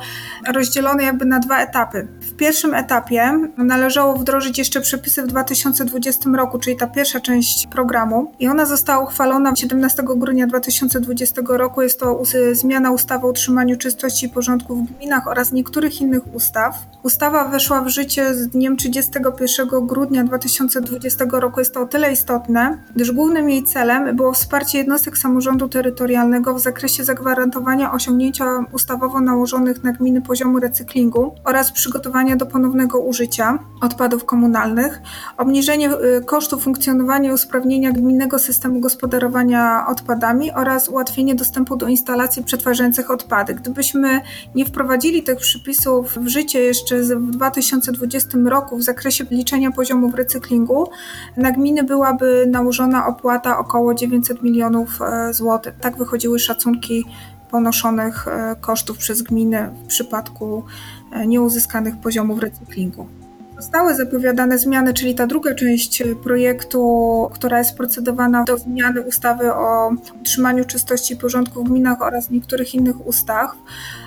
rozdzielony 0.55 1.03
jakby 1.03 1.24
na 1.24 1.39
dwa 1.39 1.59
etapy. 1.59 2.09
W 2.20 2.37
pierwszym 2.37 2.74
etapie 2.74 3.33
należało 3.57 4.16
wdrożyć 4.16 4.59
jeszcze 4.59 4.81
przepisy 4.81 5.22
w 5.22 5.26
2020 5.26 6.31
roku, 6.37 6.59
czyli 6.59 6.76
ta 6.76 6.87
pierwsza 6.87 7.20
część 7.20 7.68
programu 7.71 8.33
i 8.39 8.49
ona 8.49 8.66
została 8.66 9.05
uchwalona 9.05 9.57
17 9.57 10.03
grudnia 10.16 10.47
2020 10.47 11.43
roku. 11.49 11.83
Jest 11.83 12.01
to 12.01 12.23
zmiana 12.53 12.91
ustawy 12.91 13.27
o 13.27 13.31
utrzymaniu 13.31 13.77
czystości 13.77 14.27
i 14.27 14.29
porządku 14.29 14.77
w 14.77 14.93
gminach 14.93 15.29
oraz 15.29 15.53
niektórych 15.53 16.01
innych 16.01 16.35
ustaw. 16.35 16.75
Ustawa 17.03 17.49
weszła 17.49 17.81
w 17.81 17.89
życie 17.89 18.35
z 18.35 18.49
dniem 18.49 18.77
31 18.77 19.87
grudnia 19.87 20.25
2020 20.25 21.25
roku. 21.33 21.61
Jest 21.61 21.75
to 21.75 21.81
o 21.81 21.87
tyle 21.87 22.12
istotne, 22.12 22.79
gdyż 22.95 23.12
głównym 23.12 23.51
jej 23.51 23.64
celem 23.64 24.16
było 24.16 24.33
wsparcie 24.33 24.79
jednostek 24.79 25.19
samorządu 25.19 25.69
terytorialnego 25.69 26.55
w 26.55 26.61
zakresie 26.61 27.05
zagwarantowania 27.05 27.93
osiągnięcia 27.93 28.45
ustawowo 28.73 29.21
nałożonych 29.21 29.85
na 29.85 29.93
gminy 29.93 30.23
poziomu 30.23 30.61
recyklingu 30.61 31.35
oraz 31.45 31.73
przygotowania 31.73 32.37
do 32.37 32.47
ponownego 32.47 33.01
użycia 33.01 33.59
odpadów 33.81 34.25
komunalnych, 34.25 35.01
obniżenie 35.37 35.91
y, 35.91 36.25
kosztów 36.25 36.62
funkcjonowania 36.62 37.31
i 37.31 37.33
usprawnienia 37.33 37.58
gminnego 37.61 38.39
systemu 38.39 38.81
gospodarowania 38.81 39.87
odpadami 39.89 40.53
oraz 40.53 40.89
ułatwienie 40.89 41.35
dostępu 41.35 41.77
do 41.77 41.89
instalacji 41.89 42.45
przetwarzających 42.45 43.11
odpady. 43.11 43.55
Gdybyśmy 43.55 44.21
nie 44.55 44.65
wprowadzili 44.67 45.23
tych 45.23 45.39
przepisów 45.39 46.19
w 46.19 46.29
życie 46.29 46.61
jeszcze 46.61 47.03
w 47.03 47.31
2020 47.31 48.39
roku 48.45 48.77
w 48.77 48.83
zakresie 48.83 49.25
liczenia 49.31 49.71
poziomów 49.71 50.15
recyklingu, 50.15 50.91
na 51.37 51.51
gminy 51.53 51.83
byłaby 51.85 52.47
nałożona 52.51 53.07
opłata 53.07 53.59
około 53.59 53.95
900 53.95 54.43
milionów 54.43 55.03
e, 55.03 55.35
złotych. 55.35 55.75
Tak 55.81 55.97
wychodziły 55.97 56.39
szacunki 56.39 57.05
ponoszonych 57.51 58.29
e, 58.29 58.57
kosztów 58.61 58.99
przez 58.99 59.23
gminy 59.23 59.71
w 59.85 59.87
przypadku 59.87 60.65
e, 61.13 61.27
nieuzyskanych 61.27 61.97
poziomów 61.97 62.41
recyklingu. 62.41 63.18
Zostały 63.59 63.95
zapowiadane 63.95 64.59
zmiany, 64.59 64.95
czyli 64.95 65.15
ta 65.15 65.27
druga 65.27 65.55
część 65.55 66.03
projektu, 66.23 67.31
która 67.35 67.59
jest 67.59 67.77
procedowana 67.77 68.45
do 68.45 68.59
zmiany 68.59 69.03
ustawy 69.03 69.53
o 69.53 69.91
utrzymaniu 70.21 70.65
czystości 70.65 71.15
i 71.15 71.17
porządku 71.17 71.65
w 71.65 71.69
gminach 71.69 72.03
oraz 72.03 72.31
niektórych 72.31 72.75
innych 72.75 73.07
ustaw. 73.07 73.51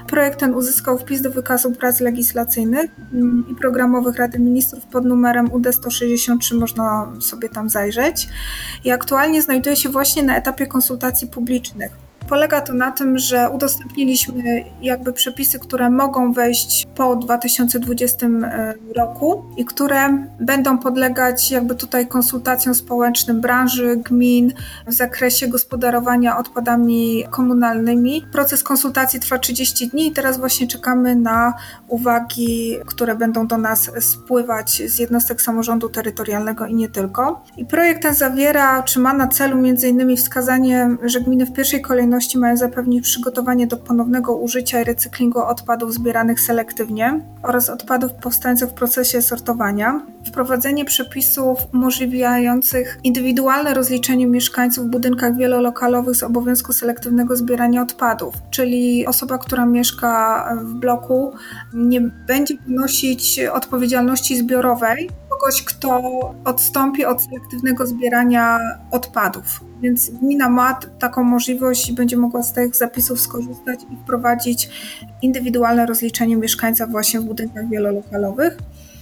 Projekt 0.07 0.39
ten 0.39 0.53
uzyskał 0.53 0.97
wpis 0.97 1.21
do 1.21 1.31
wykazu 1.31 1.71
prac 1.71 1.99
legislacyjnych 1.99 2.91
i 3.51 3.55
programowych 3.55 4.15
Rady 4.15 4.39
Ministrów 4.39 4.85
pod 4.85 5.05
numerem 5.05 5.51
UD 5.51 5.67
163, 5.71 6.55
można 6.55 7.11
sobie 7.19 7.49
tam 7.49 7.69
zajrzeć. 7.69 8.29
I 8.83 8.91
aktualnie 8.91 9.41
znajduje 9.41 9.75
się 9.75 9.89
właśnie 9.89 10.23
na 10.23 10.37
etapie 10.37 10.67
konsultacji 10.67 11.27
publicznych. 11.27 12.00
Polega 12.31 12.61
to 12.61 12.73
na 12.73 12.91
tym, 12.91 13.17
że 13.17 13.49
udostępniliśmy 13.49 14.63
jakby 14.81 15.13
przepisy, 15.13 15.59
które 15.59 15.89
mogą 15.89 16.33
wejść 16.33 16.87
po 16.95 17.15
2020 17.15 18.27
e, 18.27 18.73
roku 18.95 19.43
i 19.57 19.65
które 19.65 20.27
będą 20.39 20.77
podlegać 20.77 21.51
jakby 21.51 21.75
tutaj 21.75 22.07
konsultacjom 22.07 22.75
społecznym 22.75 23.41
branży, 23.41 23.97
gmin 23.97 24.53
w 24.87 24.93
zakresie 24.93 25.47
gospodarowania 25.47 26.37
odpadami 26.37 27.23
komunalnymi. 27.29 28.25
Proces 28.31 28.63
konsultacji 28.63 29.19
trwa 29.19 29.37
30 29.37 29.87
dni 29.87 30.07
i 30.07 30.11
teraz 30.11 30.37
właśnie 30.37 30.67
czekamy 30.67 31.15
na 31.15 31.53
uwagi, 31.87 32.77
które 32.85 33.15
będą 33.15 33.47
do 33.47 33.57
nas 33.57 33.91
spływać 33.99 34.81
z 34.91 34.99
jednostek 34.99 35.41
samorządu 35.41 35.89
terytorialnego 35.89 36.65
i 36.65 36.75
nie 36.75 36.89
tylko. 36.89 37.43
I 37.57 37.65
projekt 37.65 38.01
ten 38.01 38.15
zawiera, 38.15 38.83
czy 38.83 38.99
ma 38.99 39.13
na 39.13 39.27
celu 39.27 39.57
między 39.57 39.87
innymi 39.87 40.17
wskazanie, 40.17 40.97
że 41.03 41.21
gminy 41.21 41.45
w 41.45 41.53
pierwszej 41.53 41.81
kolejności 41.81 42.20
działalności 42.21 42.37
mają 42.37 42.57
zapewnić 42.57 43.03
przygotowanie 43.03 43.67
do 43.67 43.77
ponownego 43.77 44.35
użycia 44.35 44.81
i 44.81 44.83
recyklingu 44.83 45.39
odpadów 45.39 45.93
zbieranych 45.93 46.39
selektywnie 46.39 47.19
oraz 47.43 47.69
odpadów 47.69 48.13
powstających 48.13 48.69
w 48.69 48.73
procesie 48.73 49.21
sortowania, 49.21 50.05
wprowadzenie 50.25 50.85
przepisów 50.85 51.59
umożliwiających 51.73 52.99
indywidualne 53.03 53.73
rozliczenie 53.73 54.27
mieszkańców 54.27 54.85
w 54.85 54.89
budynkach 54.89 55.37
wielolokalowych 55.37 56.15
z 56.15 56.23
obowiązku 56.23 56.73
selektywnego 56.73 57.35
zbierania 57.35 57.81
odpadów, 57.81 58.33
czyli 58.51 59.07
osoba, 59.07 59.37
która 59.37 59.65
mieszka 59.65 60.43
w 60.63 60.73
bloku 60.73 61.33
nie 61.73 62.01
będzie 62.01 62.55
ponosić 62.57 63.39
odpowiedzialności 63.39 64.37
zbiorowej 64.37 65.09
kogoś, 65.41 65.63
kto 65.63 66.01
odstąpi 66.45 67.05
od 67.05 67.23
selektywnego 67.23 67.87
zbierania 67.87 68.59
odpadów. 68.91 69.63
Więc 69.81 70.09
gmina 70.09 70.49
ma 70.49 70.79
taką 70.99 71.23
możliwość 71.23 71.89
i 71.89 71.93
będzie 71.93 72.17
mogła 72.17 72.43
z 72.43 72.53
tych 72.53 72.75
zapisów 72.75 73.21
skorzystać 73.21 73.79
i 73.91 73.97
wprowadzić 74.03 74.69
indywidualne 75.21 75.85
rozliczenie 75.85 76.37
mieszkańca 76.37 76.87
właśnie 76.87 77.19
w 77.19 77.23
budynkach 77.23 77.69
wielolokalowych. 77.69 78.57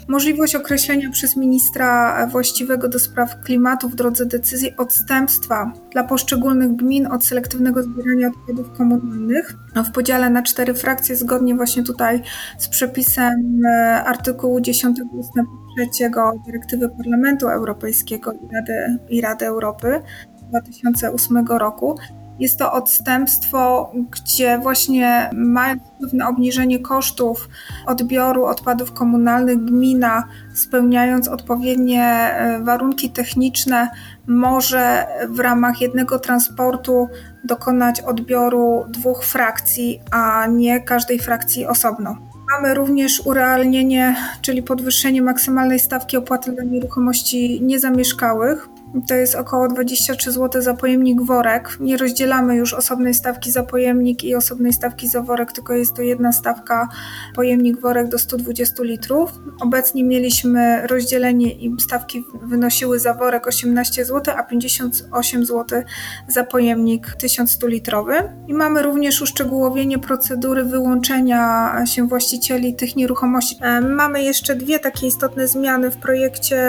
Możliwość 0.09 0.55
określenia 0.55 1.09
przez 1.11 1.37
ministra 1.37 2.27
właściwego 2.27 2.87
do 2.87 2.99
spraw 2.99 3.41
klimatu 3.41 3.89
w 3.89 3.95
drodze 3.95 4.25
decyzji 4.25 4.77
odstępstwa 4.77 5.73
dla 5.91 6.03
poszczególnych 6.03 6.75
gmin 6.75 7.07
od 7.07 7.25
selektywnego 7.25 7.83
zbierania 7.83 8.27
odpadów 8.27 8.77
komunalnych 8.77 9.55
w 9.85 9.91
podziale 9.91 10.29
na 10.29 10.43
cztery 10.43 10.73
frakcje, 10.73 11.15
zgodnie 11.15 11.55
właśnie 11.55 11.83
tutaj 11.83 12.21
z 12.57 12.67
przepisem 12.67 13.61
e, 13.65 14.03
artykułu 14.03 14.61
10 14.61 14.97
ustępu 15.11 15.51
3 15.91 16.11
dyrektywy 16.45 16.89
Parlamentu 16.89 17.47
Europejskiego 17.47 18.33
i 18.33 18.53
Rady, 18.53 18.99
i 19.09 19.21
Rady 19.21 19.45
Europy 19.45 20.01
2008 20.49 21.47
roku. 21.47 21.97
Jest 22.39 22.59
to 22.59 22.73
odstępstwo, 22.73 23.91
gdzie 24.11 24.59
właśnie 24.59 25.29
mając 25.33 25.81
pewne 26.01 26.27
obniżenie 26.27 26.79
kosztów 26.79 27.49
odbioru 27.85 28.45
odpadów 28.45 28.93
komunalnych, 28.93 29.65
gmina 29.65 30.23
spełniając 30.53 31.27
odpowiednie 31.27 32.03
e, 32.03 32.59
warunki 32.63 33.09
techniczne, 33.09 33.89
może 34.27 35.07
w 35.29 35.39
ramach 35.39 35.81
jednego 35.81 36.19
transportu 36.19 37.07
dokonać 37.43 38.01
odbioru 38.01 38.85
dwóch 38.89 39.23
frakcji, 39.23 40.01
a 40.11 40.47
nie 40.47 40.81
każdej 40.81 41.19
frakcji 41.19 41.65
osobno. 41.65 42.17
Mamy 42.51 42.73
również 42.73 43.21
urealnienie, 43.25 44.15
czyli 44.41 44.63
podwyższenie 44.63 45.21
maksymalnej 45.21 45.79
stawki 45.79 46.17
opłaty 46.17 46.51
dla 46.51 46.63
nieruchomości 46.63 47.61
niezamieszkałych 47.61 48.69
to 49.07 49.13
jest 49.13 49.35
około 49.35 49.67
23 49.67 50.31
zł 50.31 50.61
za 50.61 50.73
pojemnik 50.73 51.21
worek. 51.21 51.77
Nie 51.79 51.97
rozdzielamy 51.97 52.55
już 52.55 52.73
osobnej 52.73 53.13
stawki 53.13 53.51
za 53.51 53.63
pojemnik 53.63 54.23
i 54.23 54.35
osobnej 54.35 54.73
stawki 54.73 55.07
za 55.07 55.21
worek, 55.21 55.51
tylko 55.51 55.73
jest 55.73 55.95
to 55.95 56.01
jedna 56.01 56.31
stawka 56.31 56.87
pojemnik 57.35 57.81
worek 57.81 58.07
do 58.07 58.19
120 58.19 58.83
litrów. 58.83 59.31
Obecnie 59.61 60.03
mieliśmy 60.03 60.87
rozdzielenie 60.87 61.51
i 61.51 61.75
stawki 61.81 62.23
wynosiły 62.41 62.99
za 62.99 63.13
worek 63.13 63.47
18 63.47 64.05
zł, 64.05 64.33
a 64.37 64.43
58 64.43 65.45
zł 65.45 65.83
za 66.27 66.43
pojemnik 66.43 67.15
1100 67.19 67.67
litrowy. 67.67 68.13
I 68.47 68.53
mamy 68.53 68.81
również 68.81 69.21
uszczegółowienie 69.21 69.99
procedury 69.99 70.63
wyłączenia 70.63 71.73
się 71.85 72.07
właścicieli 72.07 72.75
tych 72.75 72.95
nieruchomości. 72.95 73.55
E, 73.61 73.81
mamy 73.81 74.23
jeszcze 74.23 74.55
dwie 74.55 74.79
takie 74.79 75.07
istotne 75.07 75.47
zmiany 75.47 75.91
w 75.91 75.97
projekcie 75.97 76.59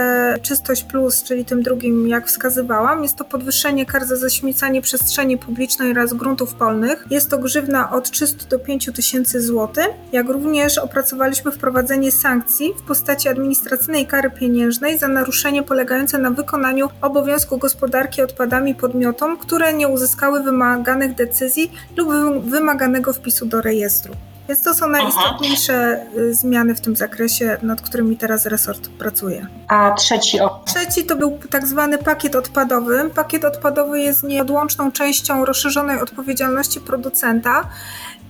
Czystość 0.43 0.85
Plus, 0.85 1.23
czyli 1.23 1.45
tym 1.45 1.62
drugim 1.62 2.09
jak 2.11 2.26
wskazywałam, 2.26 3.02
jest 3.02 3.16
to 3.16 3.24
podwyższenie 3.24 3.86
kar 3.86 4.06
za 4.06 4.16
zaśmiecanie 4.16 4.82
przestrzeni 4.82 5.38
publicznej 5.38 5.90
oraz 5.90 6.14
gruntów 6.14 6.54
polnych. 6.54 7.06
Jest 7.11 7.30
to 7.30 7.38
grzywna 7.38 7.90
od 7.90 8.11
300 8.11 8.48
do 8.48 8.58
5 8.58 8.90
tysięcy 8.94 9.42
złotych, 9.42 9.88
jak 10.12 10.28
również 10.28 10.78
opracowaliśmy 10.78 11.52
wprowadzenie 11.52 12.12
sankcji 12.12 12.74
w 12.78 12.82
postaci 12.82 13.28
administracyjnej 13.28 14.06
kary 14.06 14.30
pieniężnej 14.30 14.98
za 14.98 15.08
naruszenie 15.08 15.62
polegające 15.62 16.18
na 16.18 16.30
wykonaniu 16.30 16.88
obowiązku 17.02 17.58
gospodarki 17.58 18.22
odpadami 18.22 18.74
podmiotom, 18.74 19.38
które 19.38 19.72
nie 19.72 19.88
uzyskały 19.88 20.42
wymaganych 20.42 21.14
decyzji 21.14 21.72
lub 21.96 22.11
wymaganego 22.44 23.12
wpisu 23.12 23.46
do 23.46 23.61
rejestru. 23.61 24.14
Więc 24.51 24.62
to 24.62 24.74
są 24.74 24.88
najistotniejsze 24.88 26.07
y, 26.16 26.34
zmiany 26.34 26.74
w 26.74 26.80
tym 26.80 26.96
zakresie, 26.96 27.57
nad 27.62 27.80
którymi 27.80 28.16
teraz 28.16 28.46
resort 28.46 28.88
pracuje. 28.88 29.46
A 29.68 29.90
trzeci 29.90 30.40
o... 30.40 30.64
Trzeci 30.64 31.05
to 31.05 31.16
był 31.16 31.38
tak 31.51 31.66
zwany 31.66 31.98
pakiet 31.98 32.36
odpadowy. 32.36 33.11
Pakiet 33.14 33.44
odpadowy 33.44 34.01
jest 34.01 34.22
nieodłączną 34.22 34.92
częścią 34.92 35.44
rozszerzonej 35.44 36.01
odpowiedzialności 36.01 36.80
producenta 36.80 37.68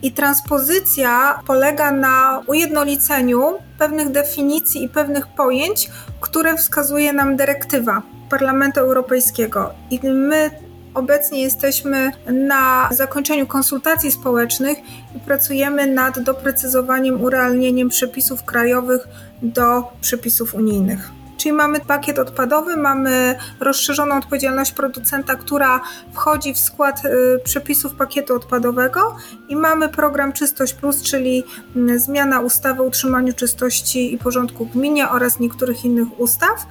i 0.02 0.12
transpozycja 0.12 1.40
polega 1.46 1.90
na 1.90 2.42
ujednoliceniu 2.46 3.54
pewnych 3.78 4.10
definicji 4.10 4.84
i 4.84 4.88
pewnych 4.88 5.26
pojęć, 5.26 5.90
które 6.20 6.56
wskazuje 6.56 7.12
nam 7.12 7.36
dyrektywa 7.36 8.02
Parlamentu 8.30 8.80
Europejskiego. 8.80 9.70
I 9.90 10.00
my 10.02 10.50
Obecnie 10.94 11.42
jesteśmy 11.42 12.12
na 12.26 12.88
zakończeniu 12.92 13.46
konsultacji 13.46 14.12
społecznych 14.12 14.78
i 15.16 15.20
pracujemy 15.20 15.86
nad 15.86 16.20
doprecyzowaniem, 16.20 17.22
urealnieniem 17.22 17.88
przepisów 17.88 18.44
krajowych 18.44 19.08
do 19.42 19.82
przepisów 20.00 20.54
unijnych. 20.54 21.10
Czyli 21.40 21.52
mamy 21.52 21.80
pakiet 21.80 22.18
odpadowy, 22.18 22.76
mamy 22.76 23.36
rozszerzoną 23.60 24.16
odpowiedzialność 24.18 24.72
producenta, 24.72 25.36
która 25.36 25.80
wchodzi 26.12 26.54
w 26.54 26.58
skład 26.58 27.04
y, 27.04 27.08
przepisów 27.44 27.94
pakietu 27.94 28.34
odpadowego 28.34 29.16
i 29.48 29.56
mamy 29.56 29.88
program 29.88 30.32
Czystość 30.32 30.74
Plus, 30.74 31.02
czyli 31.02 31.44
mm, 31.76 31.98
zmiana 31.98 32.40
ustawy 32.40 32.82
o 32.82 32.84
utrzymaniu 32.84 33.32
czystości 33.32 34.14
i 34.14 34.18
porządku 34.18 34.64
w 34.64 34.72
gminie 34.72 35.08
oraz 35.08 35.38
niektórych 35.38 35.84
innych 35.84 36.20
ustaw 36.20 36.66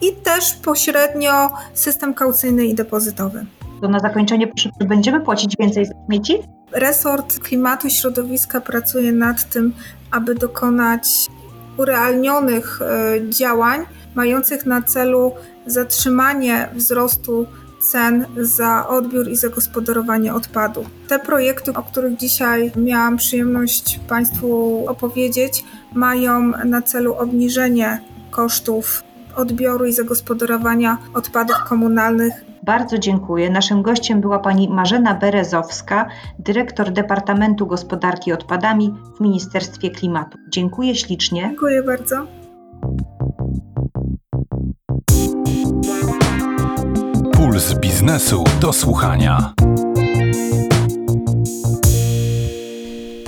i 0.00 0.12
też 0.12 0.54
pośrednio 0.54 1.50
system 1.74 2.14
kaucyjny 2.14 2.66
i 2.66 2.74
depozytowy. 2.74 3.46
To 3.80 3.88
na 3.88 3.98
zakończenie 3.98 4.52
będziemy 4.88 5.20
płacić 5.20 5.54
więcej 5.58 5.86
za 5.86 5.92
śmieci? 6.06 6.38
Resort 6.72 7.38
Klimatu 7.40 7.86
i 7.86 7.90
Środowiska 7.90 8.60
pracuje 8.60 9.12
nad 9.12 9.48
tym, 9.48 9.72
aby 10.10 10.34
dokonać 10.34 11.08
urealnionych 11.76 12.82
e, 12.82 13.30
działań 13.30 13.80
mających 14.14 14.66
na 14.66 14.82
celu 14.82 15.32
zatrzymanie 15.66 16.68
wzrostu 16.74 17.46
cen 17.90 18.26
za 18.40 18.88
odbiór 18.88 19.28
i 19.28 19.36
zagospodarowanie 19.36 20.34
odpadu. 20.34 20.84
Te 21.08 21.18
projekty, 21.18 21.72
o 21.72 21.82
których 21.82 22.16
dzisiaj 22.16 22.72
miałam 22.76 23.16
przyjemność 23.16 24.00
Państwu 24.08 24.84
opowiedzieć, 24.88 25.64
mają 25.94 26.52
na 26.64 26.82
celu 26.82 27.14
obniżenie 27.14 28.00
kosztów 28.30 29.02
odbioru 29.36 29.86
i 29.86 29.92
zagospodarowania 29.92 30.98
odpadów 31.14 31.56
komunalnych 31.68 32.32
bardzo 32.62 32.98
dziękuję. 32.98 33.50
Naszym 33.50 33.82
gościem 33.82 34.20
była 34.20 34.38
pani 34.38 34.68
Marzena 34.68 35.14
Berezowska, 35.14 36.08
dyrektor 36.38 36.92
Departamentu 36.92 37.66
Gospodarki 37.66 38.32
Odpadami 38.32 38.94
w 39.16 39.20
Ministerstwie 39.20 39.90
Klimatu. 39.90 40.38
Dziękuję 40.48 40.94
ślicznie. 40.94 41.42
Dziękuję 41.42 41.82
bardzo. 41.82 42.26
Puls 47.32 47.74
biznesu 47.74 48.44
do 48.60 48.72
słuchania. 48.72 49.52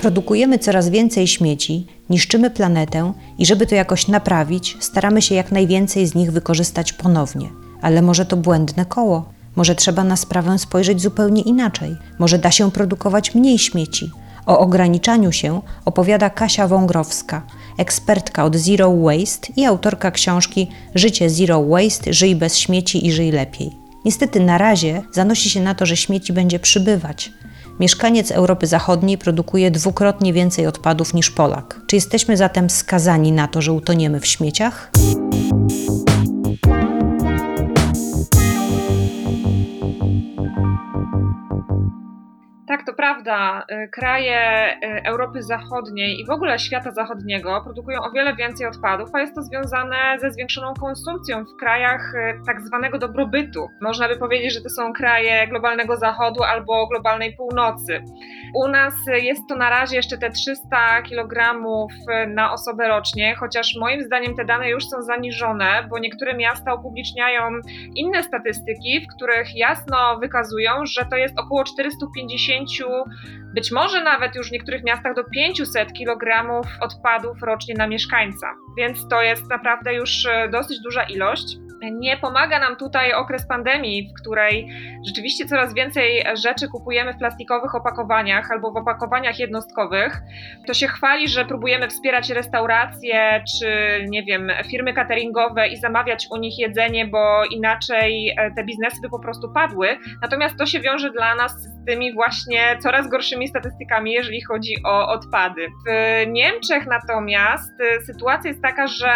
Produkujemy 0.01 0.59
coraz 0.59 0.89
więcej 0.89 1.27
śmieci, 1.27 1.87
niszczymy 2.09 2.49
planetę 2.49 3.13
i 3.37 3.45
żeby 3.45 3.67
to 3.67 3.75
jakoś 3.75 4.07
naprawić, 4.07 4.77
staramy 4.79 5.21
się 5.21 5.35
jak 5.35 5.51
najwięcej 5.51 6.07
z 6.07 6.15
nich 6.15 6.31
wykorzystać 6.31 6.93
ponownie. 6.93 7.49
Ale 7.81 8.01
może 8.01 8.25
to 8.25 8.37
błędne 8.37 8.85
koło? 8.85 9.29
Może 9.55 9.75
trzeba 9.75 10.03
na 10.03 10.15
sprawę 10.15 10.59
spojrzeć 10.59 11.01
zupełnie 11.01 11.41
inaczej? 11.41 11.95
Może 12.19 12.37
da 12.39 12.51
się 12.51 12.71
produkować 12.71 13.35
mniej 13.35 13.59
śmieci? 13.59 14.11
O 14.45 14.59
ograniczaniu 14.59 15.31
się 15.31 15.61
opowiada 15.85 16.29
Kasia 16.29 16.67
Wągrowska, 16.67 17.41
ekspertka 17.77 18.43
od 18.43 18.55
Zero 18.55 18.97
Waste 18.97 19.53
i 19.55 19.65
autorka 19.65 20.11
książki 20.11 20.67
Życie 20.95 21.29
Zero 21.29 21.63
Waste 21.63 22.13
Żyj 22.13 22.35
bez 22.35 22.57
śmieci 22.57 23.07
i 23.07 23.11
żyj 23.11 23.31
lepiej. 23.31 23.71
Niestety 24.05 24.39
na 24.39 24.57
razie 24.57 25.01
zanosi 25.11 25.49
się 25.49 25.61
na 25.61 25.75
to, 25.75 25.85
że 25.85 25.97
śmieci 25.97 26.33
będzie 26.33 26.59
przybywać. 26.59 27.31
Mieszkaniec 27.79 28.31
Europy 28.31 28.67
Zachodniej 28.67 29.17
produkuje 29.17 29.71
dwukrotnie 29.71 30.33
więcej 30.33 30.67
odpadów 30.67 31.13
niż 31.13 31.31
Polak. 31.31 31.81
Czy 31.87 31.95
jesteśmy 31.95 32.37
zatem 32.37 32.69
skazani 32.69 33.31
na 33.31 33.47
to, 33.47 33.61
że 33.61 33.73
utoniemy 33.73 34.19
w 34.19 34.25
śmieciach? 34.25 34.91
Tak, 42.79 42.85
to 42.85 42.93
prawda. 42.93 43.65
Y, 43.71 43.87
kraje 43.87 44.69
y, 44.83 45.03
Europy 45.03 45.43
Zachodniej 45.43 46.19
i 46.19 46.25
w 46.25 46.29
ogóle 46.29 46.59
świata 46.59 46.91
zachodniego 46.91 47.61
produkują 47.63 48.01
o 48.01 48.11
wiele 48.11 48.35
więcej 48.35 48.67
odpadów, 48.67 49.09
a 49.13 49.19
jest 49.19 49.35
to 49.35 49.41
związane 49.41 49.97
ze 50.21 50.31
zwiększoną 50.31 50.73
konsumpcją 50.73 51.45
w 51.45 51.59
krajach 51.59 52.13
y, 52.15 52.41
tak 52.45 52.61
zwanego 52.61 52.97
dobrobytu. 52.97 53.67
Można 53.81 54.07
by 54.07 54.17
powiedzieć, 54.17 54.53
że 54.53 54.61
to 54.61 54.69
są 54.69 54.93
kraje 54.93 55.47
globalnego 55.47 55.97
zachodu 55.97 56.43
albo 56.43 56.87
globalnej 56.87 57.35
północy. 57.35 58.03
U 58.55 58.67
nas 58.67 58.93
jest 59.21 59.41
to 59.49 59.55
na 59.55 59.69
razie 59.69 59.95
jeszcze 59.95 60.17
te 60.17 60.29
300 60.29 61.01
kg 61.01 61.59
na 62.27 62.53
osobę 62.53 62.87
rocznie, 62.87 63.35
chociaż 63.35 63.75
moim 63.79 64.03
zdaniem 64.03 64.35
te 64.35 64.45
dane 64.45 64.69
już 64.69 64.85
są 64.85 65.01
zaniżone, 65.01 65.87
bo 65.89 65.99
niektóre 65.99 66.33
miasta 66.33 66.73
upubliczniają 66.73 67.41
inne 67.95 68.23
statystyki, 68.23 69.01
w 69.01 69.15
których 69.15 69.55
jasno 69.55 70.19
wykazują, 70.19 70.71
że 70.85 71.05
to 71.05 71.15
jest 71.15 71.39
około 71.39 71.63
450 71.63 72.68
być 73.53 73.71
może 73.71 74.03
nawet 74.03 74.35
już 74.35 74.49
w 74.49 74.51
niektórych 74.51 74.83
miastach 74.83 75.15
do 75.15 75.23
500 75.23 75.93
kg 75.93 76.61
odpadów 76.81 77.43
rocznie 77.43 77.75
na 77.77 77.87
mieszkańca, 77.87 78.47
więc 78.77 79.07
to 79.07 79.21
jest 79.21 79.49
naprawdę 79.49 79.93
już 79.93 80.25
e, 80.25 80.49
dosyć 80.49 80.79
duża 80.79 81.03
ilość. 81.03 81.57
Nie 81.91 82.17
pomaga 82.17 82.59
nam 82.59 82.75
tutaj 82.75 83.13
okres 83.13 83.47
pandemii, 83.47 84.09
w 84.09 84.21
której 84.21 84.69
rzeczywiście 85.07 85.45
coraz 85.45 85.73
więcej 85.73 86.23
rzeczy 86.43 86.67
kupujemy 86.67 87.13
w 87.13 87.17
plastikowych 87.17 87.75
opakowaniach 87.75 88.51
albo 88.51 88.71
w 88.71 88.77
opakowaniach 88.77 89.39
jednostkowych. 89.39 90.21
To 90.67 90.73
się 90.73 90.87
chwali, 90.87 91.27
że 91.27 91.45
próbujemy 91.45 91.87
wspierać 91.87 92.29
restauracje 92.29 93.43
czy, 93.59 93.69
nie 94.09 94.23
wiem, 94.23 94.51
firmy 94.71 94.93
cateringowe 94.93 95.67
i 95.67 95.77
zamawiać 95.77 96.27
u 96.31 96.37
nich 96.37 96.59
jedzenie, 96.59 97.07
bo 97.07 97.45
inaczej 97.45 98.29
e, 98.37 98.51
te 98.51 98.63
biznesy 98.63 99.01
by 99.01 99.09
po 99.09 99.19
prostu 99.19 99.53
padły. 99.53 99.97
Natomiast 100.21 100.57
to 100.57 100.65
się 100.65 100.79
wiąże 100.79 101.11
dla 101.11 101.35
nas 101.35 101.51
z 101.51 101.78
tymi 101.87 102.13
właśnie 102.13 102.77
coraz 102.79 103.09
gorszymi 103.09 103.47
statystykami, 103.47 104.13
jeżeli 104.13 104.41
chodzi 104.41 104.75
o 104.85 105.07
odpady. 105.07 105.67
W 105.87 105.91
Niemczech 106.27 106.87
natomiast 106.87 107.71
e, 107.81 108.01
sytuacja 108.01 108.49
jest 108.49 108.61
taka, 108.61 108.87
że 108.87 109.11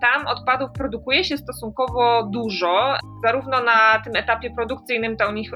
tam 0.00 0.26
odpadów 0.26 0.70
produkuje 0.72 1.24
się 1.24 1.36
stosunkowo 1.36 2.28
dużo. 2.32 2.94
Zarówno 3.24 3.60
na 3.60 4.02
tym 4.04 4.16
etapie 4.16 4.50
produkcyjnym 4.50 5.16
to 5.16 5.28
u 5.28 5.32
nich 5.32 5.50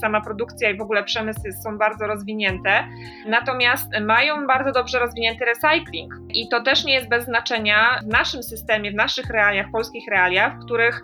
sama 0.00 0.20
produkcja 0.20 0.70
i 0.70 0.78
w 0.78 0.82
ogóle 0.82 1.04
przemysł 1.04 1.40
są 1.64 1.78
bardzo 1.78 2.06
rozwinięte. 2.06 2.88
Natomiast 3.26 3.88
mają 4.00 4.46
bardzo 4.46 4.72
dobrze 4.72 4.98
rozwinięty 4.98 5.44
recycling. 5.44 6.14
I 6.34 6.48
to 6.48 6.62
też 6.62 6.84
nie 6.84 6.94
jest 6.94 7.08
bez 7.08 7.24
znaczenia 7.24 8.00
w 8.02 8.06
naszym 8.06 8.42
systemie, 8.42 8.90
w 8.90 8.94
naszych 8.94 9.30
realiach, 9.30 9.66
polskich 9.72 10.04
realiach, 10.10 10.56
w 10.56 10.64
których 10.64 11.02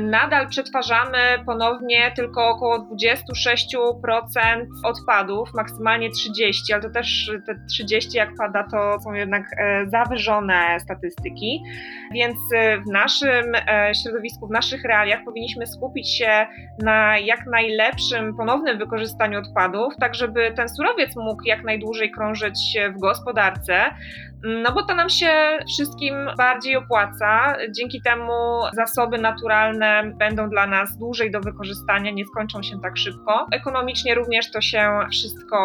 nadal 0.00 0.48
przetwarzamy 0.48 1.18
ponownie 1.46 2.12
tylko 2.16 2.48
około 2.48 2.78
26% 2.78 4.45
odpadów, 4.84 5.48
maksymalnie 5.54 6.10
30, 6.10 6.72
ale 6.72 6.82
to 6.82 6.90
też 6.90 7.30
te 7.46 7.54
30 7.70 8.18
jak 8.18 8.30
pada 8.38 8.64
to 8.70 9.00
są 9.00 9.12
jednak 9.12 9.42
e, 9.58 9.86
zawyżone 9.90 10.80
statystyki. 10.80 11.62
Więc 12.12 12.36
e, 12.54 12.80
w 12.80 12.86
naszym 12.86 13.54
e, 13.54 13.92
środowisku 13.94 14.26
środowisku, 14.26 14.46
w 14.46 14.50
naszych 14.50 14.84
realiach 14.84 15.24
powinniśmy 15.24 15.66
skupić 15.66 16.18
się 16.18 16.46
na 16.82 17.18
jak 17.18 17.46
najlepszym 17.46 18.36
ponownym 18.36 18.78
wykorzystaniu 18.78 19.38
odpadów, 19.38 19.94
tak 20.00 20.14
żeby 20.14 20.52
ten 20.56 20.68
surowiec 20.68 21.16
mógł 21.16 21.42
jak 21.44 21.64
najdłużej 21.64 22.10
krążyć 22.10 22.78
w 22.96 23.00
gospodarce, 23.00 23.84
no 24.44 24.72
bo 24.72 24.82
to 24.82 24.94
nam 24.94 25.08
się 25.08 25.58
wszystkim 25.68 26.14
bardziej 26.38 26.76
opłaca. 26.76 27.56
Dzięki 27.76 28.02
temu 28.02 28.32
zasoby 28.74 29.18
naturalne 29.18 30.12
będą 30.18 30.48
dla 30.48 30.66
nas 30.66 30.96
dłużej 30.98 31.30
do 31.30 31.40
wykorzystania, 31.40 32.10
nie 32.10 32.24
skończą 32.24 32.62
się 32.62 32.80
tak 32.80 32.96
szybko. 32.96 33.46
Ekonomicznie 33.52 34.14
również 34.14 34.50
to 34.50 34.60
się 34.60 34.98
wszystko 35.12 35.56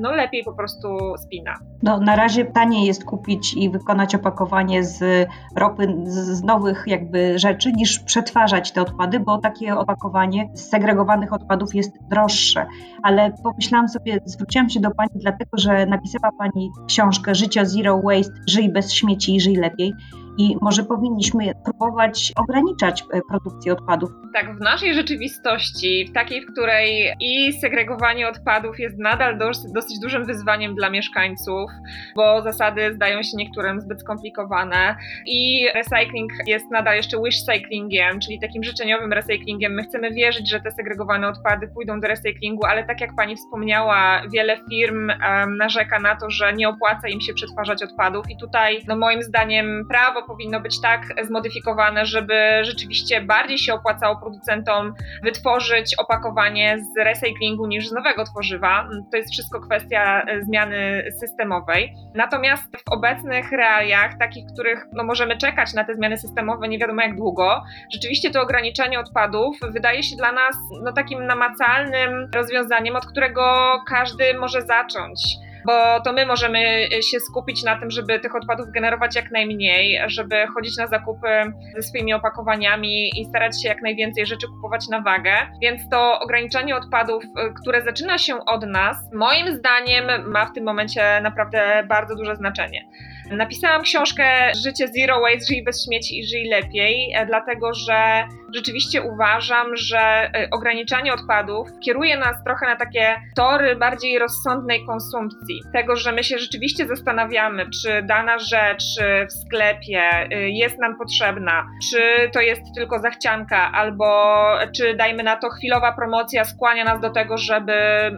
no, 0.00 0.12
lepiej 0.12 0.44
po 0.44 0.52
prostu 0.52 0.98
spina. 1.24 1.54
No, 1.82 2.00
na 2.00 2.16
razie 2.16 2.44
taniej 2.44 2.86
jest 2.86 3.04
kupić 3.04 3.54
i 3.54 3.70
wykonać 3.70 4.14
opakowanie 4.14 4.84
z 4.84 5.28
ropy, 5.56 5.94
z 6.04 6.42
nowych 6.42 6.84
jakby 6.86 7.38
rzeczy, 7.38 7.72
niż 7.72 8.00
przetwarzać 8.00 8.72
te 8.72 8.82
odpady, 8.82 9.20
bo 9.20 9.38
takie 9.38 9.76
opakowanie 9.76 10.50
z 10.54 10.68
segregowanych 10.68 11.32
odpadów 11.32 11.74
jest 11.74 11.92
droższe. 12.10 12.66
Ale 13.02 13.32
pomyślałam 13.42 13.88
sobie, 13.88 14.18
zwróciłam 14.24 14.70
się 14.70 14.80
do 14.80 14.90
Pani 14.90 15.10
dlatego, 15.14 15.50
że 15.58 15.86
napisała 15.86 16.32
Pani 16.38 16.70
książkę 16.88 17.34
Życia 17.34 17.64
Zero 17.64 18.00
Waste, 18.04 18.19
żyj 18.46 18.68
bez 18.68 18.92
śmieci 18.92 19.36
i 19.36 19.40
żyj 19.40 19.56
lepiej 19.56 19.94
i 20.38 20.56
może 20.60 20.82
powinniśmy 20.82 21.52
próbować 21.64 22.32
ograniczać 22.36 23.04
e, 23.12 23.20
produkcję 23.28 23.72
odpadów. 23.72 24.10
Tak, 24.34 24.56
w 24.56 24.60
naszej 24.60 24.94
rzeczywistości, 24.94 26.06
w 26.10 26.12
takiej, 26.12 26.42
w 26.42 26.52
której 26.52 27.12
i 27.20 27.52
segregowanie 27.52 28.28
odpadów 28.28 28.80
jest 28.80 28.98
nadal 28.98 29.38
dosyć, 29.38 29.98
dużym 30.02 30.26
wyzwaniem 30.26 30.74
dla 30.74 30.90
mieszkańców, 30.90 31.70
bo 32.16 32.42
zasady 32.42 32.92
zdają 32.94 33.22
się 33.22 33.36
niektórym 33.36 33.80
zbyt 33.80 34.00
skomplikowane 34.00 34.96
i 35.26 35.66
recycling 35.74 36.32
jest 36.46 36.70
nadal 36.70 36.96
jeszcze 36.96 37.16
wish 37.24 37.42
cyclingiem, 37.42 38.20
czyli 38.20 38.40
takim 38.40 38.64
życzeniowym 38.64 39.12
recyclingiem. 39.12 39.72
My 39.72 39.82
chcemy 39.82 40.10
wierzyć, 40.10 40.50
że 40.50 40.60
te 40.60 40.70
segregowane 40.70 41.28
odpady 41.28 41.68
pójdą 41.68 42.00
do 42.00 42.08
recyklingu, 42.08 42.64
ale 42.64 42.84
tak 42.84 43.00
jak 43.00 43.16
pani 43.16 43.36
wspomniała, 43.36 44.22
wiele 44.32 44.56
firm 44.70 45.08
um, 45.08 45.56
narzeka 45.56 45.98
na 45.98 46.16
to, 46.16 46.30
że 46.30 46.52
nie 46.52 46.68
opłaca 46.68 47.08
im 47.08 47.20
się 47.20 47.34
przetwarzać 47.34 47.82
odpadów 47.82 48.30
i 48.30 48.36
tutaj 48.36 48.80
no 48.88 48.96
moim 48.96 49.22
zdaniem 49.22 49.86
prawo 49.88 50.19
prawo 50.20 50.26
powinno 50.26 50.60
być 50.60 50.80
tak 50.80 51.02
zmodyfikowane, 51.26 52.06
żeby 52.06 52.34
rzeczywiście 52.62 53.20
bardziej 53.20 53.58
się 53.58 53.74
opłacało 53.74 54.16
producentom 54.16 54.94
wytworzyć 55.22 55.94
opakowanie 55.98 56.78
z 56.78 57.04
recyklingu 57.04 57.66
niż 57.66 57.88
z 57.88 57.92
nowego 57.92 58.24
tworzywa. 58.24 58.88
To 59.10 59.16
jest 59.16 59.32
wszystko 59.32 59.60
kwestia 59.60 60.22
e, 60.22 60.42
zmiany 60.42 61.02
systemowej. 61.20 61.94
Natomiast 62.14 62.76
w 62.76 62.92
obecnych 62.92 63.52
realiach, 63.52 64.18
takich, 64.18 64.44
których 64.52 64.86
no, 64.92 65.04
możemy 65.04 65.38
czekać 65.38 65.74
na 65.74 65.84
te 65.84 65.94
zmiany 65.94 66.16
systemowe 66.16 66.68
nie 66.68 66.78
wiadomo 66.78 67.02
jak 67.02 67.16
długo, 67.16 67.62
rzeczywiście 67.92 68.30
to 68.30 68.42
ograniczenie 68.42 69.00
odpadów 69.00 69.56
wydaje 69.72 70.02
się 70.02 70.16
dla 70.16 70.32
nas 70.32 70.56
no, 70.82 70.92
takim 70.92 71.26
namacalnym 71.26 72.28
rozwiązaniem, 72.34 72.96
od 72.96 73.06
którego 73.06 73.42
każdy 73.88 74.34
może 74.34 74.62
zacząć 74.62 75.40
bo 75.66 76.00
to 76.00 76.12
my 76.12 76.26
możemy 76.26 76.88
się 77.10 77.20
skupić 77.20 77.62
na 77.64 77.80
tym, 77.80 77.90
żeby 77.90 78.20
tych 78.20 78.34
odpadów 78.34 78.66
generować 78.70 79.16
jak 79.16 79.30
najmniej, 79.30 80.00
żeby 80.06 80.46
chodzić 80.54 80.76
na 80.76 80.86
zakupy 80.86 81.28
ze 81.76 81.82
swoimi 81.82 82.14
opakowaniami 82.14 83.20
i 83.20 83.24
starać 83.24 83.62
się 83.62 83.68
jak 83.68 83.82
najwięcej 83.82 84.26
rzeczy 84.26 84.46
kupować 84.46 84.88
na 84.88 85.00
wagę. 85.00 85.32
Więc 85.62 85.88
to 85.90 86.20
ograniczanie 86.20 86.76
odpadów, 86.76 87.24
które 87.62 87.82
zaczyna 87.82 88.18
się 88.18 88.44
od 88.44 88.66
nas, 88.66 88.96
moim 89.12 89.54
zdaniem 89.54 90.30
ma 90.30 90.46
w 90.46 90.52
tym 90.52 90.64
momencie 90.64 91.20
naprawdę 91.20 91.84
bardzo 91.88 92.16
duże 92.16 92.36
znaczenie. 92.36 92.84
Napisałam 93.30 93.82
książkę 93.82 94.52
Życie 94.64 94.88
Zero 94.88 95.20
Waste, 95.20 95.46
żyj 95.48 95.64
bez 95.64 95.84
śmieci 95.84 96.18
i 96.18 96.26
żyj 96.26 96.48
lepiej, 96.48 97.12
e, 97.14 97.26
dlatego 97.26 97.74
że 97.74 98.28
rzeczywiście 98.54 99.02
uważam, 99.02 99.76
że 99.76 99.98
e, 99.98 100.48
ograniczanie 100.50 101.12
odpadów 101.14 101.68
kieruje 101.84 102.16
nas 102.16 102.44
trochę 102.44 102.66
na 102.66 102.76
takie 102.76 103.16
tory 103.36 103.76
bardziej 103.76 104.18
rozsądnej 104.18 104.86
konsumpcji. 104.86 105.60
Tego, 105.72 105.96
że 105.96 106.12
my 106.12 106.24
się 106.24 106.38
rzeczywiście 106.38 106.86
zastanawiamy, 106.86 107.66
czy 107.82 108.02
dana 108.02 108.38
rzecz 108.38 108.84
e, 109.00 109.26
w 109.26 109.32
sklepie 109.32 110.28
jest 110.46 110.78
nam 110.78 110.98
potrzebna, 110.98 111.66
czy 111.90 112.30
to 112.32 112.40
jest 112.40 112.62
tylko 112.74 112.98
zachcianka, 112.98 113.72
albo 113.72 114.34
czy 114.76 114.94
dajmy 114.94 115.22
na 115.22 115.36
to 115.36 115.50
chwilowa 115.50 115.92
promocja 115.92 116.44
skłania 116.44 116.84
nas 116.84 117.00
do 117.00 117.10
tego, 117.10 117.38
żeby 117.38 117.72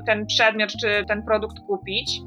ten 0.07 0.27
przedmiot 0.27 0.71
czy 0.81 1.05
ten 1.09 1.23
produkt 1.23 1.57
kupić. 1.67 2.21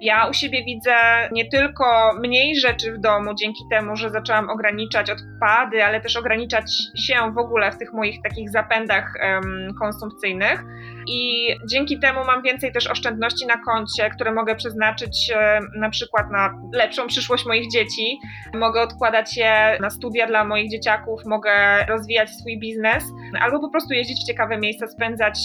Ja 0.00 0.28
u 0.28 0.32
siebie 0.32 0.64
widzę 0.64 0.94
nie 1.32 1.48
tylko 1.48 1.84
mniej 2.20 2.56
rzeczy 2.56 2.92
w 2.92 2.98
domu 2.98 3.34
dzięki 3.34 3.64
temu, 3.70 3.96
że 3.96 4.10
zaczęłam 4.10 4.50
ograniczać 4.50 5.10
odpady, 5.10 5.84
ale 5.84 6.00
też 6.00 6.16
ograniczać 6.16 6.72
się 6.96 7.14
w 7.34 7.38
ogóle 7.38 7.72
w 7.72 7.78
tych 7.78 7.92
moich 7.92 8.22
takich 8.22 8.50
zapędach 8.50 9.14
um, 9.20 9.74
konsumpcyjnych. 9.80 10.64
I 11.08 11.48
dzięki 11.70 11.98
temu 11.98 12.24
mam 12.24 12.42
więcej 12.42 12.72
też 12.72 12.86
oszczędności 12.86 13.46
na 13.46 13.56
koncie, 13.58 14.10
które 14.10 14.32
mogę 14.32 14.56
przeznaczyć 14.56 15.32
na 15.76 15.90
przykład 15.90 16.30
na 16.30 16.54
lepszą 16.74 17.06
przyszłość 17.06 17.46
moich 17.46 17.70
dzieci. 17.70 18.18
Mogę 18.54 18.80
odkładać 18.82 19.36
je 19.36 19.78
na 19.80 19.90
studia 19.90 20.26
dla 20.26 20.44
moich 20.44 20.70
dzieciaków, 20.70 21.20
mogę 21.26 21.84
rozwijać 21.88 22.30
swój 22.30 22.58
biznes, 22.58 23.04
albo 23.40 23.60
po 23.60 23.70
prostu 23.70 23.94
jeździć 23.94 24.20
w 24.24 24.26
ciekawe 24.26 24.58
miejsca, 24.58 24.86
spędzać 24.86 25.38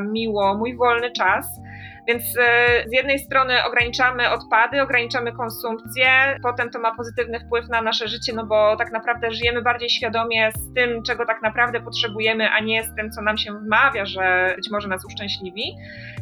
miło 0.00 0.54
mój 0.54 0.76
wolny 0.76 1.10
czas. 1.10 1.60
Więc 2.08 2.22
e, 2.38 2.84
z 2.86 2.92
jednej 2.92 3.18
strony 3.18 3.64
ograniczamy 3.64 4.30
odpady, 4.30 4.82
ograniczamy 4.82 5.32
konsumpcję, 5.32 6.38
potem 6.42 6.70
to 6.70 6.78
ma 6.78 6.96
pozytywny 6.96 7.40
wpływ 7.40 7.68
na 7.68 7.82
nasze 7.82 8.08
życie, 8.08 8.32
no 8.32 8.46
bo 8.46 8.76
tak 8.76 8.92
naprawdę 8.92 9.30
żyjemy 9.30 9.62
bardziej 9.62 9.90
świadomie 9.90 10.52
z 10.52 10.74
tym, 10.74 11.02
czego 11.02 11.26
tak 11.26 11.42
naprawdę 11.42 11.80
potrzebujemy, 11.80 12.50
a 12.50 12.60
nie 12.60 12.84
z 12.84 12.94
tym, 12.94 13.10
co 13.10 13.22
nam 13.22 13.36
się 13.36 13.52
wmawia, 13.52 14.06
że 14.06 14.52
być 14.56 14.70
może 14.70 14.88
nas 14.88 15.04
uszczęśliwi. 15.06 15.76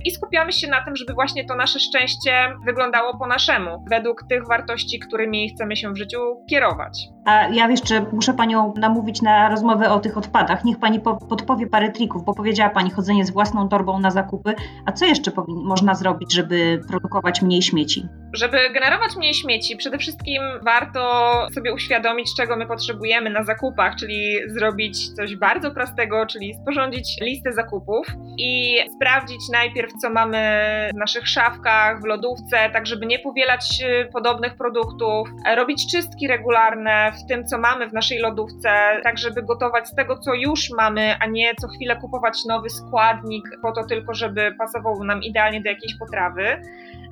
I 0.05 0.11
skupiamy 0.11 0.53
się 0.53 0.68
na 0.68 0.84
tym, 0.84 0.97
żeby 0.97 1.14
właśnie 1.14 1.45
to 1.45 1.55
nasze 1.55 1.80
szczęście 1.80 2.57
wyglądało 2.66 3.18
po 3.18 3.26
naszemu, 3.26 3.84
według 3.91 4.22
tych 4.28 4.47
wartości, 4.47 4.99
którymi 4.99 5.51
chcemy 5.51 5.76
się 5.76 5.93
w 5.93 5.97
życiu 5.97 6.18
kierować. 6.51 7.15
A 7.26 7.48
ja 7.48 7.68
jeszcze 7.70 8.06
muszę 8.12 8.34
Panią 8.34 8.74
namówić 8.76 9.22
na 9.22 9.48
rozmowę 9.48 9.90
o 9.90 10.00
tych 10.00 10.18
odpadach. 10.18 10.64
Niech 10.64 10.78
Pani 10.78 11.00
podpowie 11.00 11.66
parę 11.66 11.92
trików, 11.92 12.24
bo 12.24 12.34
powiedziała 12.34 12.70
Pani 12.70 12.90
chodzenie 12.90 13.24
z 13.24 13.30
własną 13.30 13.68
torbą 13.68 13.98
na 13.98 14.10
zakupy. 14.10 14.54
A 14.84 14.92
co 14.92 15.04
jeszcze 15.04 15.32
można 15.46 15.94
zrobić, 15.94 16.34
żeby 16.34 16.80
produkować 16.88 17.42
mniej 17.42 17.62
śmieci? 17.62 18.08
Żeby 18.37 18.70
generować 18.70 19.16
mniej 19.16 19.34
śmieci, 19.34 19.76
przede 19.76 19.99
wszystkim 19.99 20.43
warto 20.62 21.01
sobie 21.55 21.74
uświadomić, 21.74 22.28
czego 22.37 22.57
my 22.57 22.66
potrzebujemy 22.66 23.30
na 23.30 23.45
zakupach, 23.45 23.97
czyli 23.97 24.39
zrobić 24.47 25.14
coś 25.14 25.37
bardzo 25.37 25.70
prostego, 25.70 26.26
czyli 26.26 26.55
sporządzić 26.55 27.20
listę 27.20 27.53
zakupów 27.53 28.07
i 28.39 28.78
sprawdzić 28.97 29.41
najpierw, 29.53 29.93
co 30.03 30.11
mamy 30.11 30.39
w 30.95 30.97
naszych 30.97 31.28
szafkach, 31.28 32.01
w 32.01 32.05
lodówce, 32.05 32.70
tak 32.72 32.87
żeby 32.87 33.07
nie 33.07 33.18
powielać 33.18 33.82
y, 33.82 34.09
podobnych 34.12 34.57
produktów, 34.57 35.28
robić 35.57 35.93
czystki 35.93 36.28
regularne 36.28 37.12
w 37.12 37.28
tym, 37.28 37.47
co 37.47 37.59
mamy 37.59 37.89
w 37.89 37.93
naszej 37.93 38.18
lodówce, 38.18 38.70
tak 39.03 39.18
żeby 39.18 39.43
gotować 39.43 39.89
z 39.89 39.95
tego, 39.95 40.18
co 40.18 40.34
już 40.34 40.70
mamy, 40.76 41.16
a 41.20 41.26
nie 41.26 41.55
co 41.55 41.68
chwilę 41.68 41.97
kupować 41.97 42.45
nowy 42.45 42.70
składnik 42.70 43.45
po 43.62 43.72
to 43.72 43.84
tylko, 43.84 44.14
żeby 44.14 44.55
pasował 44.59 45.05
nam 45.05 45.22
idealnie 45.22 45.61
do 45.61 45.70
jakiejś 45.70 45.99
potrawy. 45.99 46.62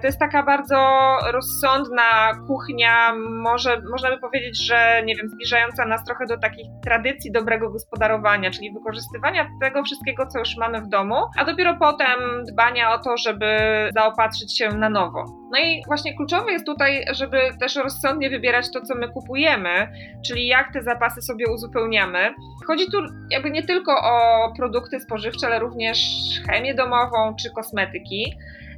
To 0.01 0.09
jest 0.09 0.19
taka 0.19 0.43
bardzo 0.43 1.14
rozsądna 1.33 2.33
kuchnia, 2.47 3.15
może, 3.31 3.83
można 3.91 4.11
by 4.11 4.19
powiedzieć, 4.19 4.67
że 4.67 5.03
nie 5.05 5.17
wiem, 5.17 5.29
zbliżająca 5.29 5.85
nas 5.85 6.05
trochę 6.05 6.27
do 6.27 6.39
takich 6.39 6.67
tradycji 6.85 7.33
dobrego 7.33 7.71
gospodarowania, 7.71 8.51
czyli 8.51 8.73
wykorzystywania 8.73 9.49
tego 9.61 9.83
wszystkiego, 9.83 10.27
co 10.27 10.39
już 10.39 10.57
mamy 10.57 10.81
w 10.81 10.89
domu, 10.89 11.17
a 11.39 11.45
dopiero 11.45 11.77
potem 11.77 12.45
dbania 12.53 12.93
o 12.93 12.99
to, 12.99 13.17
żeby 13.17 13.57
zaopatrzyć 13.95 14.59
się 14.59 14.69
na 14.69 14.89
nowo. 14.89 15.25
No 15.53 15.61
i 15.61 15.83
właśnie 15.87 16.17
kluczowe 16.17 16.53
jest 16.53 16.67
tutaj, 16.67 17.05
żeby 17.13 17.39
też 17.61 17.77
rozsądnie 17.77 18.31
wybierać 18.31 18.73
to, 18.73 18.81
co 18.81 18.95
my 18.95 19.09
kupujemy, 19.09 19.89
czyli 20.27 20.47
jak 20.47 20.73
te 20.73 20.83
zapasy 20.83 21.23
sobie 21.23 21.45
uzupełniamy. 21.55 22.35
Chodzi 22.67 22.91
tu 22.91 22.99
jakby 23.31 23.51
nie 23.51 23.63
tylko 23.63 23.93
o 23.93 24.53
produkty 24.57 25.01
spożywcze, 25.01 25.47
ale 25.47 25.59
również 25.59 25.99
chemię 26.47 26.75
domową 26.75 27.37
czy 27.43 27.51
kosmetyki. 27.51 28.35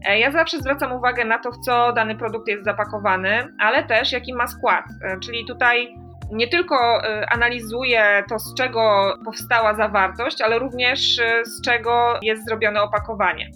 E, 0.06 0.18
ja 0.18 0.30
zawsze 0.30 0.58
zwracam 0.58 0.92
uwagę 0.92 1.24
na 1.24 1.38
to, 1.38 1.52
w 1.52 1.58
co 1.58 1.92
dany 1.92 2.16
produkt 2.16 2.48
jest 2.48 2.64
zapakowany, 2.64 3.48
ale 3.58 3.84
też 3.84 4.12
jaki 4.12 4.34
ma 4.34 4.46
skład. 4.46 4.84
E, 5.02 5.20
czyli 5.20 5.46
tutaj 5.46 5.94
nie 6.32 6.48
tylko 6.48 7.04
e, 7.04 7.30
analizuję 7.30 8.24
to, 8.28 8.38
z 8.38 8.54
czego 8.54 9.14
powstała 9.24 9.74
zawartość, 9.74 10.42
ale 10.42 10.58
również 10.58 11.20
z 11.44 11.62
czego 11.64 12.18
jest 12.22 12.44
zrobione 12.44 12.82
opakowanie. 12.82 13.50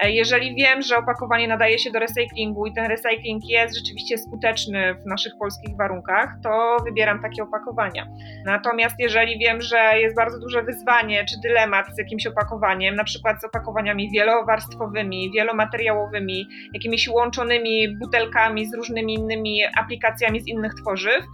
E, 0.00 0.10
jeżeli 0.10 0.54
wiem, 0.54 0.82
że 0.82 0.96
opakowanie 0.96 1.48
nadaje 1.48 1.78
się 1.78 1.90
do 1.90 1.98
recyklingu 1.98 2.66
i 2.66 2.72
ten 2.72 2.86
recykling 2.86 3.44
jest 3.48 3.78
rzeczywiście 3.78 4.18
skuteczny 4.18 4.94
w 4.94 5.06
naszych 5.06 5.32
polskich 5.38 5.76
warunkach, 5.76 6.28
to 6.42 6.76
wybieram 6.84 7.22
takie 7.22 7.42
opakowania. 7.42 8.06
Natomiast 8.44 8.94
jeżeli 8.98 9.38
wiem, 9.38 9.60
że 9.60 10.00
jest 10.00 10.16
bardzo 10.16 10.38
duże 10.38 10.62
wyzwanie 10.62 11.24
czy 11.24 11.40
dylemat 11.42 11.86
z 11.94 11.98
jakimś 11.98 12.26
opakowaniem, 12.26 12.96
na 12.96 13.04
przykład 13.04 13.40
z 13.40 13.44
opakowaniami 13.44 14.10
wielowarstwowymi, 14.10 15.30
wielomateriałowymi, 15.34 16.46
jakimiś 16.74 17.08
łączonymi 17.08 17.96
butelkami 17.98 18.66
z 18.66 18.74
różnymi 18.74 19.14
innymi 19.14 19.60
aplikacjami 19.78 20.40
z 20.40 20.46
innych 20.46 20.74
tworzyw, 20.74 21.24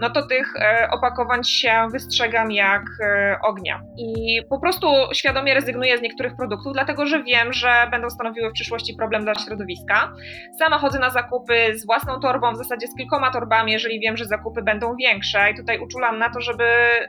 no 0.00 0.10
to 0.10 0.26
tych 0.26 0.56
e, 0.56 0.88
opakowań 0.90 1.44
się 1.44 1.88
wystrzegam 1.92 2.52
jak 2.52 2.82
e, 3.00 3.38
ognia. 3.42 3.80
I 3.98 4.40
po 4.50 4.60
prostu 4.60 4.86
świadomie 5.12 5.54
rezygnuję 5.54 5.98
z 5.98 6.02
niektórych 6.02 6.36
produktów, 6.36 6.72
dlatego 6.72 7.06
że 7.06 7.22
wiem, 7.22 7.52
że 7.52 7.88
będą 7.90 8.10
stanowiły 8.10 8.50
w 8.50 8.52
przyszłości 8.52 8.94
problem 8.94 9.24
dla 9.24 9.34
środowiska. 9.34 10.12
Sama 10.58 10.78
chodzę 10.78 10.98
na 10.98 11.10
zakupy 11.10 11.54
z 11.78 11.86
własną 11.86 12.20
torbą, 12.20 12.52
w 12.52 12.56
zasadzie 12.56 12.86
z 12.86 12.96
kilkoma 12.96 13.30
torbami, 13.30 13.72
jeżeli 13.72 14.00
wiem, 14.00 14.16
że 14.16 14.24
zakupy 14.24 14.62
będą 14.62 14.96
większe. 14.96 15.50
I 15.50 15.56
tutaj 15.56 15.78
uczulam 15.78 16.18
na 16.18 16.30
to, 16.30 16.40
żeby 16.40 16.64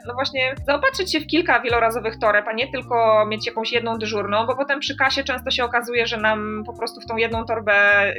no 0.06 0.14
właśnie 0.14 0.54
zaopatrzyć 0.66 1.12
się 1.12 1.20
w 1.20 1.26
kilka 1.26 1.60
wielorazowych 1.60 2.18
toreb, 2.18 2.48
a 2.48 2.52
nie 2.52 2.72
tylko 2.72 3.26
mieć 3.26 3.46
jakąś 3.46 3.72
jedną 3.72 3.98
dyżurną, 3.98 4.46
bo 4.46 4.56
potem 4.56 4.80
przy 4.80 4.96
kasie 4.96 5.24
często 5.24 5.50
się 5.50 5.64
okazuje, 5.64 6.06
że 6.06 6.16
nam 6.16 6.62
po 6.66 6.72
prostu 6.72 7.00
w 7.00 7.06
tą 7.06 7.16
jedną 7.16 7.44
torbę 7.44 7.74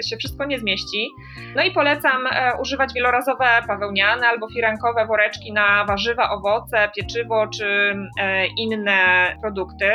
się 0.09 0.17
wszystko 0.17 0.45
nie 0.45 0.59
zmieści. 0.59 1.09
No 1.55 1.63
i 1.63 1.71
polecam 1.71 2.27
e, 2.27 2.51
używać 2.61 2.93
wielorazowe 2.93 3.45
bawełniane 3.67 4.27
albo 4.27 4.47
firankowe 4.57 5.05
woreczki 5.05 5.53
na 5.53 5.85
warzywa, 5.85 6.29
owoce, 6.29 6.89
pieczywo 6.95 7.47
czy 7.47 7.95
e, 8.19 8.45
inne 8.57 8.97
produkty. 9.41 9.89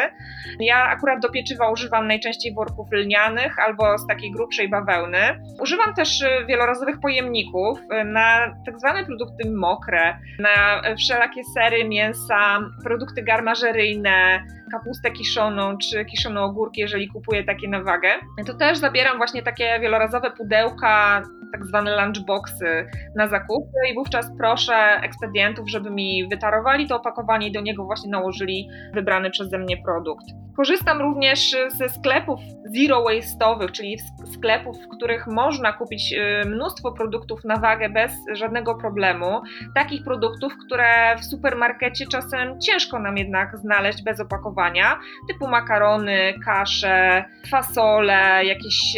Ja 0.60 0.84
akurat 0.84 1.20
do 1.20 1.30
pieczywa 1.30 1.70
używam 1.70 2.06
najczęściej 2.06 2.54
worków 2.54 2.92
lnianych 2.92 3.58
albo 3.58 3.98
z 3.98 4.06
takiej 4.06 4.30
grubszej 4.30 4.68
bawełny. 4.68 5.18
Używam 5.60 5.94
też 5.94 6.22
e, 6.22 6.46
wielorazowych 6.46 7.00
pojemników 7.00 7.78
e, 7.90 8.04
na 8.04 8.54
tak 8.66 8.78
zwane 8.78 9.04
produkty 9.04 9.50
mokre, 9.50 10.18
na 10.38 10.82
wszelakie 10.96 11.44
sery, 11.44 11.84
mięsa, 11.84 12.58
produkty 12.84 13.22
garmażeryjne, 13.22 14.44
kapustę 14.72 15.10
kiszoną 15.10 15.78
czy 15.78 16.04
kiszone 16.04 16.40
ogórki, 16.42 16.80
jeżeli 16.80 17.08
kupuję 17.08 17.44
takie 17.44 17.68
na 17.68 17.82
wagę. 17.82 18.08
To 18.46 18.54
też 18.54 18.78
zabieram 18.78 19.16
właśnie 19.16 19.42
takie 19.42 19.80
wielorazowe 19.80 20.30
pudełka 20.30 21.22
tak 21.52 21.66
zwane 21.66 21.96
lunchboxy 21.96 22.86
na 23.16 23.28
zakupy 23.28 23.78
i 23.90 23.94
wówczas 23.94 24.26
proszę 24.38 24.74
ekspedientów, 25.02 25.70
żeby 25.70 25.90
mi 25.90 26.28
wytarowali 26.28 26.88
to 26.88 26.96
opakowanie 26.96 27.48
i 27.48 27.52
do 27.52 27.60
niego 27.60 27.84
właśnie 27.84 28.10
nałożyli 28.10 28.68
wybrany 28.94 29.30
przeze 29.30 29.58
mnie 29.58 29.76
produkt. 29.76 30.24
Korzystam 30.56 31.00
również 31.00 31.56
ze 31.68 31.88
sklepów 31.88 32.40
zero 32.64 33.04
waste'owych, 33.04 33.70
czyli 33.70 33.98
sklepów, 34.34 34.76
w 34.76 34.88
których 34.96 35.26
można 35.26 35.72
kupić 35.72 36.12
y, 36.12 36.48
mnóstwo 36.48 36.92
produktów 36.92 37.44
na 37.44 37.56
wagę 37.56 37.88
bez 37.88 38.12
żadnego 38.32 38.74
problemu. 38.74 39.42
Takich 39.74 40.04
produktów, 40.04 40.52
które 40.66 41.16
w 41.16 41.24
supermarkecie 41.24 42.06
czasem 42.06 42.60
ciężko 42.60 42.98
nam 42.98 43.16
jednak 43.16 43.58
znaleźć 43.58 44.02
bez 44.02 44.20
opakowania, 44.20 44.98
typu 45.28 45.48
makarony, 45.48 46.34
kasze, 46.44 47.24
fasole, 47.50 48.44
jakieś 48.44 48.96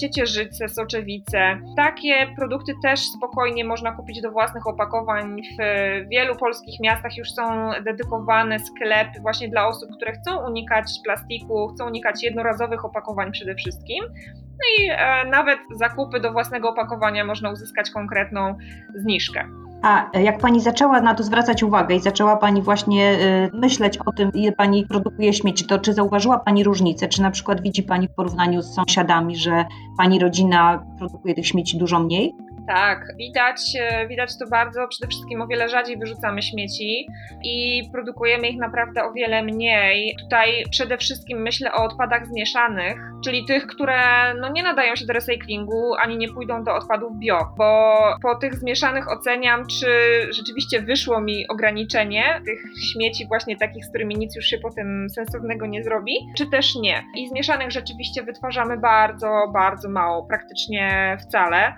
ciecierzyce, 0.00 0.68
soczewice. 0.68 1.58
Takie 1.76 2.26
produkty 2.36 2.72
też 2.82 3.00
spokojnie 3.00 3.64
można 3.64 3.92
kupić 3.92 4.20
do 4.20 4.30
własnych 4.30 4.66
opakowań. 4.66 5.42
W 5.58 6.08
wielu 6.08 6.36
polskich 6.36 6.80
miastach 6.80 7.16
już 7.16 7.30
są 7.30 7.70
dedykowane 7.84 8.58
sklepy 8.58 9.20
właśnie 9.20 9.48
dla 9.48 9.66
osób, 9.66 9.90
które 9.96 10.12
chcą 10.12 10.46
unikać 10.46 10.86
plastiku, 11.04 11.68
chcą 11.68 11.86
unikać 11.86 12.24
jednorazowych 12.24 12.84
opakowań 12.84 13.32
przede 13.32 13.54
wszystkim. 13.54 14.04
No 14.34 14.84
i 14.84 14.88
e, 14.90 15.24
nawet 15.24 15.58
zakupy 15.70 16.20
do 16.20 16.32
własnego 16.32 16.68
opakowania 16.68 17.24
można 17.24 17.50
uzyskać 17.50 17.90
konkretną 17.90 18.54
zniżkę. 18.94 19.44
A 19.84 20.10
jak 20.18 20.38
Pani 20.38 20.60
zaczęła 20.60 21.00
na 21.00 21.14
to 21.14 21.22
zwracać 21.22 21.62
uwagę 21.62 21.94
i 21.94 22.00
zaczęła 22.00 22.36
Pani 22.36 22.62
właśnie 22.62 23.12
y, 23.12 23.50
myśleć 23.56 23.98
o 23.98 24.12
tym, 24.12 24.32
ile 24.32 24.52
Pani 24.52 24.86
produkuje 24.86 25.32
śmieci, 25.32 25.64
to 25.64 25.78
czy 25.78 25.92
zauważyła 25.94 26.38
Pani 26.38 26.64
różnicę? 26.64 27.08
Czy 27.08 27.22
na 27.22 27.30
przykład 27.30 27.62
widzi 27.62 27.82
Pani 27.82 28.08
w 28.08 28.14
porównaniu 28.14 28.62
z 28.62 28.74
sąsiadami, 28.74 29.36
że 29.36 29.64
Pani 29.98 30.18
rodzina 30.18 30.84
produkuje 30.98 31.34
tych 31.34 31.46
śmieci 31.46 31.78
dużo 31.78 32.00
mniej? 32.00 32.34
Tak, 32.66 33.16
widać, 33.16 33.60
e, 33.80 34.08
widać 34.08 34.38
to 34.38 34.46
bardzo. 34.46 34.88
Przede 34.88 35.08
wszystkim 35.08 35.42
o 35.42 35.46
wiele 35.46 35.68
rzadziej 35.68 35.98
wyrzucamy 35.98 36.42
śmieci 36.42 37.06
i 37.44 37.82
produkujemy 37.92 38.48
ich 38.48 38.58
naprawdę 38.58 39.04
o 39.04 39.12
wiele 39.12 39.42
mniej. 39.42 40.16
Tutaj 40.20 40.64
przede 40.70 40.98
wszystkim 40.98 41.42
myślę 41.42 41.72
o 41.72 41.84
odpadach 41.84 42.26
zmieszanych, 42.26 42.98
czyli 43.24 43.44
tych, 43.44 43.66
które 43.66 44.00
no, 44.40 44.48
nie 44.48 44.62
nadają 44.62 44.96
się 44.96 45.06
do 45.06 45.12
recyklingu 45.12 45.94
ani 46.02 46.16
nie 46.16 46.28
pójdą 46.28 46.64
do 46.64 46.74
odpadów 46.74 47.18
bio, 47.18 47.38
bo 47.58 47.98
po 48.22 48.34
tych 48.34 48.54
zmieszanych 48.54 49.12
oceniam, 49.12 49.66
czy 49.66 49.88
rzeczywiście 50.30 50.82
wyszło 50.82 51.20
mi 51.20 51.48
ograniczenie 51.48 52.40
tych 52.46 52.60
śmieci, 52.92 53.26
właśnie 53.26 53.56
takich, 53.56 53.84
z 53.84 53.88
którymi 53.88 54.14
nic 54.16 54.36
już 54.36 54.44
się 54.44 54.58
potem 54.58 55.06
sensownego 55.10 55.66
nie 55.66 55.84
zrobi, 55.84 56.12
czy 56.36 56.46
też 56.46 56.76
nie. 56.76 57.02
I 57.16 57.28
zmieszanych 57.28 57.70
rzeczywiście 57.70 58.22
wytwarzamy 58.22 58.76
bardzo, 58.76 59.28
bardzo 59.52 59.88
mało, 59.88 60.26
praktycznie 60.26 61.16
wcale. 61.20 61.74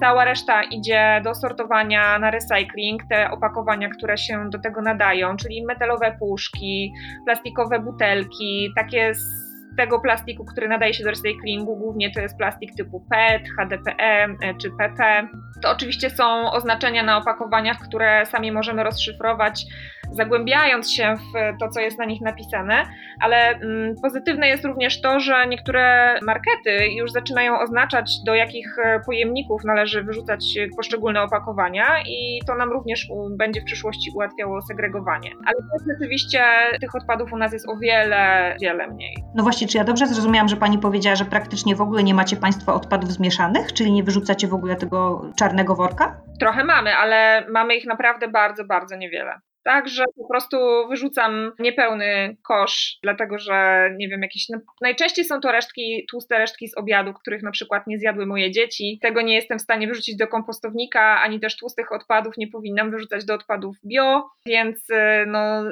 Cała 0.00 0.24
reszta 0.30 0.62
idzie 0.62 1.20
do 1.24 1.34
sortowania 1.34 2.18
na 2.18 2.30
recycling, 2.30 3.02
te 3.10 3.30
opakowania, 3.30 3.88
które 3.88 4.18
się 4.18 4.50
do 4.50 4.58
tego 4.58 4.82
nadają, 4.82 5.36
czyli 5.36 5.64
metalowe 5.66 6.16
puszki, 6.18 6.92
plastikowe 7.24 7.80
butelki, 7.80 8.72
takie 8.76 9.14
z 9.14 9.50
tego 9.76 10.00
plastiku, 10.00 10.44
który 10.44 10.68
nadaje 10.68 10.94
się 10.94 11.04
do 11.04 11.10
recyklingu, 11.10 11.76
głównie 11.76 12.10
to 12.10 12.20
jest 12.20 12.36
plastik 12.36 12.74
typu 12.76 13.06
PET, 13.10 13.42
HDPE 13.58 14.28
czy 14.60 14.70
PP. 14.70 15.28
To 15.62 15.70
oczywiście 15.70 16.10
są 16.10 16.52
oznaczenia 16.52 17.02
na 17.02 17.18
opakowaniach, 17.18 17.78
które 17.78 18.26
sami 18.26 18.52
możemy 18.52 18.82
rozszyfrować 18.82 19.64
zagłębiając 20.12 20.92
się 20.92 21.14
w 21.16 21.58
to, 21.60 21.68
co 21.68 21.80
jest 21.80 21.98
na 21.98 22.04
nich 22.04 22.20
napisane, 22.20 22.82
ale 23.20 23.36
mm, 23.36 23.94
pozytywne 24.02 24.48
jest 24.48 24.64
również 24.64 25.00
to, 25.00 25.20
że 25.20 25.46
niektóre 25.46 26.14
markety 26.22 26.88
już 26.96 27.12
zaczynają 27.12 27.60
oznaczać, 27.60 28.10
do 28.26 28.34
jakich 28.34 28.78
e, 28.84 29.00
pojemników 29.06 29.64
należy 29.64 30.02
wyrzucać 30.02 30.44
poszczególne 30.76 31.22
opakowania 31.22 31.86
i 32.06 32.40
to 32.46 32.54
nam 32.54 32.70
również 32.70 33.08
będzie 33.38 33.60
w 33.60 33.64
przyszłości 33.64 34.10
ułatwiało 34.14 34.62
segregowanie. 34.62 35.30
Ale 35.46 35.56
rzeczywiście 35.92 36.44
tych 36.80 36.94
odpadów 36.94 37.32
u 37.32 37.36
nas 37.36 37.52
jest 37.52 37.68
o 37.68 37.76
wiele, 37.76 38.56
wiele 38.60 38.86
mniej. 38.88 39.16
No 39.34 39.42
właśnie, 39.42 39.68
czy 39.68 39.78
ja 39.78 39.84
dobrze 39.84 40.06
zrozumiałam, 40.06 40.48
że 40.48 40.56
Pani 40.56 40.78
powiedziała, 40.78 41.16
że 41.16 41.24
praktycznie 41.24 41.76
w 41.76 41.80
ogóle 41.80 42.02
nie 42.02 42.14
macie 42.14 42.36
Państwo 42.36 42.74
odpadów 42.74 43.12
zmieszanych, 43.12 43.72
czyli 43.72 43.92
nie 43.92 44.02
wyrzucacie 44.02 44.48
w 44.48 44.54
ogóle 44.54 44.76
tego 44.76 45.30
czarnego 45.36 45.74
worka? 45.74 46.20
Trochę 46.40 46.64
mamy, 46.64 46.94
ale 46.94 47.46
mamy 47.52 47.76
ich 47.76 47.86
naprawdę 47.86 48.28
bardzo, 48.28 48.64
bardzo 48.64 48.96
niewiele. 48.96 49.40
Tak, 49.64 49.88
że 49.88 50.04
po 50.16 50.28
prostu 50.28 50.56
wyrzucam 50.88 51.52
niepełny 51.58 52.36
kosz, 52.42 52.98
dlatego 53.02 53.38
że 53.38 53.88
nie 53.96 54.08
wiem, 54.08 54.22
jakieś. 54.22 54.48
No, 54.48 54.58
najczęściej 54.80 55.24
są 55.24 55.40
to 55.40 55.52
resztki, 55.52 56.06
tłuste 56.10 56.38
resztki 56.38 56.68
z 56.68 56.76
obiadu, 56.76 57.14
których 57.14 57.42
na 57.42 57.50
przykład 57.50 57.86
nie 57.86 57.98
zjadły 57.98 58.26
moje 58.26 58.50
dzieci. 58.50 58.98
Tego 59.02 59.22
nie 59.22 59.34
jestem 59.34 59.58
w 59.58 59.62
stanie 59.62 59.88
wyrzucić 59.88 60.16
do 60.16 60.28
kompostownika, 60.28 61.20
ani 61.22 61.40
też 61.40 61.56
tłustych 61.56 61.92
odpadów 61.92 62.36
nie 62.36 62.48
powinnam 62.48 62.90
wyrzucać 62.90 63.24
do 63.24 63.34
odpadów 63.34 63.76
bio, 63.84 64.30
więc 64.46 64.90
y, 64.90 65.26
no, 65.26 65.64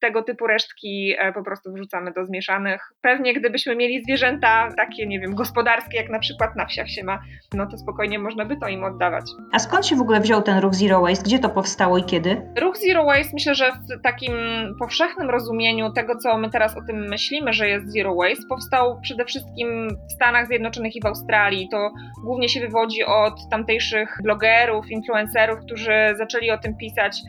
tego 0.00 0.22
typu 0.22 0.46
resztki 0.46 1.14
e, 1.18 1.32
po 1.32 1.42
prostu 1.42 1.72
wrzucamy 1.72 2.12
do 2.12 2.26
zmieszanych. 2.26 2.92
Pewnie 3.00 3.34
gdybyśmy 3.34 3.76
mieli 3.76 4.02
zwierzęta 4.02 4.68
takie, 4.76 5.06
nie 5.06 5.20
wiem, 5.20 5.34
gospodarskie, 5.34 5.96
jak 5.96 6.10
na 6.10 6.18
przykład 6.18 6.56
na 6.56 6.66
wsiach 6.66 6.88
się 6.88 7.04
ma, 7.04 7.22
no 7.54 7.66
to 7.66 7.78
spokojnie 7.78 8.18
można 8.18 8.44
by 8.44 8.56
to 8.56 8.68
im 8.68 8.84
oddawać. 8.84 9.24
A 9.52 9.58
skąd 9.58 9.86
się 9.86 9.96
w 9.96 10.00
ogóle 10.00 10.20
wziął 10.20 10.42
ten 10.42 10.58
ruch 10.58 10.74
Zero 10.74 11.00
Waste? 11.00 11.24
Gdzie 11.24 11.38
to 11.38 11.48
powstało 11.48 11.98
i 11.98 12.04
kiedy? 12.04 12.42
Ruch 12.60 12.76
Zero 12.76 13.04
Waste 13.04 13.31
myślę, 13.32 13.54
że 13.54 13.72
w 13.72 14.02
takim 14.02 14.32
powszechnym 14.78 15.30
rozumieniu 15.30 15.92
tego, 15.92 16.16
co 16.16 16.38
my 16.38 16.50
teraz 16.50 16.76
o 16.76 16.80
tym 16.86 17.08
myślimy, 17.08 17.52
że 17.52 17.68
jest 17.68 17.92
Zero 17.92 18.14
Waste, 18.14 18.46
powstał 18.48 19.00
przede 19.00 19.24
wszystkim 19.24 19.88
w 20.08 20.12
Stanach 20.12 20.46
Zjednoczonych 20.46 20.96
i 20.96 21.00
w 21.00 21.06
Australii. 21.06 21.68
To 21.70 21.90
głównie 22.24 22.48
się 22.48 22.60
wywodzi 22.60 23.04
od 23.04 23.34
tamtejszych 23.50 24.18
blogerów, 24.22 24.90
influencerów, 24.90 25.58
którzy 25.66 26.14
zaczęli 26.18 26.50
o 26.50 26.58
tym 26.58 26.76
pisać 26.76 27.22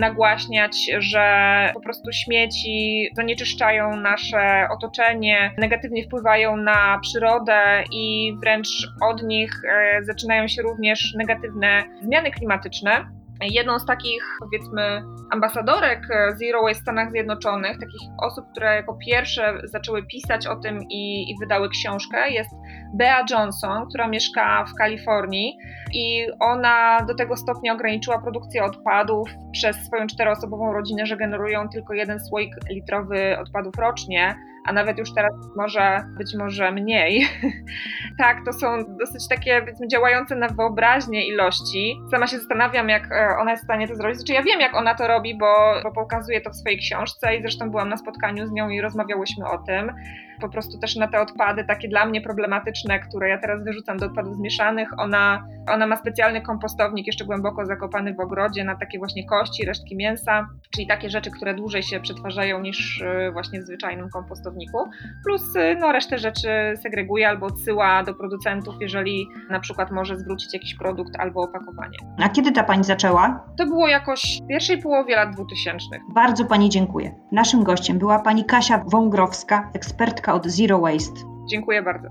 nagłaśniać, 0.00 0.76
że 0.98 1.70
po 1.74 1.80
prostu 1.80 2.12
śmieci 2.12 3.08
zanieczyszczają 3.16 3.96
nasze 3.96 4.68
otoczenie, 4.70 5.54
negatywnie 5.58 6.04
wpływają 6.04 6.56
na 6.56 6.98
przyrodę 7.02 7.84
i 7.92 8.36
wręcz 8.40 8.68
od 9.02 9.22
nich 9.22 9.50
e, 9.68 10.04
zaczynają 10.04 10.48
się 10.48 10.62
również 10.62 11.14
negatywne 11.14 11.82
zmiany 12.02 12.30
klimatyczne. 12.30 13.06
Jedną 13.42 13.78
z 13.78 13.86
takich, 13.86 14.24
powiedzmy, 14.40 15.02
ambasadorek 15.30 16.06
Zero 16.38 16.62
Waste 16.62 16.80
w 16.80 16.82
Stanach 16.82 17.10
Zjednoczonych, 17.10 17.78
takich 17.78 18.00
osób, 18.22 18.44
które 18.52 18.76
jako 18.76 18.98
pierwsze 19.06 19.60
zaczęły 19.64 20.06
pisać 20.06 20.46
o 20.46 20.56
tym 20.56 20.78
i, 20.90 21.30
i 21.30 21.34
wydały 21.40 21.68
książkę, 21.68 22.30
jest 22.30 22.50
Bea 22.94 23.24
Johnson, 23.30 23.88
która 23.88 24.08
mieszka 24.08 24.64
w 24.64 24.74
Kalifornii 24.74 25.58
i 25.92 26.26
ona 26.40 26.98
do 27.08 27.14
tego 27.14 27.36
stopnia 27.36 27.72
ograniczyła 27.72 28.18
produkcję 28.18 28.64
odpadów 28.64 29.30
przez 29.52 29.76
swoją 29.76 30.06
czteroosobową 30.06 30.72
rodzinę, 30.72 31.06
że 31.06 31.16
generują 31.16 31.68
tylko 31.68 31.94
jeden 31.94 32.20
słoik 32.20 32.54
litrowy 32.70 33.38
odpadów 33.38 33.74
rocznie 33.78 34.34
a 34.64 34.72
nawet 34.72 34.98
już 34.98 35.14
teraz 35.14 35.32
może 35.56 36.04
być 36.18 36.34
może 36.34 36.72
mniej. 36.72 37.26
tak, 38.22 38.38
to 38.44 38.52
są 38.52 38.84
dosyć 39.00 39.28
takie 39.28 39.60
powiedzmy 39.60 39.88
działające 39.88 40.36
na 40.36 40.48
wyobraźnię 40.48 41.26
ilości. 41.28 41.96
Sama 42.10 42.26
się 42.26 42.38
zastanawiam, 42.38 42.88
jak 42.88 43.12
e, 43.12 43.36
ona 43.40 43.50
jest 43.50 43.62
w 43.62 43.66
stanie 43.66 43.88
to 43.88 43.94
zrobić. 43.94 44.18
Znaczy 44.18 44.32
ja 44.32 44.42
wiem, 44.42 44.60
jak 44.60 44.74
ona 44.74 44.94
to 44.94 45.08
robi, 45.08 45.38
bo, 45.38 45.74
bo 45.82 45.92
pokazuje 45.92 46.40
to 46.40 46.50
w 46.50 46.56
swojej 46.56 46.78
książce 46.78 47.36
i 47.36 47.40
zresztą 47.40 47.70
byłam 47.70 47.88
na 47.88 47.96
spotkaniu 47.96 48.46
z 48.46 48.52
nią 48.52 48.68
i 48.68 48.80
rozmawiałyśmy 48.80 49.48
o 49.48 49.58
tym 49.58 49.92
po 50.40 50.48
prostu 50.48 50.78
też 50.78 50.96
na 50.96 51.08
te 51.08 51.20
odpady 51.20 51.64
takie 51.64 51.88
dla 51.88 52.06
mnie 52.06 52.20
problematyczne, 52.20 53.00
które 53.00 53.28
ja 53.28 53.38
teraz 53.38 53.64
wyrzucam 53.64 53.96
do 53.96 54.06
odpadów 54.06 54.36
zmieszanych. 54.36 54.88
Ona, 54.98 55.46
ona 55.68 55.86
ma 55.86 55.96
specjalny 55.96 56.40
kompostownik 56.40 57.06
jeszcze 57.06 57.24
głęboko 57.24 57.66
zakopany 57.66 58.14
w 58.14 58.20
ogrodzie 58.20 58.64
na 58.64 58.76
takie 58.76 58.98
właśnie 58.98 59.26
kości, 59.26 59.64
resztki 59.64 59.96
mięsa, 59.96 60.48
czyli 60.74 60.86
takie 60.86 61.10
rzeczy, 61.10 61.30
które 61.30 61.54
dłużej 61.54 61.82
się 61.82 62.00
przetwarzają 62.00 62.60
niż 62.60 63.00
y, 63.00 63.30
właśnie 63.32 63.60
w 63.60 63.64
zwyczajnym 63.64 64.08
kompostowniku. 64.10 64.78
Plus 65.24 65.56
y, 65.56 65.76
no, 65.80 65.92
resztę 65.92 66.18
rzeczy 66.18 66.48
segreguje 66.82 67.28
albo 67.28 67.46
odsyła 67.46 68.02
do 68.02 68.14
producentów, 68.14 68.74
jeżeli 68.80 69.28
na 69.50 69.60
przykład 69.60 69.90
może 69.90 70.16
zwrócić 70.16 70.54
jakiś 70.54 70.74
produkt 70.74 71.16
albo 71.18 71.42
opakowanie. 71.42 71.98
A 72.18 72.28
kiedy 72.28 72.52
ta 72.52 72.64
pani 72.64 72.84
zaczęła? 72.84 73.44
To 73.58 73.66
było 73.66 73.88
jakoś 73.88 74.40
w 74.44 74.46
pierwszej 74.46 74.82
połowie 74.82 75.16
lat 75.16 75.34
2000. 75.34 75.86
Bardzo 76.14 76.44
pani 76.44 76.70
dziękuję. 76.70 77.14
Naszym 77.32 77.64
gościem 77.64 77.98
była 77.98 78.18
pani 78.18 78.44
Kasia 78.44 78.84
Wągrowska, 78.86 79.70
ekspertka 79.74 80.23
od 80.32 80.46
Zero 80.46 80.80
Waste. 80.80 81.20
Dziękuję 81.50 81.82
bardzo. 81.82 82.08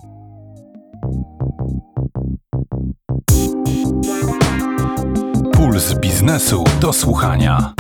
Puls 5.54 5.94
biznesu 6.00 6.64
do 6.82 6.94
słuchania. 6.94 7.74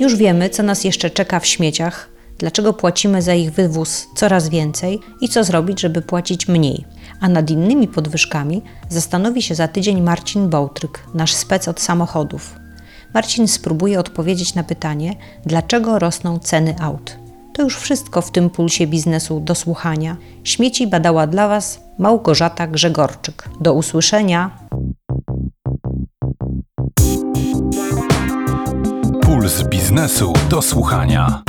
Już 0.00 0.16
wiemy, 0.16 0.50
co 0.50 0.62
nas 0.62 0.84
jeszcze 0.84 1.10
czeka 1.10 1.40
w 1.40 1.46
śmieciach, 1.46 2.10
dlaczego 2.38 2.72
płacimy 2.72 3.22
za 3.22 3.34
ich 3.34 3.52
wywóz 3.52 4.06
coraz 4.16 4.48
więcej 4.48 5.00
i 5.20 5.28
co 5.28 5.44
zrobić, 5.44 5.80
żeby 5.80 6.02
płacić 6.02 6.48
mniej. 6.48 6.84
A 7.20 7.28
nad 7.28 7.50
innymi 7.50 7.88
podwyżkami 7.88 8.62
zastanowi 8.88 9.42
się 9.42 9.54
za 9.54 9.68
tydzień 9.68 10.00
Marcin 10.00 10.48
Bołtryk, 10.48 11.00
nasz 11.14 11.34
spec 11.34 11.68
od 11.68 11.80
samochodów. 11.80 12.63
Marcin 13.14 13.48
spróbuje 13.48 14.00
odpowiedzieć 14.00 14.54
na 14.54 14.64
pytanie, 14.64 15.14
dlaczego 15.46 15.98
rosną 15.98 16.38
ceny 16.38 16.74
aut. 16.80 17.18
To 17.52 17.62
już 17.62 17.76
wszystko 17.76 18.22
w 18.22 18.30
tym 18.30 18.50
pulsie 18.50 18.86
biznesu 18.86 19.40
do 19.40 19.54
słuchania. 19.54 20.16
Śmieci 20.44 20.86
badała 20.86 21.26
dla 21.26 21.48
Was 21.48 21.80
Małgorzata 21.98 22.66
Grzegorczyk. 22.66 23.48
Do 23.60 23.74
usłyszenia. 23.74 24.50
Puls 29.22 29.62
biznesu 29.62 30.32
do 30.50 30.62
słuchania. 30.62 31.42